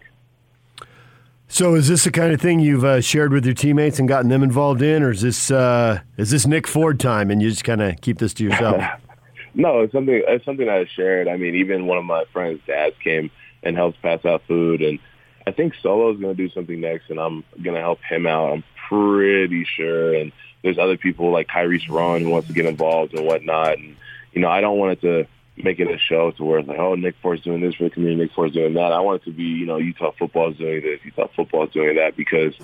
So, 1.49 1.75
is 1.75 1.89
this 1.89 2.05
the 2.05 2.11
kind 2.11 2.35
of 2.35 2.41
thing 2.41 2.61
you've 2.61 2.85
uh, 2.85 3.01
shared 3.01 3.33
with 3.33 3.47
your 3.47 3.55
teammates 3.55 3.99
and 3.99 4.09
gotten 4.09 4.29
them 4.29 4.43
involved 4.43 4.83
in, 4.83 5.03
or 5.03 5.13
is 5.13 5.23
this 5.23 5.51
uh, 5.51 6.01
is 6.17 6.31
this 6.31 6.47
Nick 6.47 6.67
Ford 6.67 6.99
time 6.99 7.31
and 7.31 7.41
you 7.41 7.51
just 7.51 7.65
kind 7.65 7.81
of 7.81 8.01
keep 8.01 8.19
this 8.19 8.35
to 8.35 8.45
yourself? 8.45 8.83
No, 9.55 9.81
it's 9.81 9.93
something 9.93 10.23
it's 10.27 10.45
something 10.45 10.69
I 10.69 10.85
shared. 10.87 11.29
I 11.29 11.37
mean, 11.37 11.55
even 11.57 11.87
one 11.87 11.99
of 11.99 12.05
my 12.05 12.25
friends' 12.33 12.61
dads 12.67 12.97
came 13.03 13.31
and 13.63 13.77
helped 13.77 14.03
pass 14.03 14.25
out 14.25 14.43
food, 14.47 14.83
and 14.83 14.99
I 15.47 15.53
think 15.53 15.75
Solo's 15.83 16.21
going 16.21 16.37
to 16.37 16.43
do 16.43 16.53
something 16.53 16.81
next, 16.81 17.11
and 17.11 17.21
I'm 17.21 17.45
going 17.63 17.75
to 17.75 17.81
help 17.81 18.01
him 18.03 18.27
out. 18.27 18.53
I'm 18.53 18.65
pretty 18.89 19.65
sure, 19.65 20.15
and 20.15 20.33
there's 20.63 20.79
other 20.79 20.97
people 20.97 21.31
like 21.31 21.49
Kyrie 21.49 21.83
Ron 21.89 22.23
who 22.23 22.31
wants 22.31 22.49
to 22.49 22.55
get 22.55 22.67
involved 22.67 23.15
and 23.15 23.27
whatnot. 23.27 23.79
And 23.79 23.97
you 24.33 24.41
know, 24.41 24.49
I 24.49 24.61
don't 24.61 24.79
want 24.79 24.93
it 24.93 25.01
to 25.03 25.27
make 25.57 25.79
it 25.79 25.89
a 25.89 25.99
show 25.99 26.33
to 26.33 26.45
where 26.45 26.59
it's 26.59 26.69
like, 26.69 26.81
oh, 26.81 26.97
Nick 26.97 27.15
Ford's 27.23 27.43
doing 27.43 27.61
this 27.61 27.77
for 27.77 27.85
the 27.85 27.91
community, 27.91 28.23
Nick 28.23 28.33
Ford's 28.33 28.55
doing 28.55 28.75
that. 28.75 28.93
I 28.93 29.01
want 29.01 29.23
it 29.23 29.25
to 29.27 29.33
be, 29.33 29.45
you 29.45 29.67
know, 29.67 29.77
Utah 29.77 30.11
football's 30.19 30.57
doing 30.57 30.83
this, 30.83 30.99
Utah 31.05 31.29
football's 31.37 31.71
doing 31.71 31.95
that, 31.97 32.17
because 32.17 32.55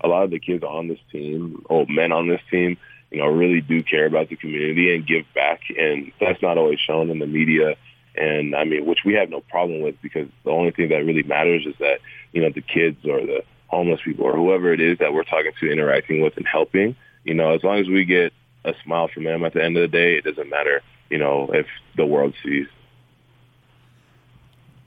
a 0.00 0.08
lot 0.08 0.24
of 0.24 0.30
the 0.30 0.40
kids 0.40 0.64
on 0.64 0.88
this 0.88 0.98
team, 1.12 1.64
old 1.70 1.88
men 1.88 2.10
on 2.10 2.26
this 2.26 2.40
team, 2.50 2.76
you 3.10 3.18
know, 3.18 3.26
really 3.26 3.60
do 3.60 3.82
care 3.82 4.06
about 4.06 4.28
the 4.28 4.36
community 4.36 4.94
and 4.94 5.06
give 5.06 5.24
back. 5.34 5.62
And 5.76 6.12
that's 6.20 6.40
not 6.42 6.58
always 6.58 6.78
shown 6.78 7.10
in 7.10 7.18
the 7.18 7.26
media. 7.26 7.76
And 8.16 8.54
I 8.54 8.64
mean, 8.64 8.86
which 8.86 9.00
we 9.04 9.14
have 9.14 9.30
no 9.30 9.40
problem 9.40 9.80
with 9.80 10.00
because 10.02 10.28
the 10.44 10.50
only 10.50 10.70
thing 10.70 10.88
that 10.90 11.04
really 11.04 11.22
matters 11.22 11.66
is 11.66 11.74
that, 11.78 12.00
you 12.32 12.42
know, 12.42 12.50
the 12.50 12.60
kids 12.60 13.04
or 13.04 13.20
the 13.20 13.42
homeless 13.68 14.00
people 14.04 14.26
or 14.26 14.36
whoever 14.36 14.72
it 14.72 14.80
is 14.80 14.98
that 14.98 15.12
we're 15.12 15.24
talking 15.24 15.52
to, 15.60 15.70
interacting 15.70 16.20
with 16.20 16.36
and 16.36 16.46
helping, 16.46 16.96
you 17.24 17.34
know, 17.34 17.54
as 17.54 17.62
long 17.62 17.78
as 17.78 17.88
we 17.88 18.04
get 18.04 18.32
a 18.64 18.74
smile 18.84 19.08
from 19.08 19.24
them 19.24 19.44
at 19.44 19.52
the 19.52 19.62
end 19.62 19.76
of 19.76 19.82
the 19.82 19.88
day, 19.88 20.16
it 20.16 20.24
doesn't 20.24 20.50
matter, 20.50 20.82
you 21.08 21.18
know, 21.18 21.50
if 21.52 21.66
the 21.96 22.06
world 22.06 22.34
sees. 22.42 22.66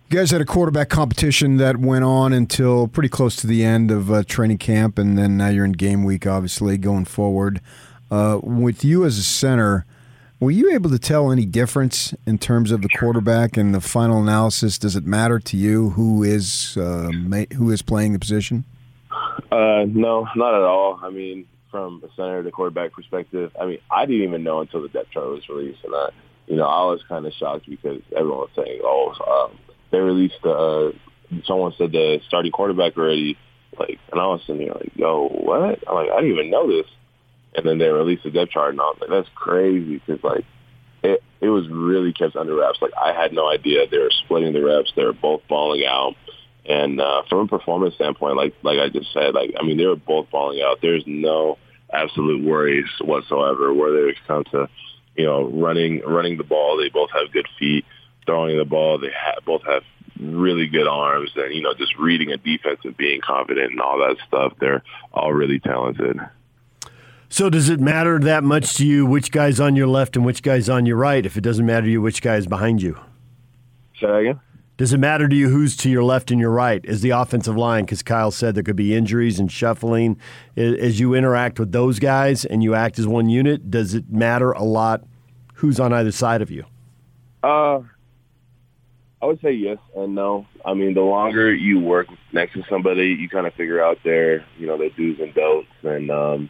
You 0.09 0.19
guys 0.19 0.29
had 0.29 0.41
a 0.41 0.45
quarterback 0.45 0.89
competition 0.89 1.57
that 1.57 1.77
went 1.77 2.03
on 2.03 2.33
until 2.33 2.88
pretty 2.88 3.09
close 3.09 3.36
to 3.38 3.47
the 3.47 3.63
end 3.63 3.89
of 3.89 4.12
uh, 4.12 4.23
training 4.23 4.59
camp, 4.59 4.99
and 4.99 5.17
then 5.17 5.38
now 5.38 5.47
you're 5.47 5.65
in 5.65 5.71
game 5.71 6.03
week, 6.03 6.27
obviously, 6.27 6.77
going 6.77 7.05
forward. 7.05 7.62
Uh, 8.13 8.39
with 8.43 8.86
you 8.86 9.06
as 9.06 9.17
a 9.17 9.23
center, 9.23 9.88
were 10.39 10.52
you 10.52 10.71
able 10.71 10.88
to 10.88 10.99
tell 10.99 11.32
any 11.32 11.47
difference 11.47 12.13
in 12.28 12.38
terms 12.38 12.69
of 12.69 12.84
the 12.84 12.89
quarterback 12.99 13.58
and 13.58 13.73
the 13.73 13.82
final 13.82 14.21
analysis? 14.21 14.78
Does 14.78 14.95
it 14.95 15.04
matter 15.04 15.39
to 15.39 15.58
you 15.58 15.89
who 15.89 16.21
is 16.21 16.78
uh, 16.78 17.10
ma- 17.12 17.49
who 17.56 17.71
is 17.71 17.82
playing 17.82 18.13
the 18.13 18.19
position? 18.19 18.65
Uh, 19.52 19.86
no, 19.88 20.28
not 20.36 20.54
at 20.54 20.62
all. 20.62 20.99
I 21.02 21.10
mean, 21.10 21.47
from 21.71 22.04
a 22.04 22.15
center 22.15 22.43
to 22.43 22.52
quarterback 22.52 22.93
perspective, 22.93 23.52
I 23.60 23.65
mean, 23.65 23.80
I 23.89 24.06
didn't 24.06 24.21
even 24.21 24.43
know 24.43 24.62
until 24.62 24.84
the 24.84 24.89
depth 24.89 25.10
chart 25.10 25.30
was 25.30 25.49
released, 25.49 25.84
and 25.84 25.95
I, 25.95 26.10
you 26.45 26.56
know, 26.56 26.67
I 26.67 26.86
was 26.86 27.02
kind 27.10 27.26
of 27.26 27.34
shocked 27.34 27.67
because 27.67 28.04
everyone 28.15 28.41
was 28.41 28.52
saying, 28.56 28.80
"Oh, 28.84 29.49
um, 29.49 29.58
they 29.89 29.97
released 29.97 30.38
the." 30.43 30.52
Uh, 30.52 30.91
someone 31.45 31.73
said 31.80 31.91
the 31.91 32.19
starting 32.28 32.52
quarterback 32.52 32.95
already, 32.95 33.39
like, 33.80 33.97
and 34.12 34.21
I 34.21 34.28
was 34.28 34.41
sitting 34.45 34.67
there 34.67 34.76
like, 34.76 34.91
"Yo, 34.93 35.30
what?" 35.30 35.80
I'm 35.88 35.95
like, 35.95 36.12
I 36.12 36.17
didn't 36.17 36.34
even 36.34 36.52
know 36.52 36.67
this 36.67 36.86
and 37.55 37.65
then 37.65 37.77
they 37.77 37.87
released 37.87 38.23
the 38.23 38.31
depth 38.31 38.51
chart, 38.51 38.71
and 38.71 38.81
I 38.81 38.85
was 38.85 38.97
like, 39.01 39.09
that's 39.09 39.29
crazy 39.35 40.01
because 40.05 40.23
like 40.23 40.45
it 41.03 41.23
it 41.41 41.49
was 41.49 41.67
really 41.69 42.13
kept 42.13 42.35
under 42.35 42.55
wraps. 42.55 42.79
Like 42.81 42.93
I 42.99 43.13
had 43.13 43.33
no 43.33 43.49
idea 43.49 43.87
they 43.89 43.97
were 43.97 44.11
splitting 44.25 44.53
the 44.53 44.63
reps. 44.63 44.91
They 44.95 45.03
were 45.03 45.13
both 45.13 45.41
balling 45.47 45.85
out, 45.85 46.15
and 46.65 46.99
uh, 46.99 47.23
from 47.29 47.39
a 47.39 47.47
performance 47.47 47.95
standpoint, 47.95 48.37
like 48.37 48.55
like 48.63 48.79
I 48.79 48.89
just 48.89 49.11
said, 49.13 49.33
like 49.33 49.53
I 49.59 49.63
mean 49.63 49.77
they 49.77 49.85
were 49.85 49.95
both 49.95 50.29
balling 50.31 50.61
out. 50.61 50.79
There's 50.81 51.03
no 51.05 51.57
absolute 51.91 52.43
worries 52.43 52.89
whatsoever 53.01 53.73
where 53.73 53.91
they 53.91 54.17
come 54.25 54.43
to 54.51 54.67
you 55.15 55.25
know 55.25 55.49
running 55.49 56.01
running 56.07 56.37
the 56.37 56.43
ball. 56.43 56.77
They 56.77 56.89
both 56.89 57.11
have 57.11 57.31
good 57.31 57.47
feet. 57.59 57.85
Throwing 58.25 58.57
the 58.57 58.63
ball, 58.63 58.99
they 58.99 59.11
ha- 59.13 59.41
both 59.45 59.63
have 59.65 59.83
really 60.17 60.67
good 60.67 60.87
arms, 60.87 61.31
and 61.35 61.53
you 61.53 61.61
know 61.61 61.73
just 61.73 61.97
reading 61.97 62.31
a 62.31 62.37
defense 62.37 62.79
and 62.85 62.95
being 62.95 63.19
confident 63.19 63.71
and 63.71 63.81
all 63.81 63.99
that 63.99 64.15
stuff. 64.27 64.53
They're 64.59 64.81
all 65.11 65.33
really 65.33 65.59
talented. 65.59 66.19
So 67.34 67.50
does 67.50 67.67
it 67.67 67.80
matter 67.80 68.19
that 68.19 68.43
much 68.43 68.76
to 68.76 68.86
you 68.86 69.08
which 69.08 69.32
guy's 69.32 69.60
on 69.60 69.76
your 69.76 69.88
left 69.88 70.15
and 70.15 70.24
which 70.24 70.43
guy's 70.43 70.69
on 70.69 70.86
your 70.86 70.98
right 70.98 71.26
if 71.26 71.36
it 71.36 71.41
doesn't 71.41 71.65
matter 71.65 71.88
to 71.88 71.91
you 71.91 72.00
which 72.00 72.22
guy 72.22 72.36
is 72.36 72.46
behind 72.46 72.80
you? 72.80 72.96
Say 74.00 74.28
again? 74.28 74.39
Does 74.78 74.93
it 74.93 75.00
matter 75.00 75.28
to 75.28 75.36
you 75.36 75.50
who's 75.50 75.76
to 75.78 75.89
your 75.89 76.04
left 76.04 76.30
and 76.30 76.39
your 76.39 76.52
right 76.52 76.86
as 76.86 77.02
the 77.02 77.10
offensive 77.10 77.58
line? 77.58 77.86
Because 77.86 78.04
Kyle 78.04 78.30
said 78.30 78.54
there 78.54 78.62
could 78.62 78.76
be 78.76 78.93
injuries 78.93 79.39
and 79.39 79.52
shuffling. 79.52 80.19
As 80.56 81.00
you 81.00 81.15
interact 81.15 81.60
with 81.60 81.72
those 81.72 81.98
guys 81.98 82.46
and 82.46 82.62
you 82.62 82.76
act 82.76 83.00
as 83.00 83.08
one 83.08 83.30
unit, 83.30 83.72
does 83.72 83.96
it 83.96 84.12
matter 84.12 84.52
a 84.52 84.63
lot 84.63 85.04
who's 85.56 85.80
on 85.80 85.91
either 85.91 86.12
side 86.12 86.43
of 86.43 86.52
you? 86.52 86.65
Uh, 87.41 87.80
I 89.24 89.26
would 89.26 89.41
say 89.41 89.54
yes 89.54 89.80
and 89.96 90.13
no. 90.13 90.46
I 90.63 90.76
mean, 90.76 90.93
the 90.93 91.02
longer 91.02 91.52
you 91.52 91.80
work 91.80 92.10
next 92.32 92.54
to 92.54 92.63
somebody, 92.69 93.08
you 93.08 93.28
kind 93.28 93.48
of 93.48 93.56
figure 93.56 93.84
out 93.84 93.98
their, 94.04 94.46
you 94.60 94.67
know, 94.67 94.78
their 94.78 94.91
do's 94.91 95.19
and 95.19 95.34
don'ts. 95.34 95.67
And 95.82 96.12
um, 96.12 96.50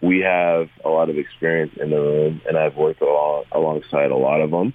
we 0.00 0.20
have 0.20 0.68
a 0.84 0.88
lot 0.88 1.10
of 1.10 1.18
experience 1.18 1.72
in 1.80 1.90
the 1.90 2.00
room, 2.00 2.40
and 2.48 2.56
I've 2.56 2.76
worked 2.76 3.00
along, 3.00 3.44
alongside 3.52 4.10
a 4.10 4.16
lot 4.16 4.40
of 4.40 4.50
them. 4.50 4.74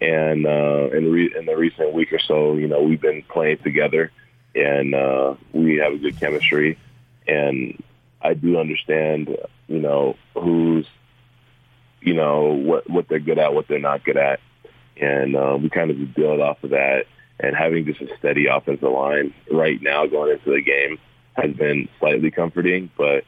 And 0.00 0.46
uh, 0.46 0.90
in, 0.92 1.10
re- 1.10 1.34
in 1.36 1.46
the 1.46 1.56
recent 1.56 1.94
week 1.94 2.12
or 2.12 2.18
so, 2.18 2.54
you 2.54 2.68
know, 2.68 2.82
we've 2.82 3.00
been 3.00 3.22
playing 3.22 3.58
together, 3.58 4.12
and 4.54 4.94
uh, 4.94 5.34
we 5.52 5.76
have 5.76 5.94
a 5.94 5.98
good 5.98 6.20
chemistry. 6.20 6.78
And 7.26 7.82
I 8.20 8.34
do 8.34 8.58
understand, 8.58 9.36
you 9.68 9.80
know, 9.80 10.16
who's, 10.34 10.86
you 12.00 12.14
know, 12.14 12.52
what 12.54 12.88
what 12.88 13.08
they're 13.08 13.18
good 13.18 13.38
at, 13.38 13.54
what 13.54 13.68
they're 13.68 13.78
not 13.78 14.04
good 14.04 14.16
at 14.16 14.40
and 14.96 15.36
uh, 15.36 15.58
we 15.60 15.68
kind 15.68 15.90
of 15.90 16.14
build 16.14 16.40
off 16.40 16.62
of 16.64 16.70
that. 16.70 17.06
And 17.38 17.54
having 17.54 17.84
just 17.84 18.00
a 18.00 18.16
steady 18.18 18.46
offensive 18.46 18.90
line 18.90 19.34
right 19.52 19.80
now 19.82 20.06
going 20.06 20.32
into 20.32 20.52
the 20.52 20.62
game 20.62 20.98
has 21.34 21.54
been 21.54 21.88
slightly 22.00 22.30
comforting, 22.30 22.90
but 22.96 23.24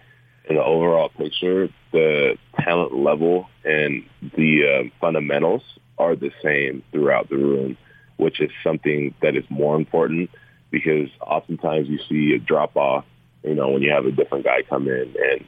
in 0.48 0.56
the 0.56 0.64
overall 0.64 1.10
picture, 1.10 1.68
the 1.92 2.38
talent 2.58 2.94
level 2.94 3.48
and 3.64 4.04
the 4.36 4.62
uh, 4.64 4.88
fundamentals 5.00 5.62
are 5.98 6.16
the 6.16 6.30
same 6.42 6.82
throughout 6.90 7.28
the 7.28 7.36
room, 7.36 7.76
which 8.16 8.40
is 8.40 8.50
something 8.64 9.14
that 9.20 9.36
is 9.36 9.44
more 9.50 9.76
important 9.76 10.30
because 10.70 11.08
oftentimes 11.20 11.88
you 11.88 11.98
see 12.08 12.34
a 12.34 12.38
drop 12.38 12.76
off, 12.76 13.04
you 13.42 13.54
know, 13.54 13.70
when 13.70 13.82
you 13.82 13.90
have 13.90 14.06
a 14.06 14.12
different 14.12 14.44
guy 14.44 14.62
come 14.62 14.88
in 14.88 15.14
and 15.30 15.44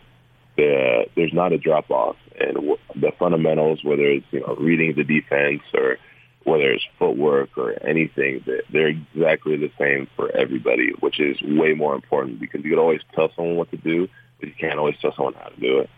the, 0.56 1.06
there's 1.16 1.32
not 1.32 1.52
a 1.52 1.58
drop 1.58 1.90
off 1.90 2.16
and 2.38 2.56
the 2.94 3.12
fundamentals, 3.18 3.82
whether 3.84 4.04
it's, 4.04 4.26
you 4.30 4.40
know, 4.40 4.56
reading 4.56 4.94
the 4.96 5.04
defense 5.04 5.62
or 5.74 5.96
whether 6.44 6.70
it's 6.72 6.84
footwork 6.98 7.50
or 7.56 7.74
anything, 7.86 8.44
they're 8.72 8.88
exactly 8.88 9.56
the 9.56 9.70
same 9.78 10.08
for 10.16 10.34
everybody, 10.34 10.90
which 11.00 11.20
is 11.20 11.40
way 11.42 11.74
more 11.74 11.94
important 11.94 12.40
because 12.40 12.64
you 12.64 12.70
could 12.70 12.78
always 12.78 13.00
tell 13.14 13.30
someone 13.36 13.56
what 13.56 13.70
to 13.70 13.76
do, 13.76 14.08
but 14.40 14.48
you 14.48 14.54
can't 14.58 14.78
always 14.78 14.96
tell 15.00 15.14
someone 15.14 15.34
how 15.34 15.48
to 15.48 15.60
do 15.60 15.78
it. 15.78 15.90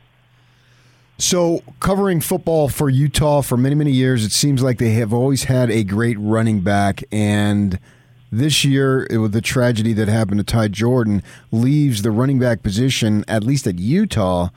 So, 1.18 1.62
covering 1.78 2.20
football 2.20 2.68
for 2.68 2.90
Utah 2.90 3.42
for 3.42 3.56
many, 3.56 3.74
many 3.74 3.92
years, 3.92 4.24
it 4.24 4.32
seems 4.32 4.62
like 4.62 4.78
they 4.78 4.90
have 4.94 5.12
always 5.12 5.44
had 5.44 5.70
a 5.70 5.84
great 5.84 6.18
running 6.18 6.60
back. 6.60 7.04
And 7.12 7.78
this 8.32 8.64
year, 8.64 9.06
with 9.10 9.32
the 9.32 9.40
tragedy 9.40 9.92
that 9.92 10.08
happened 10.08 10.38
to 10.40 10.44
Ty 10.44 10.68
Jordan, 10.68 11.22
leaves 11.52 12.02
the 12.02 12.10
running 12.10 12.38
back 12.38 12.62
position, 12.62 13.24
at 13.28 13.44
least 13.44 13.66
at 13.66 13.78
Utah, 13.78 14.48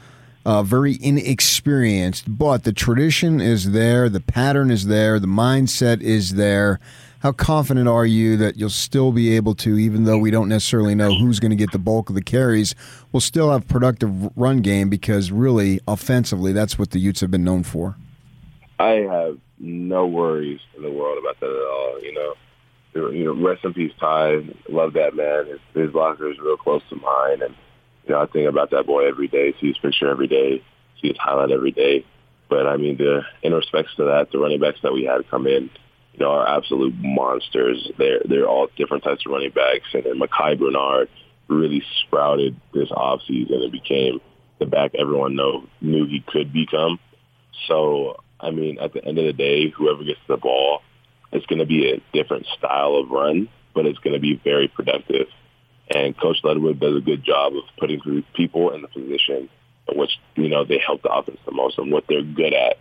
uh, 0.46 0.64
very 0.64 0.98
inexperienced, 1.02 2.38
but 2.38 2.64
the 2.64 2.74
tradition 2.74 3.42
is 3.42 3.72
there, 3.72 4.10
the 4.10 4.22
pattern 4.22 4.72
is 4.72 4.88
there, 4.88 5.20
the 5.20 5.28
mindset 5.28 6.02
is 6.02 6.36
there. 6.36 6.80
How 7.26 7.32
confident 7.32 7.88
are 7.88 8.06
you 8.06 8.38
that 8.38 8.56
you'll 8.56 8.70
still 8.70 9.12
be 9.12 9.36
able 9.36 9.56
to, 9.56 9.80
even 9.80 10.04
though 10.04 10.20
we 10.20 10.30
don't 10.30 10.48
necessarily 10.48 10.94
know 10.94 11.12
who's 11.16 11.40
going 11.40 11.50
to 11.50 11.56
get 11.56 11.72
the 11.72 11.80
bulk 11.80 12.10
of 12.10 12.14
the 12.14 12.22
carries, 12.22 12.76
we'll 13.12 13.20
still 13.20 13.52
have 13.52 13.68
productive 13.68 14.38
run 14.38 14.62
game 14.62 14.90
because 14.90 15.32
really, 15.32 15.80
offensively, 15.88 16.54
that's 16.54 16.78
what 16.78 16.92
the 16.92 17.00
Utes 17.00 17.22
have 17.22 17.32
been 17.32 17.44
known 17.44 17.64
for. 17.64 17.96
I 18.78 19.08
have 19.10 19.40
no 19.58 20.06
worries 20.06 20.60
in 20.78 20.84
the 20.84 20.92
world 20.92 21.18
about 21.18 21.40
that 21.40 21.50
at 21.50 21.56
all. 21.56 22.00
You 22.00 22.14
know, 22.14 23.10
you 23.10 23.24
know, 23.26 23.34
rest 23.44 23.66
in 23.66 23.74
peace, 23.74 23.94
Ty. 24.00 24.48
Love 24.70 24.94
that 24.94 25.16
man. 25.16 25.48
His, 25.48 25.60
his 25.74 25.96
locker 25.96 26.30
is 26.30 26.38
real 26.38 26.58
close 26.58 26.84
to 26.92 26.96
mine, 26.96 27.42
and 27.42 27.56
you 28.06 28.14
know, 28.14 28.22
I 28.22 28.28
think 28.28 28.48
about 28.48 28.70
that 28.70 28.86
boy 28.86 29.08
every 29.08 29.30
day, 29.30 29.56
see 29.60 29.70
his 29.70 29.80
picture 29.80 30.12
every 30.12 30.28
day, 30.28 30.64
see 31.02 31.08
his 31.08 31.18
highlight 31.18 31.50
every 31.50 31.72
day. 31.72 32.06
But 32.50 32.68
I 32.68 32.78
mean, 32.78 32.98
the 32.98 33.24
in 33.42 33.52
respects 33.52 33.96
to 33.96 34.04
that, 34.04 34.32
the 34.32 34.38
running 34.38 34.60
backs 34.60 34.78
that 34.84 34.94
we 34.94 35.06
had 35.06 35.28
come 35.32 35.48
in, 35.48 35.72
you 36.18 36.26
know, 36.26 36.32
are 36.32 36.58
absolute 36.58 36.96
monsters. 36.98 37.92
They're 37.98 38.22
they're 38.26 38.48
all 38.48 38.68
different 38.78 39.04
types 39.04 39.26
of 39.26 39.32
running 39.32 39.52
backs, 39.52 39.88
and 39.94 40.04
then 40.04 40.18
Micah 40.18 40.56
Bernard 40.56 41.10
really 41.48 41.84
sprouted 42.02 42.56
this 42.74 42.90
offseason 42.90 43.64
and 43.64 43.72
became 43.72 44.22
the 44.60 44.66
back 44.66 44.92
everyone 44.98 45.36
know 45.36 45.68
knew 45.82 46.06
he 46.06 46.24
could 46.26 46.54
become. 46.54 47.00
So 47.68 48.22
I 48.40 48.52
mean, 48.52 48.80
at 48.80 48.94
the 48.94 49.04
end 49.04 49.18
of 49.18 49.26
the 49.26 49.34
day, 49.34 49.70
whoever 49.70 50.04
gets 50.04 50.20
the 50.28 50.38
ball, 50.38 50.82
it's 51.32 51.46
going 51.48 51.60
to 51.60 51.66
be 51.66 51.92
a 51.92 52.02
different 52.14 52.46
style 52.58 52.96
of 52.96 53.10
run, 53.10 53.50
but 53.74 53.86
it's 53.86 54.00
going 54.00 54.14
to 54.14 54.20
be 54.20 54.40
very 54.44 54.68
productive. 54.68 55.28
And 55.94 56.18
Coach 56.18 56.38
Ludwig 56.44 56.80
does 56.80 56.96
a 56.96 57.02
good 57.02 57.24
job 57.24 57.54
of 57.56 57.64
putting 57.78 58.02
people 58.34 58.72
in 58.72 58.82
the 58.82 58.88
position 58.88 59.50
in 59.88 59.98
which, 59.98 60.12
you 60.36 60.50
know, 60.50 60.64
they 60.66 60.80
help 60.80 61.04
the 61.04 61.12
offense 61.12 61.40
the 61.46 61.52
most 61.52 61.78
and 61.78 61.92
what 61.92 62.06
they're 62.08 62.24
good 62.24 62.54
at. 62.54 62.78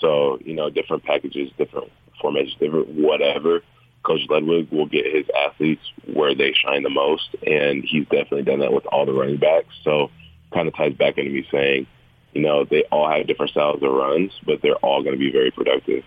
So, 0.00 0.38
you 0.44 0.54
know, 0.54 0.70
different 0.70 1.04
packages, 1.04 1.50
different 1.58 1.90
formations, 2.20 2.56
different 2.58 2.88
whatever. 2.88 3.62
Coach 4.02 4.20
Ludwig 4.30 4.70
will 4.70 4.86
get 4.86 5.04
his 5.04 5.26
athletes 5.36 5.82
where 6.12 6.34
they 6.34 6.52
shine 6.52 6.82
the 6.82 6.90
most, 6.90 7.34
and 7.46 7.84
he's 7.84 8.04
definitely 8.04 8.42
done 8.42 8.60
that 8.60 8.72
with 8.72 8.86
all 8.86 9.04
the 9.04 9.12
running 9.12 9.36
backs. 9.36 9.74
So 9.84 10.10
kind 10.52 10.66
of 10.68 10.74
ties 10.74 10.94
back 10.94 11.18
into 11.18 11.30
me 11.30 11.46
saying, 11.50 11.86
you 12.32 12.42
know, 12.42 12.64
they 12.64 12.84
all 12.84 13.10
have 13.10 13.26
different 13.26 13.50
styles 13.50 13.82
of 13.82 13.90
runs, 13.90 14.32
but 14.46 14.62
they're 14.62 14.76
all 14.76 15.02
going 15.02 15.14
to 15.14 15.18
be 15.18 15.30
very 15.30 15.50
productive. 15.50 16.04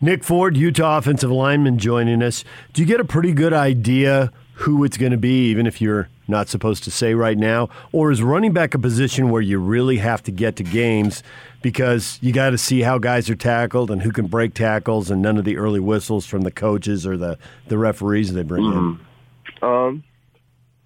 Nick 0.00 0.24
Ford, 0.24 0.56
Utah 0.56 0.98
offensive 0.98 1.30
lineman, 1.30 1.78
joining 1.78 2.22
us. 2.22 2.44
Do 2.74 2.82
you 2.82 2.86
get 2.86 3.00
a 3.00 3.04
pretty 3.04 3.32
good 3.32 3.54
idea 3.54 4.30
who 4.56 4.84
it's 4.84 4.96
going 4.96 5.12
to 5.12 5.18
be, 5.18 5.50
even 5.50 5.66
if 5.66 5.82
you're 5.82 6.08
not 6.28 6.48
supposed 6.48 6.82
to 6.84 6.90
say 6.90 7.12
right 7.14 7.36
now? 7.36 7.68
Or 7.92 8.10
is 8.10 8.22
running 8.22 8.52
back 8.52 8.72
a 8.72 8.78
position 8.78 9.28
where 9.30 9.42
you 9.42 9.58
really 9.58 9.98
have 9.98 10.22
to 10.24 10.32
get 10.32 10.56
to 10.56 10.62
games 10.62 11.22
because 11.60 12.18
you 12.22 12.32
got 12.32 12.50
to 12.50 12.58
see 12.58 12.80
how 12.80 12.98
guys 12.98 13.28
are 13.28 13.36
tackled 13.36 13.90
and 13.90 14.00
who 14.00 14.10
can 14.10 14.26
break 14.26 14.54
tackles 14.54 15.10
and 15.10 15.20
none 15.20 15.36
of 15.36 15.44
the 15.44 15.58
early 15.58 15.80
whistles 15.80 16.24
from 16.24 16.40
the 16.40 16.50
coaches 16.50 17.06
or 17.06 17.18
the, 17.18 17.38
the 17.68 17.76
referees 17.76 18.32
they 18.32 18.42
bring 18.42 18.64
mm-hmm. 18.64 19.02
in? 19.62 19.68
Um, 19.68 20.04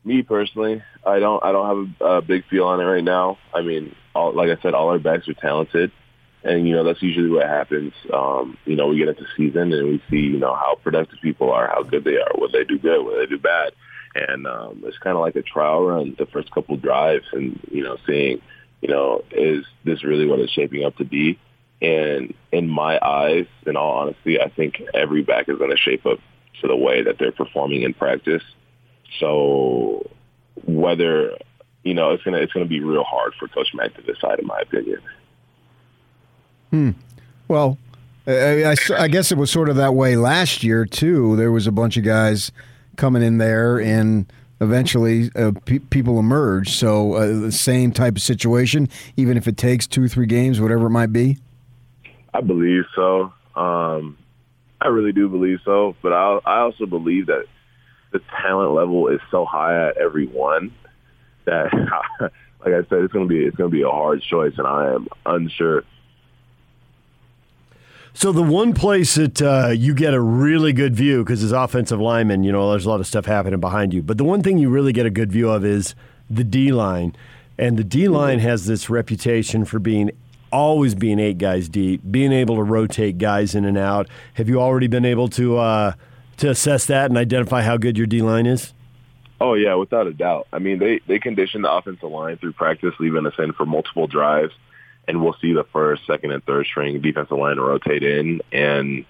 me 0.05 0.23
personally, 0.23 0.83
I 1.07 1.19
don't 1.19 1.43
I 1.45 1.53
don't 1.53 1.91
have 2.01 2.09
a, 2.09 2.17
a 2.17 2.23
big 2.23 2.45
feel 2.49 2.65
on 2.65 2.81
it 2.81 2.85
right 2.85 3.05
now. 3.05 3.39
I 3.55 3.63
mean, 3.63 3.95
all, 4.15 4.33
like 4.33 4.51
I 4.51 4.61
said, 4.63 4.75
all 4.75 4.89
our 4.89 4.99
backs 4.99 5.29
are 5.29 5.35
talented 5.35 5.93
and 6.43 6.67
you 6.67 6.75
know 6.75 6.85
that's 6.85 7.03
usually 7.03 7.31
what 7.31 7.47
happens. 7.47 7.93
Um, 8.13 8.57
you 8.65 8.77
know, 8.77 8.89
we 8.89 8.99
get 8.99 9.09
into 9.09 9.27
season 9.37 9.73
and 9.73 9.89
we 9.89 10.03
see 10.11 10.17
you 10.17 10.39
know 10.39 10.55
how 10.55 10.77
productive 10.83 11.19
people 11.23 11.51
are, 11.51 11.69
how 11.69 11.83
good 11.83 12.05
they 12.05 12.17
are, 12.17 12.33
what 12.35 12.53
they 12.53 12.65
do 12.65 12.79
good, 12.79 13.05
what 13.05 13.19
they 13.19 13.27
do 13.27 13.39
bad, 13.39 13.73
and 14.15 14.47
um, 14.47 14.83
it's 14.85 14.99
kind 14.99 15.17
of 15.17 15.21
like 15.21 15.37
a 15.37 15.43
trial 15.43 15.85
run 15.85 16.17
the 16.19 16.27
first 16.27 16.51
couple 16.51 16.77
drives, 16.77 17.27
and 17.33 17.61
you 17.71 17.83
know, 17.83 17.97
seeing 18.07 18.41
you 18.81 18.89
know 18.89 19.23
is 19.31 19.65
this 19.85 20.05
really 20.05 20.27
what 20.27 20.41
it's 20.41 20.53
shaping 20.53 20.85
up 20.85 20.97
to 20.97 21.05
be? 21.05 21.39
And 21.83 22.35
in 22.53 22.69
my 22.69 22.99
eyes, 23.03 23.47
in 23.67 23.77
all 23.77 23.99
honesty, 23.99 24.41
I 24.41 24.51
think 24.51 24.83
every 24.93 25.23
back 25.23 25.49
is 25.49 25.57
going 25.57 25.71
to 25.71 25.79
shape 25.79 26.05
up 26.05 26.19
to 26.61 26.69
the 26.69 26.77
way 26.77 27.03
that 27.03 27.19
they're 27.19 27.33
performing 27.33 27.83
in 27.83 27.95
practice. 27.95 28.43
So 29.19 30.11
whether 30.67 31.39
you 31.83 31.95
know, 31.95 32.11
it's 32.11 32.23
gonna 32.23 32.39
it's 32.39 32.53
gonna 32.53 32.67
be 32.67 32.81
real 32.81 33.05
hard 33.05 33.33
for 33.39 33.49
Coach 33.49 33.69
Mack 33.75 33.95
to 33.95 34.03
decide, 34.03 34.39
in 34.39 34.47
my 34.47 34.61
opinion. 34.61 35.01
Hmm. 36.71 36.91
Well, 37.49 37.79
I, 38.27 38.65
I, 38.65 38.77
I, 38.97 39.09
guess 39.09 39.33
it 39.33 39.39
was 39.39 39.51
sort 39.51 39.69
of 39.69 39.77
that 39.77 39.95
way 39.95 40.17
last 40.17 40.63
year 40.63 40.85
too. 40.85 41.37
There 41.37 41.51
was 41.51 41.67
a 41.67 41.73
bunch 41.73 41.97
of 41.97 42.05
guys 42.05 42.53
coming 42.97 43.23
in 43.23 43.39
there, 43.39 43.81
and 43.81 44.31
eventually 44.61 45.31
uh, 45.35 45.53
pe- 45.65 45.79
people 45.79 46.19
emerged. 46.19 46.71
So 46.71 47.15
uh, 47.15 47.27
the 47.41 47.53
same 47.53 47.93
type 47.93 48.17
of 48.17 48.23
situation, 48.23 48.89
even 49.17 49.37
if 49.37 49.49
it 49.49 49.57
takes 49.57 49.87
two, 49.87 50.07
three 50.07 50.27
games, 50.27 50.61
whatever 50.61 50.87
it 50.87 50.91
might 50.91 51.13
be. 51.13 51.39
I 52.33 52.41
believe 52.41 52.85
so. 52.95 53.33
Um, 53.57 54.17
I 54.81 54.89
really 54.89 55.13
do 55.13 55.29
believe 55.29 55.59
so, 55.65 55.97
but 56.03 56.13
I, 56.13 56.39
I 56.45 56.59
also 56.61 56.87
believe 56.87 57.27
that 57.27 57.47
the 58.13 58.21
talent 58.43 58.73
level 58.73 59.09
is 59.09 59.21
so 59.31 59.45
high 59.45 59.89
at 59.89 59.97
every 59.97 60.27
one 60.27 60.73
that, 61.45 61.73
like 62.21 62.75
I 62.75 62.83
said, 62.89 63.03
it's 63.03 63.13
gonna 63.13 63.27
be 63.27 63.45
it's 63.45 63.57
gonna 63.57 63.71
be 63.71 63.83
a 63.83 63.91
hard 63.91 64.23
choice, 64.23 64.55
and 64.57 64.67
I 64.67 64.93
am 64.95 65.09
unsure 65.27 65.85
so 68.13 68.33
the 68.33 68.43
one 68.43 68.75
place 68.75 69.15
that 69.15 69.41
uh, 69.41 69.69
you 69.69 69.95
get 69.95 70.15
a 70.15 70.21
really 70.21 70.73
good 70.73 70.95
view 70.95 71.23
because 71.23 71.43
as 71.43 71.53
offensive 71.53 72.01
lineman, 72.01 72.43
you 72.43 72.53
know, 72.53 72.71
there's 72.71 72.87
a 72.87 72.89
lot 72.89 73.01
of 73.01 73.07
stuff 73.07 73.27
happening 73.27 73.61
behind 73.61 73.95
you. 73.95 74.03
But 74.03 74.19
the 74.19 74.25
one 74.25 74.43
thing 74.43 74.59
you 74.59 74.69
really 74.69 74.93
get 74.93 75.07
a 75.07 75.11
good 75.11 75.31
view 75.31 75.49
of 75.49 75.65
is 75.65 75.95
the 76.29 76.45
D 76.45 76.73
line, 76.73 77.15
and 77.59 77.77
the 77.77 77.85
D 77.85 78.09
line 78.09 78.39
mm-hmm. 78.39 78.49
has 78.49 78.67
this 78.67 78.91
reputation 78.91 79.65
for 79.65 79.79
being 79.79 80.11
always 80.53 80.97
being 80.97 81.21
eight 81.21 81.39
guys 81.39 81.69
deep, 81.69 82.03
being 82.11 82.33
able 82.33 82.57
to 82.57 82.63
rotate 82.63 83.19
guys 83.19 83.55
in 83.55 83.65
and 83.65 83.79
out. 83.79 84.09
Have 84.35 84.49
you 84.49 84.61
already 84.61 84.89
been 84.89 85.05
able 85.05 85.29
to 85.29 85.59
uh, 85.59 85.93
to 86.39 86.51
assess 86.51 86.87
that 86.87 87.11
and 87.11 87.19
identify 87.19 87.63
how 87.63 87.77
good 87.77 87.97
your 87.97 88.07
D 88.07 88.23
line 88.23 88.47
is? 88.47 88.75
Oh 89.41 89.55
yeah, 89.55 89.75
without 89.75 90.07
a 90.07 90.13
doubt. 90.13 90.49
I 90.53 90.59
mean, 90.59 90.81
they 90.81 91.01
they 91.07 91.21
condition 91.21 91.63
the 91.63 91.73
offensive 91.73 92.11
line 92.11 92.39
through 92.39 92.53
practice, 92.55 92.93
leaving 92.99 93.27
us 93.27 93.35
in 93.39 93.53
for 93.53 93.65
multiple 93.65 94.09
drives 94.09 94.53
and 95.11 95.21
we'll 95.21 95.37
see 95.41 95.53
the 95.53 95.65
first, 95.65 96.07
second, 96.07 96.31
and 96.31 96.45
third 96.45 96.67
string 96.67 97.01
defensive 97.01 97.37
line 97.37 97.59
rotate 97.59 98.05
in. 98.05 98.41
And 98.53 99.05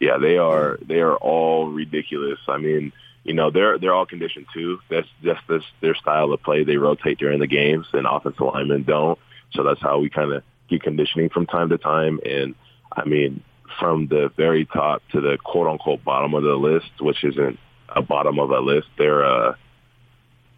yeah, 0.00 0.18
they 0.18 0.36
are 0.36 0.78
they 0.82 1.00
are 1.00 1.16
all 1.16 1.68
ridiculous. 1.68 2.40
I 2.48 2.58
mean, 2.58 2.92
you 3.22 3.34
know, 3.34 3.50
they're 3.50 3.78
they're 3.78 3.94
all 3.94 4.04
conditioned 4.04 4.46
too. 4.52 4.80
That's 4.90 5.06
just 5.22 5.40
this 5.48 5.62
their 5.80 5.94
style 5.94 6.32
of 6.32 6.42
play. 6.42 6.64
They 6.64 6.76
rotate 6.76 7.18
during 7.18 7.38
the 7.38 7.46
games, 7.46 7.86
and 7.92 8.04
offensive 8.04 8.40
linemen 8.40 8.82
don't. 8.82 9.18
So 9.52 9.62
that's 9.62 9.80
how 9.80 10.00
we 10.00 10.10
kind 10.10 10.32
of 10.32 10.42
get 10.68 10.82
conditioning 10.82 11.30
from 11.30 11.46
time 11.46 11.68
to 11.68 11.78
time. 11.78 12.18
And 12.26 12.56
I 12.92 13.04
mean, 13.04 13.40
from 13.78 14.08
the 14.08 14.32
very 14.36 14.64
top 14.64 15.02
to 15.12 15.20
the 15.20 15.38
quote 15.42 15.68
unquote 15.68 16.02
bottom 16.02 16.34
of 16.34 16.42
the 16.42 16.56
list, 16.56 16.90
which 17.00 17.22
isn't 17.22 17.60
a 17.88 18.02
bottom 18.02 18.40
of 18.40 18.50
a 18.50 18.58
list, 18.58 18.88
they're 18.98 19.24
uh, 19.24 19.54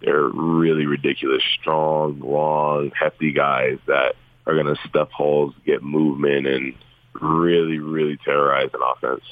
they're 0.01 0.25
really 0.25 0.87
ridiculous, 0.87 1.43
strong, 1.61 2.21
long, 2.21 2.93
hefty 2.99 3.33
guys 3.33 3.79
that 3.87 4.17
are 4.47 4.55
going 4.55 4.67
to 4.67 4.77
stuff 4.89 5.11
holes, 5.11 5.55
get 5.65 5.83
movement, 5.83 6.47
and 6.47 6.75
really, 7.21 7.79
really 7.79 8.17
terrorize 8.25 8.71
an 8.75 8.81
offense. 8.83 9.25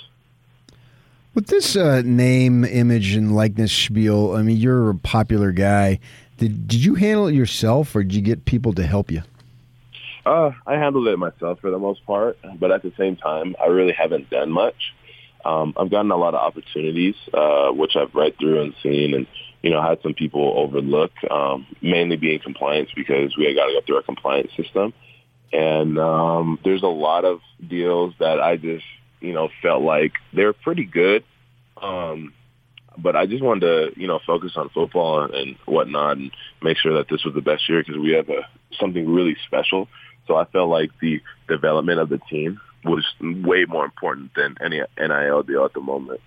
With 1.35 1.49
this 1.49 1.77
uh, 1.77 2.03
name, 2.05 2.65
image, 2.65 3.15
and 3.15 3.35
likeness 3.35 3.73
spiel, 3.73 4.33
I 4.33 4.43
mean, 4.43 4.57
you're 4.57 4.91
a 4.91 4.95
popular 4.95 5.53
guy. 5.53 5.99
Did 6.39 6.69
did 6.69 6.85
you 6.85 6.95
handle 6.95 7.27
it 7.27 7.35
yourself, 7.35 7.95
or 7.95 8.03
did 8.03 8.15
you 8.15 8.23
get 8.23 8.45
people 8.45 8.73
to 8.75 8.87
help 8.87 9.11
you? 9.11 9.23
Uh, 10.27 10.53
I 10.67 10.75
handled 10.75 11.07
it 11.09 11.19
myself 11.19 11.61
for 11.61 11.71
the 11.71 11.79
most 11.79 12.05
part, 12.07 12.39
but 12.59 12.71
at 12.71 12.83
the 12.83 12.93
same 12.97 13.17
time, 13.17 13.55
I 13.63 13.67
really 13.67 13.93
haven't 13.93 14.31
done 14.31 14.51
much. 14.51 14.95
Um, 15.45 15.75
I've 15.77 15.91
gotten 15.91 16.11
a 16.11 16.17
lot 16.17 16.35
of 16.35 16.41
opportunities, 16.41 17.15
uh, 17.35 17.71
which 17.71 17.97
I've 17.97 18.15
read 18.15 18.39
through 18.39 18.63
and 18.63 18.75
seen, 18.83 19.15
and 19.15 19.27
you 19.63 19.71
know, 19.71 19.83
had 19.83 20.01
some 20.03 20.15
people 20.15 20.55
overlook, 20.57 21.13
um, 21.31 21.67
mainly 21.81 22.17
being 22.17 22.39
compliance 22.39 22.91
because 22.95 23.37
we 23.37 23.53
got 23.55 23.67
to 23.67 23.73
go 23.73 23.81
through 23.87 23.97
our 23.97 24.03
compliance 24.03 24.51
system. 24.57 24.93
And 25.55 26.01
um, 26.01 26.59
there's 26.65 26.83
a 26.83 26.89
lot 26.89 27.25
of 27.25 27.39
deals 27.67 28.13
that 28.19 28.41
I 28.41 28.57
just, 28.57 28.85
you 29.21 29.33
know, 29.33 29.49
felt 29.63 29.83
like 29.83 30.15
they're 30.33 30.53
pretty 30.53 30.85
good. 30.85 31.23
Um, 31.81 32.35
but 32.99 33.15
I 33.15 33.27
just 33.27 33.43
wanted 33.43 33.61
to, 33.61 34.01
you 34.01 34.09
know, 34.09 34.19
focus 34.27 34.53
on 34.57 34.69
football 34.71 35.23
and 35.33 35.55
whatnot 35.65 36.17
and 36.17 36.33
make 36.61 36.77
sure 36.77 36.97
that 36.97 37.07
this 37.09 37.25
was 37.25 37.35
the 37.35 37.41
best 37.41 37.69
year 37.69 37.85
because 37.85 38.01
we 38.01 38.13
have 38.13 38.29
a, 38.31 38.49
something 38.81 39.09
really 39.09 39.37
special. 39.47 39.89
So 40.27 40.35
I 40.35 40.45
felt 40.47 40.71
like 40.71 40.91
the 41.01 41.21
development 41.49 42.01
of 42.01 42.09
the 42.09 42.19
team 42.19 42.61
was 42.85 43.05
way 43.21 43.65
more 43.65 43.85
important 43.85 44.33
than 44.35 44.57
any 44.61 44.83
NIL 44.99 45.43
deal 45.45 45.65
at 45.65 45.73
the 45.73 45.81
moment. 45.81 46.21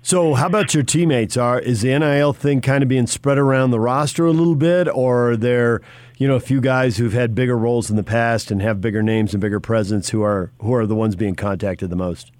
So, 0.00 0.34
how 0.34 0.46
about 0.46 0.74
your 0.74 0.84
teammates? 0.84 1.36
Are 1.36 1.58
is 1.58 1.82
the 1.82 1.98
NIL 1.98 2.32
thing 2.32 2.60
kind 2.60 2.82
of 2.82 2.88
being 2.88 3.06
spread 3.06 3.36
around 3.36 3.72
the 3.72 3.80
roster 3.80 4.26
a 4.26 4.32
little 4.32 4.54
bit, 4.54 4.88
or 4.88 5.32
are 5.32 5.36
there, 5.36 5.80
you 6.16 6.28
know, 6.28 6.36
a 6.36 6.40
few 6.40 6.60
guys 6.60 6.96
who've 6.96 7.12
had 7.12 7.34
bigger 7.34 7.56
roles 7.56 7.90
in 7.90 7.96
the 7.96 8.04
past 8.04 8.50
and 8.50 8.62
have 8.62 8.80
bigger 8.80 9.02
names 9.02 9.34
and 9.34 9.40
bigger 9.40 9.60
presence 9.60 10.10
who 10.10 10.22
are 10.22 10.52
who 10.60 10.72
are 10.74 10.86
the 10.86 10.94
ones 10.94 11.16
being 11.16 11.34
contacted 11.34 11.90
the 11.90 11.96
most? 11.96 12.30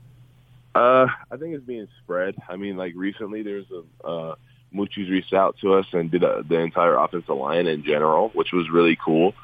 Uh, 0.74 1.09
I 1.30 1.36
think 1.36 1.54
it's 1.54 1.64
being 1.64 1.88
spread. 2.02 2.36
I 2.48 2.56
mean, 2.56 2.76
like 2.76 2.92
recently, 2.94 3.42
there's 3.42 3.66
a 3.70 4.06
uh, 4.06 4.34
Moochie's 4.72 5.11
reached 5.11 5.32
out 5.32 5.56
to 5.61 5.74
us 5.74 5.86
and 5.92 6.11
did 6.11 6.22
a, 6.22 6.44
the 6.48 6.59
entire 6.61 6.94
offensive 6.94 7.36
line 7.36 7.66
in 7.66 7.82
general, 7.84 8.30
which 8.34 8.52
was 8.52 8.70
really 8.70 8.96
cool. 9.04 9.34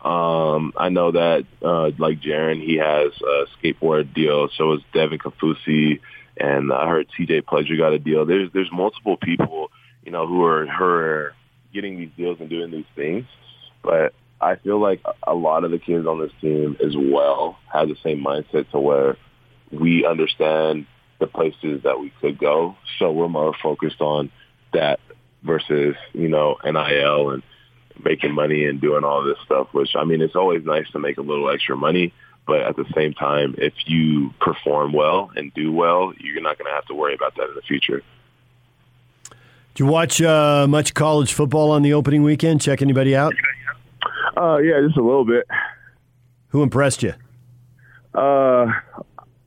Um, 0.00 0.72
I 0.76 0.88
know 0.88 1.10
that 1.10 1.44
uh, 1.62 1.90
like 1.98 2.20
Jaren, 2.20 2.64
he 2.64 2.76
has 2.76 3.12
a 3.20 3.46
skateboard 3.58 4.14
deal. 4.14 4.48
So 4.56 4.72
is 4.74 4.80
Devin 4.94 5.18
Kaufusi 5.18 6.00
and 6.38 6.72
I 6.72 6.88
heard 6.88 7.08
TJ 7.18 7.42
Pledger 7.42 7.76
got 7.76 7.92
a 7.92 7.98
deal. 7.98 8.24
There's 8.24 8.50
there's 8.52 8.70
multiple 8.72 9.16
people, 9.16 9.70
you 10.04 10.12
know, 10.12 10.26
who 10.26 10.44
are 10.44 10.66
who 10.66 10.84
are 10.84 11.34
getting 11.72 11.98
these 11.98 12.10
deals 12.16 12.38
and 12.40 12.48
doing 12.48 12.70
these 12.70 12.86
things. 12.94 13.26
But 13.82 14.14
I 14.40 14.56
feel 14.56 14.80
like 14.80 15.02
a 15.26 15.34
lot 15.34 15.64
of 15.64 15.70
the 15.70 15.78
kids 15.78 16.06
on 16.06 16.20
this 16.20 16.32
team 16.40 16.76
as 16.84 16.94
well 16.96 17.58
have 17.72 17.88
the 17.88 17.96
same 18.02 18.24
mindset 18.24 18.70
to 18.70 18.78
where 18.78 19.16
we 19.72 20.06
understand 20.06 20.86
the 21.18 21.26
places 21.26 21.82
that 21.82 21.98
we 21.98 22.12
could 22.20 22.38
go. 22.38 22.76
So 22.98 23.10
we're 23.10 23.28
more 23.28 23.54
focused 23.60 24.00
on 24.00 24.30
that 24.72 25.00
versus, 25.42 25.96
you 26.12 26.28
know, 26.28 26.56
NIL 26.64 27.30
and 27.30 27.42
making 28.04 28.32
money 28.32 28.64
and 28.64 28.80
doing 28.80 29.04
all 29.04 29.24
this 29.24 29.38
stuff, 29.44 29.68
which 29.72 29.96
I 29.96 30.04
mean, 30.04 30.20
it's 30.20 30.36
always 30.36 30.64
nice 30.64 30.88
to 30.92 30.98
make 30.98 31.18
a 31.18 31.22
little 31.22 31.50
extra 31.50 31.76
money. 31.76 32.12
But 32.48 32.62
at 32.62 32.76
the 32.76 32.86
same 32.96 33.12
time, 33.12 33.54
if 33.58 33.74
you 33.84 34.32
perform 34.40 34.94
well 34.94 35.30
and 35.36 35.52
do 35.52 35.70
well, 35.70 36.14
you're 36.18 36.40
not 36.40 36.56
going 36.56 36.66
to 36.66 36.74
have 36.74 36.86
to 36.86 36.94
worry 36.94 37.14
about 37.14 37.36
that 37.36 37.50
in 37.50 37.54
the 37.54 37.60
future. 37.60 38.02
Do 39.74 39.84
you 39.84 39.86
watch 39.86 40.22
uh, 40.22 40.66
much 40.66 40.94
college 40.94 41.34
football 41.34 41.70
on 41.70 41.82
the 41.82 41.92
opening 41.92 42.22
weekend? 42.22 42.62
Check 42.62 42.80
anybody 42.80 43.14
out? 43.14 43.34
Uh, 44.34 44.56
yeah, 44.56 44.80
just 44.80 44.96
a 44.96 45.02
little 45.02 45.26
bit. 45.26 45.46
Who 46.48 46.62
impressed 46.62 47.02
you? 47.02 47.12
Uh, 48.14 48.72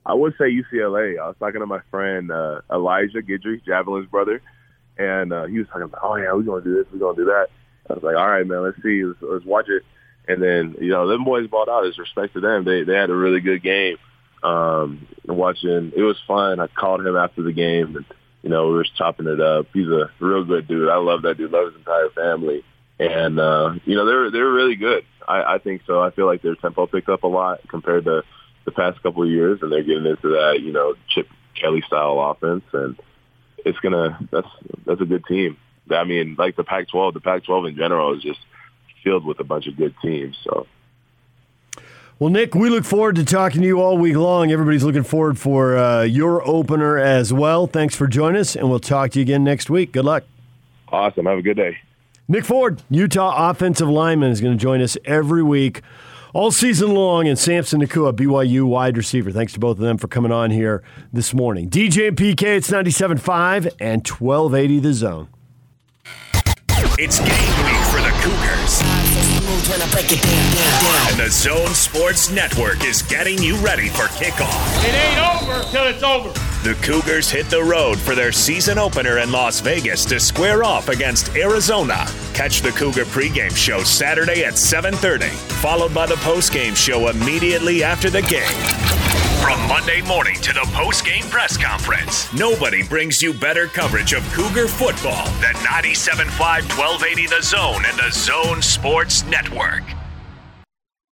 I 0.06 0.14
would 0.14 0.36
say 0.38 0.52
UCLA. 0.52 1.20
I 1.20 1.28
was 1.28 1.36
talking 1.40 1.60
to 1.60 1.66
my 1.66 1.82
friend 1.90 2.32
uh, 2.32 2.62
Elijah 2.72 3.24
Guidry, 3.24 3.64
Javelin's 3.66 4.10
brother, 4.12 4.44
and 5.00 5.34
uh, 5.34 5.46
he 5.46 5.58
was 5.58 5.68
talking 5.70 5.84
about, 5.84 6.02
oh 6.04 6.18
yeah, 6.18 6.32
we're 6.34 6.44
gonna 6.44 6.64
do 6.64 6.76
this, 6.76 6.86
we're 6.94 7.00
gonna 7.00 7.18
do 7.18 7.26
that. 7.26 7.48
I 7.90 7.94
was 7.94 8.04
like, 8.04 8.16
all 8.16 8.30
right, 8.30 8.46
man, 8.46 8.62
let's 8.62 8.82
see, 8.84 9.04
let's, 9.04 9.20
let's 9.24 9.46
watch 9.46 9.70
it. 9.70 9.84
And 10.28 10.42
then, 10.42 10.76
you 10.80 10.90
know, 10.90 11.08
them 11.08 11.24
boys 11.24 11.48
bought 11.48 11.70
out. 11.70 11.86
As 11.86 11.98
respect 11.98 12.34
to 12.34 12.40
them, 12.40 12.64
they 12.64 12.84
they 12.84 12.96
had 12.96 13.10
a 13.10 13.16
really 13.16 13.42
good 13.42 13.64
game. 13.64 13.98
Um, 14.44 15.08
watching, 15.26 15.92
it 15.96 16.02
was 16.02 16.18
fun. 16.28 16.60
I 16.60 16.68
called 16.68 17.06
him 17.06 17.16
after 17.16 17.44
the 17.44 17.52
game, 17.52 17.96
and 17.96 18.06
you 18.42 18.50
know, 18.50 18.68
we 18.68 18.74
were 18.74 18.86
chopping 18.98 19.28
it 19.28 19.40
up. 19.40 19.68
He's 19.74 19.88
a 19.88 20.10
real 20.20 20.44
good 20.44 20.68
dude. 20.68 20.90
I 20.90 20.98
love 20.98 21.24
that 21.24 21.38
dude. 21.38 21.52
Love 21.52 21.68
his 21.68 21.76
entire 21.76 22.10
family, 22.10 22.64
and 23.00 23.40
uh, 23.40 23.74
you 23.86 23.96
know, 23.96 24.06
they're 24.06 24.32
they're 24.32 24.52
really 24.52 24.76
good. 24.76 25.06
I, 25.28 25.56
I 25.56 25.58
think 25.60 25.82
so. 25.86 26.02
I 26.02 26.12
feel 26.12 26.26
like 26.26 26.42
their 26.42 26.56
tempo 26.56 26.88
picked 26.88 27.10
up 27.10 27.24
a 27.24 27.28
lot 27.28 27.60
compared 27.68 28.06
to 28.06 28.24
the 28.66 28.72
past 28.72 29.02
couple 29.04 29.24
of 29.24 29.30
years, 29.30 29.60
and 29.62 29.72
they're 29.72 29.84
getting 29.84 30.06
into 30.06 30.30
that, 30.30 30.60
you 30.62 30.72
know, 30.72 30.96
Chip 31.10 31.28
Kelly 31.60 31.84
style 31.86 32.20
offense, 32.20 32.64
and 32.74 32.98
it's 33.58 33.80
gonna. 33.80 34.20
That's 34.32 34.48
that's 34.86 35.02
a 35.02 35.06
good 35.06 35.26
team. 35.26 35.58
I 35.90 36.04
mean, 36.04 36.36
like 36.38 36.56
the 36.56 36.64
Pac-12, 36.64 37.14
the 37.14 37.20
Pac-12 37.20 37.70
in 37.70 37.76
general 37.76 38.16
is 38.16 38.24
just 38.24 38.40
filled 39.04 39.26
with 39.26 39.40
a 39.40 39.44
bunch 39.44 39.68
of 39.68 39.78
good 39.78 39.94
teams. 40.02 40.38
So. 40.44 40.68
Well, 42.22 42.30
Nick, 42.30 42.54
we 42.54 42.70
look 42.70 42.86
forward 42.86 43.16
to 43.16 43.26
talking 43.26 43.62
to 43.62 43.68
you 43.68 43.82
all 43.82 43.98
week 43.98 44.16
long. 44.16 44.52
Everybody's 44.52 44.84
looking 44.84 45.02
forward 45.02 45.40
for 45.40 45.76
uh, 45.76 46.04
your 46.04 46.48
opener 46.48 47.00
as 47.00 47.34
well. 47.34 47.66
Thanks 47.66 47.96
for 47.96 48.06
joining 48.06 48.40
us, 48.40 48.56
and 48.56 48.70
we'll 48.70 48.80
talk 48.80 49.10
to 49.12 49.20
you 49.20 49.24
again 49.24 49.44
next 49.44 49.72
week. 49.72 49.92
Good 49.92 50.06
luck. 50.06 50.24
Awesome. 50.90 51.26
Have 51.26 51.40
a 51.40 51.42
good 51.42 51.58
day. 51.58 51.80
Nick 52.28 52.46
Ford, 52.46 52.82
Utah 52.92 53.50
offensive 53.50 53.90
lineman, 53.90 54.32
is 54.32 54.40
going 54.40 54.56
to 54.56 54.62
join 54.62 54.82
us 54.82 54.98
every 55.04 55.42
week, 55.42 55.82
all 56.34 56.52
season 56.52 56.94
long, 56.94 57.28
and 57.28 57.40
Samson 57.40 57.82
Nacua, 57.82 58.14
BYU 58.14 58.66
wide 58.66 58.98
receiver. 58.98 59.32
Thanks 59.32 59.54
to 59.54 59.60
both 59.60 59.78
of 59.78 59.84
them 59.84 59.98
for 59.98 60.08
coming 60.08 60.32
on 60.32 60.52
here 60.52 60.84
this 61.12 61.34
morning. 61.34 61.72
DJ 61.72 62.10
and 62.10 62.16
PK, 62.16 62.44
it's 62.44 62.70
97.5 62.70 63.74
and 63.80 64.08
1280 64.08 64.80
The 64.80 64.94
Zone. 64.94 65.28
It's 67.00 67.20
game 67.20 67.28
week 67.28 67.38
for 67.42 67.52
the 67.52 67.61
Cougars. 68.22 68.82
And 71.10 71.20
the 71.20 71.28
Zone 71.32 71.74
Sports 71.74 72.30
Network 72.30 72.86
is 72.86 73.02
getting 73.02 73.42
you 73.42 73.56
ready 73.58 73.90
for 73.90 74.04
kickoff. 74.04 74.86
It 74.88 74.94
ain't 74.94 75.42
over 75.42 75.64
till 75.72 75.88
it's 75.88 76.04
over. 76.04 76.30
The 76.64 76.78
Cougars 76.84 77.32
hit 77.32 77.50
the 77.50 77.64
road 77.64 77.98
for 77.98 78.14
their 78.14 78.32
season 78.32 78.78
opener 78.78 79.18
in 79.18 79.32
Las 79.32 79.60
Vegas 79.60 80.06
to 80.06 80.20
square 80.20 80.64
off 80.64 80.90
against 80.90 81.36
Arizona. 81.36 82.06
Catch 82.36 82.62
the 82.62 82.72
Cougar 82.72 83.06
pregame 83.06 83.56
show 83.56 83.82
Saturday 83.84 84.44
at 84.46 84.54
7:30, 84.54 85.30
followed 85.60 85.92
by 85.92 86.06
the 86.06 86.16
postgame 86.18 86.76
show 86.76 87.08
immediately 87.10 87.84
after 87.84 88.12
the 88.12 88.22
game. 88.22 89.21
From 89.42 89.60
Monday 89.68 90.02
morning 90.02 90.36
to 90.36 90.54
the 90.54 90.70
post-game 90.72 91.24
press 91.24 91.58
conference, 91.58 92.32
nobody 92.32 92.84
brings 92.84 93.24
you 93.24 93.34
better 93.34 93.66
coverage 93.66 94.14
of 94.14 94.24
Cougar 94.34 94.68
football 94.68 95.26
than 95.42 95.56
97.5 95.56 96.30
1280 96.78 97.26
The 97.26 97.42
Zone 97.42 97.84
and 97.88 97.98
the 97.98 98.12
Zone 98.12 98.62
Sports 98.62 99.26
Network. 99.26 99.82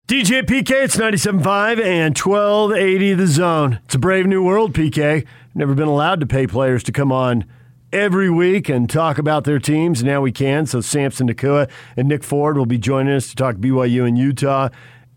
DJ 0.08 0.44
PK, 0.44 0.84
it's 0.84 0.96
97.5 0.96 1.84
and 1.84 2.16
1280 2.16 3.14
The 3.16 3.26
Zone. 3.26 3.80
It's 3.86 3.96
a 3.96 4.00
brave 4.00 4.28
new 4.28 4.44
world, 4.44 4.74
PK. 4.74 5.26
Never 5.56 5.74
been 5.74 5.88
allowed 5.88 6.20
to 6.20 6.28
pay 6.28 6.46
players 6.46 6.84
to 6.84 6.92
come 6.92 7.12
on 7.12 7.46
every 7.92 8.30
week 8.30 8.70
and 8.70 8.88
talk 8.88 9.18
about 9.18 9.46
their 9.46 9.58
teams. 9.58 10.04
Now 10.04 10.22
we 10.22 10.32
can. 10.32 10.68
So 10.68 10.82
Samson 10.82 11.28
Nacua 11.28 11.68
and 11.98 12.08
Nick 12.08 12.24
Ford 12.24 12.58
will 12.58 12.68
be 12.68 12.78
joining 12.78 13.16
us 13.16 13.30
to 13.30 13.36
talk 13.36 13.56
BYU 13.56 14.08
and 14.08 14.20
Utah 14.20 14.70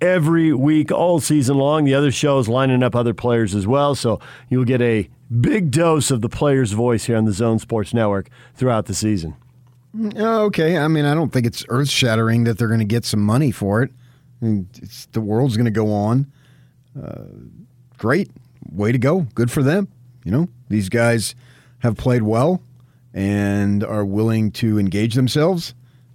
every 0.03 0.53
week, 0.53 0.91
all 0.91 1.21
season 1.21 1.57
long. 1.57 1.85
The 1.85 1.95
other 1.95 2.11
shows 2.11 2.49
lining 2.49 2.83
up 2.83 2.95
other 2.95 3.15
players 3.15 3.55
as 3.55 3.67
well. 3.67 3.95
So 3.95 4.21
you'll 4.51 4.65
get 4.65 4.83
a 4.83 5.09
big 5.41 5.71
dose 5.71 6.11
of 6.11 6.21
the 6.21 6.29
player's 6.29 6.73
voice 6.73 7.05
here 7.05 7.17
on 7.17 7.25
the 7.25 7.33
Zone 7.33 7.59
Sports 7.59 7.95
Network 7.95 8.29
throughout 8.55 8.87
the 8.87 8.95
season. 8.95 9.37
Okay. 10.17 10.77
I 10.77 10.89
mean, 10.89 11.05
I 11.05 11.15
don't 11.15 11.33
think 11.33 11.47
it's 11.47 11.65
earth 11.69 11.89
shattering 11.89 12.45
that 12.45 12.59
they're 12.59 12.69
going 12.69 12.81
to 12.81 12.85
get 12.85 13.05
some 13.05 13.21
money 13.21 13.53
for 13.53 13.83
it. 13.83 13.93
I 14.41 14.45
mean, 14.45 14.69
the 15.13 15.21
world's 15.21 15.57
going 15.57 15.67
to 15.67 15.71
go 15.71 15.93
on. 15.93 16.31
Uh, 17.01 17.23
great. 17.97 18.31
Way 18.71 18.91
to 18.91 18.99
go. 18.99 19.21
Good 19.35 19.51
for 19.51 19.63
them. 19.63 19.89
You 20.25 20.33
know, 20.33 20.49
these 20.69 20.89
guys 20.89 21.35
have 21.79 21.97
played 21.97 22.23
well 22.23 22.61
and 23.15 23.85
are 23.85 24.05
willing 24.05 24.51
to 24.53 24.79
engage 24.79 25.15
themselves. 25.15 25.75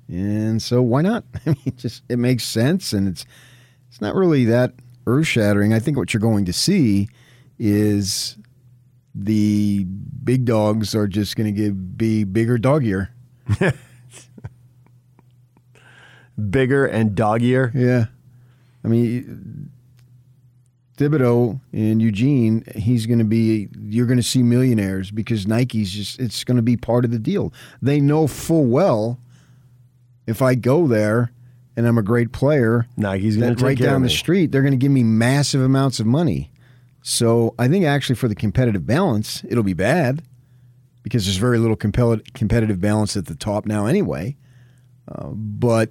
And 0.09 0.61
so 0.61 0.81
why 0.81 1.01
not? 1.01 1.23
I 1.45 1.49
mean, 1.49 1.73
just 1.77 2.03
it 2.09 2.17
makes 2.17 2.43
sense 2.43 2.93
and 2.93 3.07
it's 3.07 3.25
it's 3.98 4.02
not 4.04 4.14
really 4.14 4.45
that 4.45 4.74
earth 5.08 5.26
shattering. 5.26 5.74
I 5.74 5.80
think 5.80 5.98
what 5.98 6.14
you're 6.14 6.22
going 6.22 6.45
to 6.45 6.54
see 6.54 7.10
is 7.58 8.38
the 9.16 9.86
big 10.24 10.45
dogs 10.45 10.93
are 10.93 11.08
just 11.08 11.36
going 11.36 11.48
to 11.48 11.52
give 11.52 11.98
be 11.98 12.24
bigger 12.24 12.60
dog 12.60 12.84
year. 12.84 13.10
bigger 16.52 16.86
and 16.86 17.16
dog 17.16 17.41
year. 17.41 17.72
Yeah, 17.74 18.06
I 18.86 18.88
mean, 18.88 19.72
Thibodeau 21.00 21.60
and 21.74 22.00
Eugene, 22.00 22.64
he's 22.76 23.08
going 23.08 23.18
to 23.18 23.26
be, 23.26 23.70
you're 23.80 24.06
going 24.06 24.18
to 24.18 24.24
see 24.24 24.43
millionaires 24.43 25.10
because 25.10 25.48
Nike's 25.48 25.89
just, 25.89 26.20
it's 26.20 26.43
going 26.43 26.58
to 26.58 26.62
be 26.62 26.78
part 26.78 27.04
of 27.04 27.10
the 27.10 27.18
deal. 27.18 27.52
They 27.82 28.00
know 28.00 28.28
full 28.28 28.66
well 28.66 29.20
if 30.28 30.43
I 30.43 30.54
go 30.54 30.86
there 30.86 31.32
and 31.78 31.88
I'm 31.88 31.97
a 31.97 32.03
great 32.03 32.34
player, 32.34 32.88
Nike's 32.97 33.38
going 33.38 33.55
to 33.55 33.63
right 33.63 33.78
down 33.78 34.01
the 34.01 34.09
street, 34.09 34.51
they're 34.51 34.63
going 34.63 34.73
to 34.73 34.78
give 34.78 34.91
me 34.91 35.03
massive 35.03 35.61
amounts 35.61 35.99
of 35.99 36.07
money. 36.07 36.51
So 37.03 37.53
I 37.57 37.69
think 37.69 37.86
actually 37.86 38.15
for 38.15 38.28
the 38.28 38.36
competitive 38.36 38.86
balance, 38.86 39.43
it'll 39.47 39.63
be 39.63 39.73
bad 39.73 40.23
because 41.03 41.25
there's 41.25 41.38
very 41.38 41.59
little 41.59 41.78
compel- 41.78 42.19
competitive 42.34 42.82
balance 42.82 43.15
at 43.15 43.28
the 43.28 43.36
top 43.36 43.65
now 43.65 43.86
anyway. 43.86 44.36
Uh, 45.07 45.28
but 45.30 45.89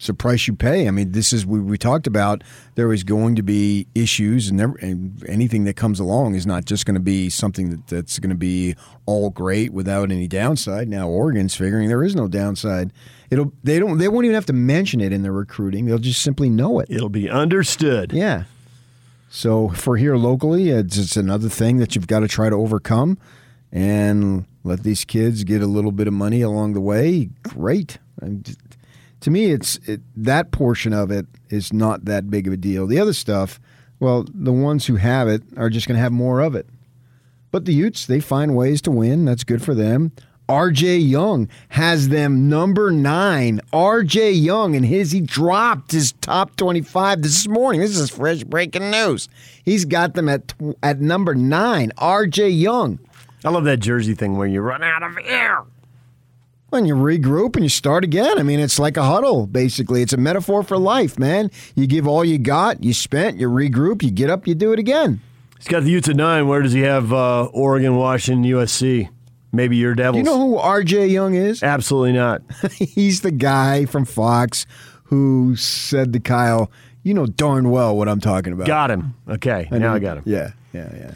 it's 0.00 0.06
the 0.06 0.14
price 0.14 0.46
you 0.46 0.54
pay. 0.54 0.88
I 0.88 0.90
mean, 0.92 1.12
this 1.12 1.30
is 1.30 1.44
we, 1.44 1.60
we 1.60 1.76
talked 1.76 2.06
about. 2.06 2.42
There 2.74 2.90
is 2.90 3.04
going 3.04 3.36
to 3.36 3.42
be 3.42 3.86
issues, 3.94 4.48
and, 4.48 4.56
never, 4.56 4.74
and 4.76 5.22
anything 5.28 5.64
that 5.64 5.76
comes 5.76 6.00
along 6.00 6.36
is 6.36 6.46
not 6.46 6.64
just 6.64 6.86
going 6.86 6.94
to 6.94 7.02
be 7.02 7.28
something 7.28 7.68
that, 7.68 7.86
that's 7.86 8.18
going 8.18 8.30
to 8.30 8.34
be 8.34 8.76
all 9.04 9.28
great 9.28 9.74
without 9.74 10.10
any 10.10 10.26
downside. 10.26 10.88
Now 10.88 11.06
Oregon's 11.06 11.54
figuring 11.54 11.90
there 11.90 12.02
is 12.02 12.16
no 12.16 12.28
downside. 12.28 12.94
It'll 13.30 13.52
they 13.62 13.78
don't 13.78 13.98
they 13.98 14.08
won't 14.08 14.24
even 14.24 14.36
have 14.36 14.46
to 14.46 14.54
mention 14.54 15.02
it 15.02 15.12
in 15.12 15.20
their 15.20 15.34
recruiting. 15.34 15.84
They'll 15.84 15.98
just 15.98 16.22
simply 16.22 16.48
know 16.48 16.80
it. 16.80 16.88
It'll 16.88 17.10
be 17.10 17.28
understood. 17.28 18.14
Yeah. 18.14 18.44
So 19.28 19.68
for 19.68 19.98
here 19.98 20.16
locally, 20.16 20.70
it's, 20.70 20.96
it's 20.96 21.18
another 21.18 21.50
thing 21.50 21.76
that 21.76 21.94
you've 21.94 22.06
got 22.06 22.20
to 22.20 22.28
try 22.28 22.48
to 22.48 22.56
overcome, 22.56 23.18
and 23.70 24.46
let 24.64 24.82
these 24.82 25.04
kids 25.04 25.44
get 25.44 25.60
a 25.60 25.66
little 25.66 25.92
bit 25.92 26.08
of 26.08 26.14
money 26.14 26.40
along 26.40 26.72
the 26.72 26.80
way. 26.80 27.28
Great. 27.42 27.98
I'm 28.22 28.42
just- 28.42 28.58
to 29.20 29.30
me, 29.30 29.46
it's 29.46 29.76
it, 29.86 30.00
that 30.16 30.50
portion 30.50 30.92
of 30.92 31.10
it 31.10 31.26
is 31.48 31.72
not 31.72 32.04
that 32.06 32.30
big 32.30 32.46
of 32.46 32.52
a 32.52 32.56
deal. 32.56 32.86
The 32.86 32.98
other 32.98 33.12
stuff, 33.12 33.60
well, 33.98 34.24
the 34.32 34.52
ones 34.52 34.86
who 34.86 34.96
have 34.96 35.28
it 35.28 35.42
are 35.56 35.70
just 35.70 35.86
going 35.86 35.96
to 35.96 36.02
have 36.02 36.12
more 36.12 36.40
of 36.40 36.54
it. 36.54 36.66
But 37.50 37.64
the 37.64 37.74
Utes, 37.74 38.06
they 38.06 38.20
find 38.20 38.56
ways 38.56 38.80
to 38.82 38.90
win. 38.90 39.24
That's 39.24 39.44
good 39.44 39.62
for 39.62 39.74
them. 39.74 40.12
RJ 40.48 41.08
Young 41.08 41.48
has 41.68 42.08
them 42.08 42.48
number 42.48 42.90
nine. 42.90 43.60
RJ 43.72 44.42
Young 44.42 44.74
and 44.74 44.84
his, 44.84 45.12
he 45.12 45.20
dropped 45.20 45.92
his 45.92 46.12
top 46.20 46.56
25 46.56 47.22
this 47.22 47.46
morning. 47.46 47.80
This 47.80 47.96
is 47.96 48.10
fresh 48.10 48.42
breaking 48.42 48.90
news. 48.90 49.28
He's 49.64 49.84
got 49.84 50.14
them 50.14 50.28
at, 50.28 50.52
at 50.82 51.00
number 51.00 51.36
nine. 51.36 51.92
RJ 51.98 52.60
Young. 52.60 52.98
I 53.44 53.50
love 53.50 53.64
that 53.64 53.78
jersey 53.78 54.14
thing 54.14 54.36
where 54.36 54.48
you 54.48 54.60
run 54.60 54.82
out 54.82 55.04
of 55.04 55.16
air. 55.22 55.62
When 56.70 56.86
you 56.86 56.94
regroup 56.94 57.56
and 57.56 57.64
you 57.64 57.68
start 57.68 58.04
again, 58.04 58.38
I 58.38 58.42
mean, 58.44 58.60
it's 58.60 58.78
like 58.78 58.96
a 58.96 59.02
huddle, 59.02 59.46
basically. 59.48 60.02
It's 60.02 60.12
a 60.12 60.16
metaphor 60.16 60.62
for 60.62 60.78
life, 60.78 61.18
man. 61.18 61.50
You 61.74 61.86
give 61.88 62.06
all 62.06 62.24
you 62.24 62.38
got, 62.38 62.82
you 62.84 62.94
spent, 62.94 63.38
you 63.38 63.48
regroup, 63.50 64.02
you 64.04 64.10
get 64.12 64.30
up, 64.30 64.46
you 64.46 64.54
do 64.54 64.72
it 64.72 64.78
again. 64.78 65.20
He's 65.58 65.66
got 65.66 65.82
the 65.82 65.90
Utes 65.90 66.08
at 66.08 66.14
nine. 66.16 66.46
Where 66.46 66.62
does 66.62 66.72
he 66.72 66.80
have 66.82 67.12
uh, 67.12 67.46
Oregon, 67.46 67.96
Washington, 67.96 68.44
USC? 68.50 69.08
Maybe 69.52 69.76
your 69.76 69.94
Do 69.96 70.02
Devils. 70.04 70.18
you 70.18 70.22
know 70.22 70.38
who 70.38 70.56
RJ 70.58 71.10
Young 71.10 71.34
is? 71.34 71.60
Absolutely 71.62 72.12
not. 72.12 72.42
He's 72.72 73.22
the 73.22 73.32
guy 73.32 73.84
from 73.84 74.04
Fox 74.04 74.64
who 75.04 75.56
said 75.56 76.12
to 76.12 76.20
Kyle, 76.20 76.70
"You 77.02 77.14
know 77.14 77.26
darn 77.26 77.70
well 77.70 77.96
what 77.96 78.08
I'm 78.08 78.20
talking 78.20 78.52
about." 78.52 78.68
got 78.68 78.92
him. 78.92 79.14
Okay, 79.28 79.66
And 79.72 79.80
now 79.80 79.92
I 79.94 79.98
got 79.98 80.18
him. 80.18 80.22
Yeah, 80.24 80.52
yeah, 80.72 80.88
yeah. 80.96 81.14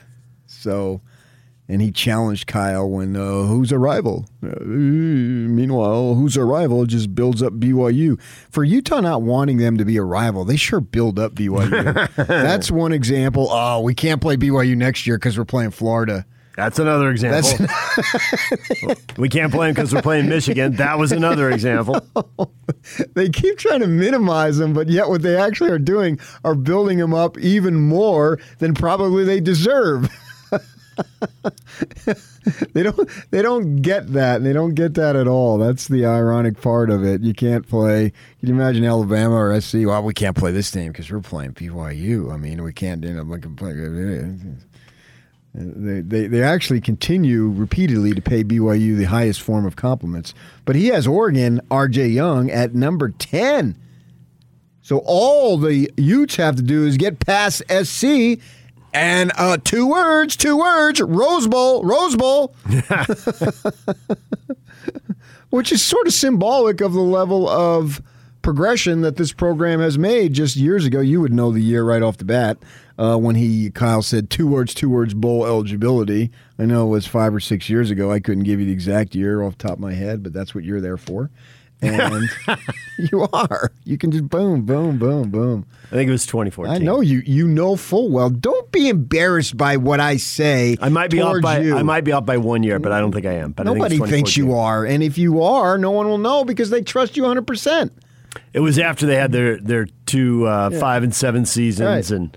So, 0.49 1.01
and 1.69 1.81
he 1.81 1.91
challenged 1.91 2.47
Kyle 2.47 2.89
when 2.89 3.17
uh, 3.17 3.43
who's 3.45 3.73
a 3.73 3.79
rival. 3.79 4.27
Uh, 4.43 4.49
meanwhile, 4.61 6.15
who's 6.15 6.37
a 6.37 6.45
rival 6.45 6.85
just 6.87 7.15
builds 7.15 7.43
up 7.43 7.55
BYU. 7.55 8.21
For 8.51 8.65
Utah 8.65 9.01
not 9.01 9.23
wanting 9.23 9.57
them 9.57 9.79
to 9.79 9.85
be 9.85 9.97
a 9.97 10.03
rival, 10.03 10.45
they 10.45 10.57
sure 10.57 10.81
build 10.81 11.19
up 11.19 11.33
BYU. 11.35 12.15
That's 12.27 12.71
one 12.71 12.93
example. 12.93 13.49
Oh, 13.51 13.81
we 13.81 13.95
can't 13.95 14.21
play 14.21 14.37
BYU 14.37 14.77
next 14.77 15.07
year 15.07 15.17
because 15.17 15.39
we're 15.39 15.45
playing 15.45 15.71
Florida. 15.71 16.27
That's 16.57 16.79
another 16.79 17.11
example. 17.11 17.67
we 19.17 19.29
can't 19.29 19.53
play 19.53 19.67
them 19.67 19.75
because 19.75 19.93
we're 19.93 20.03
playing 20.03 20.29
Michigan. 20.29 20.77
That 20.77 20.99
was 20.99 21.11
another 21.11 21.51
example. 21.51 22.01
they 23.15 23.29
keep 23.29 23.59
trying 23.59 23.81
to 23.81 23.89
minimize 23.89 24.59
them, 24.59 24.73
but 24.73 24.89
yet 24.89 25.09
what 25.09 25.23
they 25.23 25.37
actually 25.37 25.71
are 25.71 25.81
doing 25.81 26.21
are 26.45 26.55
building 26.55 26.99
them 26.99 27.13
up 27.13 27.37
even 27.39 27.75
more 27.75 28.39
than 28.59 28.73
probably 28.73 29.25
they 29.25 29.41
deserve. 29.41 30.09
They 32.73 32.83
don't 32.83 33.09
they 33.31 33.43
don't 33.43 33.77
get 33.77 34.13
that. 34.13 34.43
They 34.43 34.53
don't 34.53 34.75
get 34.75 34.95
that 34.95 35.17
at 35.17 35.27
all. 35.27 35.59
That's 35.59 35.89
the 35.89 36.07
ironic 36.07 36.61
part 36.61 36.91
of 36.91 37.05
it. 37.05 37.23
You 37.23 37.35
can't 37.35 37.67
play. 37.67 38.13
Can 38.41 38.49
you 38.49 38.55
imagine 38.55 38.85
Alabama 38.85 39.35
or 39.35 39.61
SC? 39.61 39.75
Well, 39.87 40.03
we 40.03 40.15
can't 40.15 40.37
play 40.37 40.53
this 40.53 40.71
team 40.71 40.93
because 40.93 41.11
we're 41.11 41.21
playing 41.21 41.55
BYU. 41.55 42.33
I 42.33 42.37
mean, 42.37 42.63
we 42.63 42.73
can't 42.73 43.05
end 43.05 43.19
up 43.19 43.29
like 43.29 43.43
playing. 43.57 44.61
They, 45.57 46.01
they, 46.01 46.27
they 46.27 46.43
actually 46.43 46.81
continue 46.81 47.49
repeatedly 47.49 48.13
to 48.13 48.21
pay 48.21 48.43
BYU 48.43 48.97
the 48.97 49.05
highest 49.05 49.41
form 49.41 49.67
of 49.67 49.77
compliments. 49.77 50.35
But 50.65 50.75
he 50.75 50.89
has 50.89 51.07
Oregon, 51.07 51.61
RJ 51.71 52.13
Young, 52.13 52.51
at 52.51 52.75
number 52.75 53.11
10. 53.11 53.79
So 54.83 55.01
all 55.07 55.57
the 55.57 55.91
Utes 55.97 56.37
have 56.37 56.57
to 56.57 56.63
do 56.63 56.85
is 56.87 56.97
get 56.97 57.21
past 57.21 57.63
SC 57.71 58.41
and 58.95 59.33
uh, 59.37 59.59
two 59.63 59.89
words, 59.89 60.37
two 60.37 60.57
words, 60.57 61.03
Rose 61.03 61.47
Bowl, 61.49 61.83
Rose 61.85 62.17
Bowl. 62.17 62.55
Which 65.51 65.73
is 65.73 65.83
sort 65.83 66.07
of 66.07 66.13
symbolic 66.15 66.81
of 66.81 66.93
the 66.95 67.01
level 67.01 67.49
of 67.49 68.01
progression 68.43 69.01
that 69.01 69.17
this 69.17 69.33
program 69.33 69.81
has 69.81 69.99
made 69.99 70.33
just 70.33 70.57
years 70.57 70.85
ago. 70.85 71.01
You 71.01 71.21
would 71.21 71.33
know 71.33 71.51
the 71.51 71.61
year 71.61 71.85
right 71.85 72.03
off 72.03 72.17
the 72.19 72.25
bat 72.25 72.59
uh, 72.99 73.17
when 73.17 73.37
he 73.37 73.71
Kyle 73.71 74.03
said 74.03 74.31
two 74.31 74.47
words, 74.47 74.75
two 74.75 74.91
words 74.91 75.15
bowl 75.15 75.45
eligibility. 75.47 76.31
I 76.59 76.67
know 76.67 76.87
it 76.87 76.91
was 76.91 77.07
five 77.07 77.35
or 77.35 77.41
six 77.41 77.69
years 77.69 77.91
ago. 77.91 78.11
I 78.13 78.21
couldn't 78.21 78.45
give 78.45 78.61
you 78.61 78.67
the 78.67 78.73
exact 78.73 79.15
year 79.15 79.43
off 79.43 79.59
the 79.59 79.69
top 79.69 79.79
of 79.79 79.81
my 79.81 79.95
head, 79.95 80.23
but 80.23 80.33
that's 80.33 80.55
what 80.55 80.65
you're 80.65 80.81
there 80.81 80.97
for. 80.97 81.31
And 81.83 82.29
you 82.99 83.29
are. 83.33 83.71
You 83.85 83.99
can 83.99 84.11
just 84.11 84.29
boom, 84.29 84.63
boom, 84.63 84.99
boom, 84.99 85.31
boom. 85.31 85.67
I 85.87 85.97
think 85.97 86.09
it 86.09 86.13
was 86.13 86.25
2014. 86.27 86.75
I 86.75 86.79
know 86.79 87.01
you. 87.01 87.23
You 87.27 87.47
know 87.47 87.77
full 87.77 88.11
well. 88.11 88.31
Don't 88.31 88.71
be 88.73 88.89
embarrassed 88.89 89.57
by 89.57 89.77
what 89.77 90.01
I 90.01 90.17
say. 90.17 90.77
I 90.81 90.89
might 90.89 91.11
be 91.11 91.21
off 91.21 91.43
by 91.43 91.59
you. 91.61 91.77
I 91.77 91.83
might 91.83 92.03
be 92.05 92.13
off 92.13 92.25
by 92.25 92.39
one 92.39 92.63
year, 92.63 92.79
but 92.79 92.91
I 92.93 93.01
don't 93.01 93.13
think 93.13 93.27
I 93.27 93.35
am. 93.35 93.53
But 93.53 93.67
Nobody 93.67 93.99
think 93.99 94.09
thinks 94.11 94.37
you 94.37 94.55
are, 94.55 94.85
and 94.87 95.03
if 95.03 95.19
you 95.19 95.43
are, 95.43 95.77
no 95.77 95.91
one 95.91 96.09
will 96.09 96.19
know 96.19 96.45
because 96.45 96.71
they 96.71 96.81
trust 96.83 97.17
you 97.17 97.23
100. 97.25 97.47
percent 97.47 97.93
It 98.55 98.61
was 98.61 98.79
after 98.79 99.05
they 99.07 99.17
had 99.17 99.33
their 99.33 99.59
their 99.59 99.87
two 100.07 100.47
uh, 100.47 100.71
five 100.71 101.03
and 101.03 101.15
seven 101.15 101.45
seasons, 101.45 102.11
Right. 102.11 102.11
and 102.17 102.35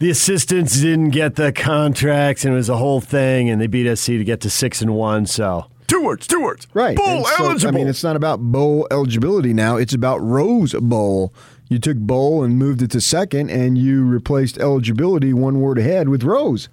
the 0.00 0.10
assistants 0.10 0.80
didn't 0.80 1.10
get 1.10 1.36
the 1.36 1.52
contracts, 1.52 2.44
and 2.44 2.52
it 2.52 2.56
was 2.56 2.68
a 2.68 2.76
whole 2.76 3.00
thing. 3.00 3.48
And 3.48 3.60
they 3.60 3.68
beat 3.68 3.94
SC 3.96 4.06
to 4.06 4.24
get 4.24 4.40
to 4.40 4.50
six 4.50 4.82
and 4.82 4.94
one. 4.96 5.26
So 5.26 5.66
two 5.86 6.02
words, 6.02 6.26
two 6.26 6.42
words, 6.42 6.66
Right. 6.74 6.96
Bowl 6.96 7.24
so, 7.24 7.44
eligible. 7.44 7.74
I 7.74 7.78
mean, 7.78 7.88
it's 7.88 8.04
not 8.04 8.16
about 8.16 8.40
bowl 8.40 8.86
eligibility 8.90 9.52
now. 9.52 9.76
It's 9.76 9.94
about 9.94 10.18
Rose 10.18 10.74
Bowl. 10.74 11.32
You 11.68 11.78
took 11.78 11.96
bowl 11.96 12.44
and 12.44 12.58
moved 12.58 12.82
it 12.82 12.90
to 12.92 13.00
second, 13.00 13.50
and 13.50 13.78
you 13.78 14.04
replaced 14.04 14.58
eligibility 14.58 15.32
one 15.32 15.60
word 15.60 15.78
ahead 15.78 16.08
with 16.08 16.22
Rose. 16.22 16.68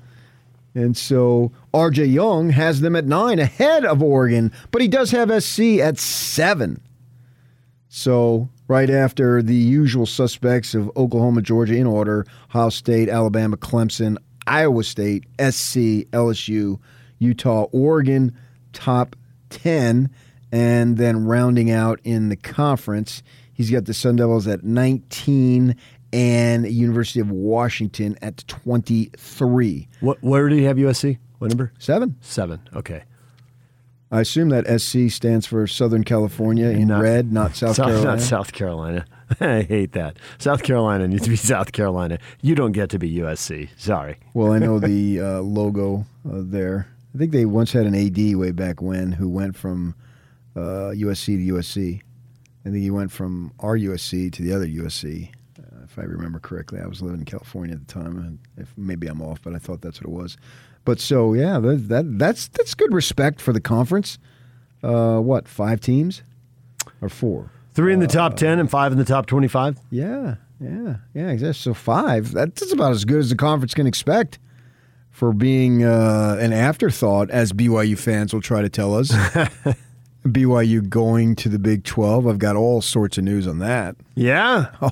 And 0.74 0.96
so 0.96 1.52
RJ 1.74 2.12
Young 2.14 2.52
has 2.52 2.82
them 2.82 2.96
at 2.96 3.06
nine 3.06 3.40
ahead 3.40 3.86
of 3.86 4.02
Oregon, 4.02 4.52
but 4.72 4.82
he 4.82 4.88
does 4.88 5.12
have 5.12 5.44
SC 5.44 5.80
at 5.80 5.98
seven. 5.98 6.82
So 7.90 8.50
right 8.68 8.90
after 8.90 9.42
the 9.42 9.56
usual 9.56 10.06
suspects 10.06 10.74
of 10.74 10.90
Oklahoma, 10.96 11.42
Georgia 11.42 11.76
in 11.76 11.86
order, 11.88 12.26
Ohio 12.50 12.70
State, 12.70 13.10
Alabama, 13.10 13.58
Clemson, 13.58 14.18
Iowa 14.48 14.84
State, 14.84 15.26
SC, 15.40 16.08
LSU, 16.12 16.80
Utah, 17.20 17.64
Oregon, 17.74 18.34
top 18.74 19.16
10. 19.50 20.10
And 20.52 20.98
then 20.98 21.26
rounding 21.26 21.72
out 21.72 22.00
in 22.04 22.30
the 22.30 22.36
conference, 22.36 23.24
he's 23.54 23.72
got 23.72 23.86
the 23.86 23.94
Sun 23.94 24.18
Devils 24.18 24.48
at 24.48 24.64
19 24.64 25.76
and 26.14 26.70
University 26.70 27.22
of 27.22 27.32
Washington 27.32 28.18
at 28.22 28.46
23. 28.48 29.88
what? 30.02 30.22
Where 30.22 30.50
did 30.50 30.60
he 30.60 30.66
have 30.66 30.78
USC? 30.78 31.18
What 31.40 31.50
number? 31.50 31.72
Seven. 31.80 32.18
Seven. 32.22 32.60
Okay. 32.76 33.04
I 34.12 34.20
assume 34.20 34.50
that 34.50 34.68
SC 34.82 35.10
stands 35.10 35.46
for 35.48 35.66
Southern 35.68 36.04
California 36.04 36.68
in 36.68 36.90
Not- 36.90 37.02
red, 37.02 37.32
not 37.32 37.56
South 37.56 37.78
Carolina. 37.78 38.04
Not 38.04 38.20
South 38.22 38.52
Carolina. 38.52 39.06
I 39.40 39.62
hate 39.62 39.94
that. 39.94 40.18
South 40.38 40.64
Carolina 40.64 41.08
needs 41.08 41.24
to 41.24 41.30
be 41.30 41.36
South 41.38 41.72
Carolina. 41.72 42.20
You 42.42 42.54
don't 42.54 42.74
get 42.74 42.90
to 42.90 43.00
be 43.00 43.10
USC. 43.20 43.70
Sorry. 43.78 44.18
Well, 44.34 44.52
I 44.52 44.60
know 44.60 44.80
the 44.80 45.22
uh, 45.22 45.40
logo 45.40 46.06
uh, 46.30 46.42
there. 46.44 46.88
I 47.14 47.18
think 47.18 47.32
they 47.32 47.46
once 47.46 47.72
had 47.72 47.86
an 47.86 47.96
AD 47.96 48.36
way 48.36 48.52
back 48.52 48.82
when 48.82 49.12
who 49.12 49.30
went 49.30 49.56
from 49.56 49.96
uh, 50.56 50.92
USC 50.96 51.26
to 51.26 51.54
USC. 51.54 52.02
I 52.66 52.70
think 52.70 52.78
he 52.78 52.92
went 52.92 53.12
from 53.12 53.54
our 53.60 53.78
USC 53.78 54.32
to 54.34 54.42
the 54.42 54.54
other 54.54 54.68
USC, 54.68 55.30
uh, 55.60 55.84
if 55.84 55.98
I 55.98 56.04
remember 56.04 56.40
correctly. 56.40 56.80
I 56.80 56.88
was 56.88 57.02
living 57.02 57.20
in 57.20 57.26
California 57.26 57.76
at 57.76 57.88
the 57.88 57.94
time, 57.94 58.18
and 58.18 58.40
if 58.58 58.72
maybe 58.78 59.08
I'm 59.08 59.22
off, 59.22 59.42
but 59.42 59.56
I 59.56 59.58
thought 59.58 59.82
that's 59.82 60.00
what 60.02 60.10
it 60.10 60.16
was. 60.16 60.38
But 60.86 61.00
so 61.00 61.34
yeah, 61.34 61.60
that, 61.60 61.90
that 61.90 62.18
that's 62.20 62.48
that's 62.48 62.74
good 62.76 62.94
respect 62.94 63.42
for 63.42 63.52
the 63.52 63.62
conference. 63.62 64.18
Uh, 64.84 65.20
what 65.20 65.48
five 65.48 65.82
teams 65.82 66.24
or 67.02 67.10
four? 67.10 67.52
Three 67.74 67.94
in 67.94 68.00
the 68.00 68.08
top 68.08 68.36
ten 68.36 68.60
and 68.60 68.70
five 68.70 68.92
in 68.92 68.98
the 68.98 69.06
top 69.06 69.26
twenty-five. 69.26 69.78
Yeah, 69.90 70.36
Yeah, 70.60 70.98
yeah, 71.14 71.30
exactly. 71.30 71.54
So 71.54 71.74
five. 71.74 72.32
That's 72.32 72.72
about 72.72 72.92
as 72.92 73.06
good 73.06 73.20
as 73.20 73.30
the 73.30 73.36
conference 73.36 73.74
can 73.74 73.86
expect 73.86 74.40
for 75.12 75.34
being 75.34 75.84
uh, 75.84 76.38
an 76.40 76.52
afterthought, 76.54 77.30
as 77.30 77.54
BYU 77.54 77.98
fans 77.98 78.34
will 78.34 78.42
try 78.42 78.62
to 78.62 78.70
tell 78.70 78.96
us. 78.96 79.12
BYU 80.26 80.88
going 80.88 81.36
to 81.36 81.50
the 81.50 81.60
Big 81.60 81.84
12. 81.84 82.28
I've 82.28 82.40
got 82.40 82.56
all 82.56 82.82
sorts 82.82 83.18
of 83.18 83.24
news 83.24 83.48
on 83.48 83.60
that. 83.60 83.96
Yeah. 84.16 84.68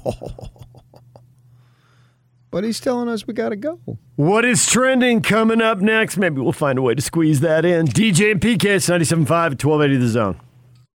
But 2.52 2.64
he's 2.64 2.80
telling 2.80 3.10
us 3.10 3.28
we 3.28 3.34
got 3.34 3.50
to 3.50 3.56
go. 3.56 3.80
What 4.16 4.44
is 4.44 4.66
trending 4.66 5.22
coming 5.22 5.62
up 5.62 5.80
next? 5.80 6.18
Maybe 6.18 6.42
we'll 6.42 6.52
find 6.52 6.80
a 6.80 6.82
way 6.82 6.96
to 6.96 7.02
squeeze 7.02 7.42
that 7.42 7.64
in. 7.64 7.86
DJ 7.86 8.32
and 8.32 8.42
PK, 8.42 8.66
it's 8.66 8.90
97.5 8.90 9.22
at 9.22 9.64
1280 9.64 9.98
The 9.98 10.08
Zone. 10.08 10.40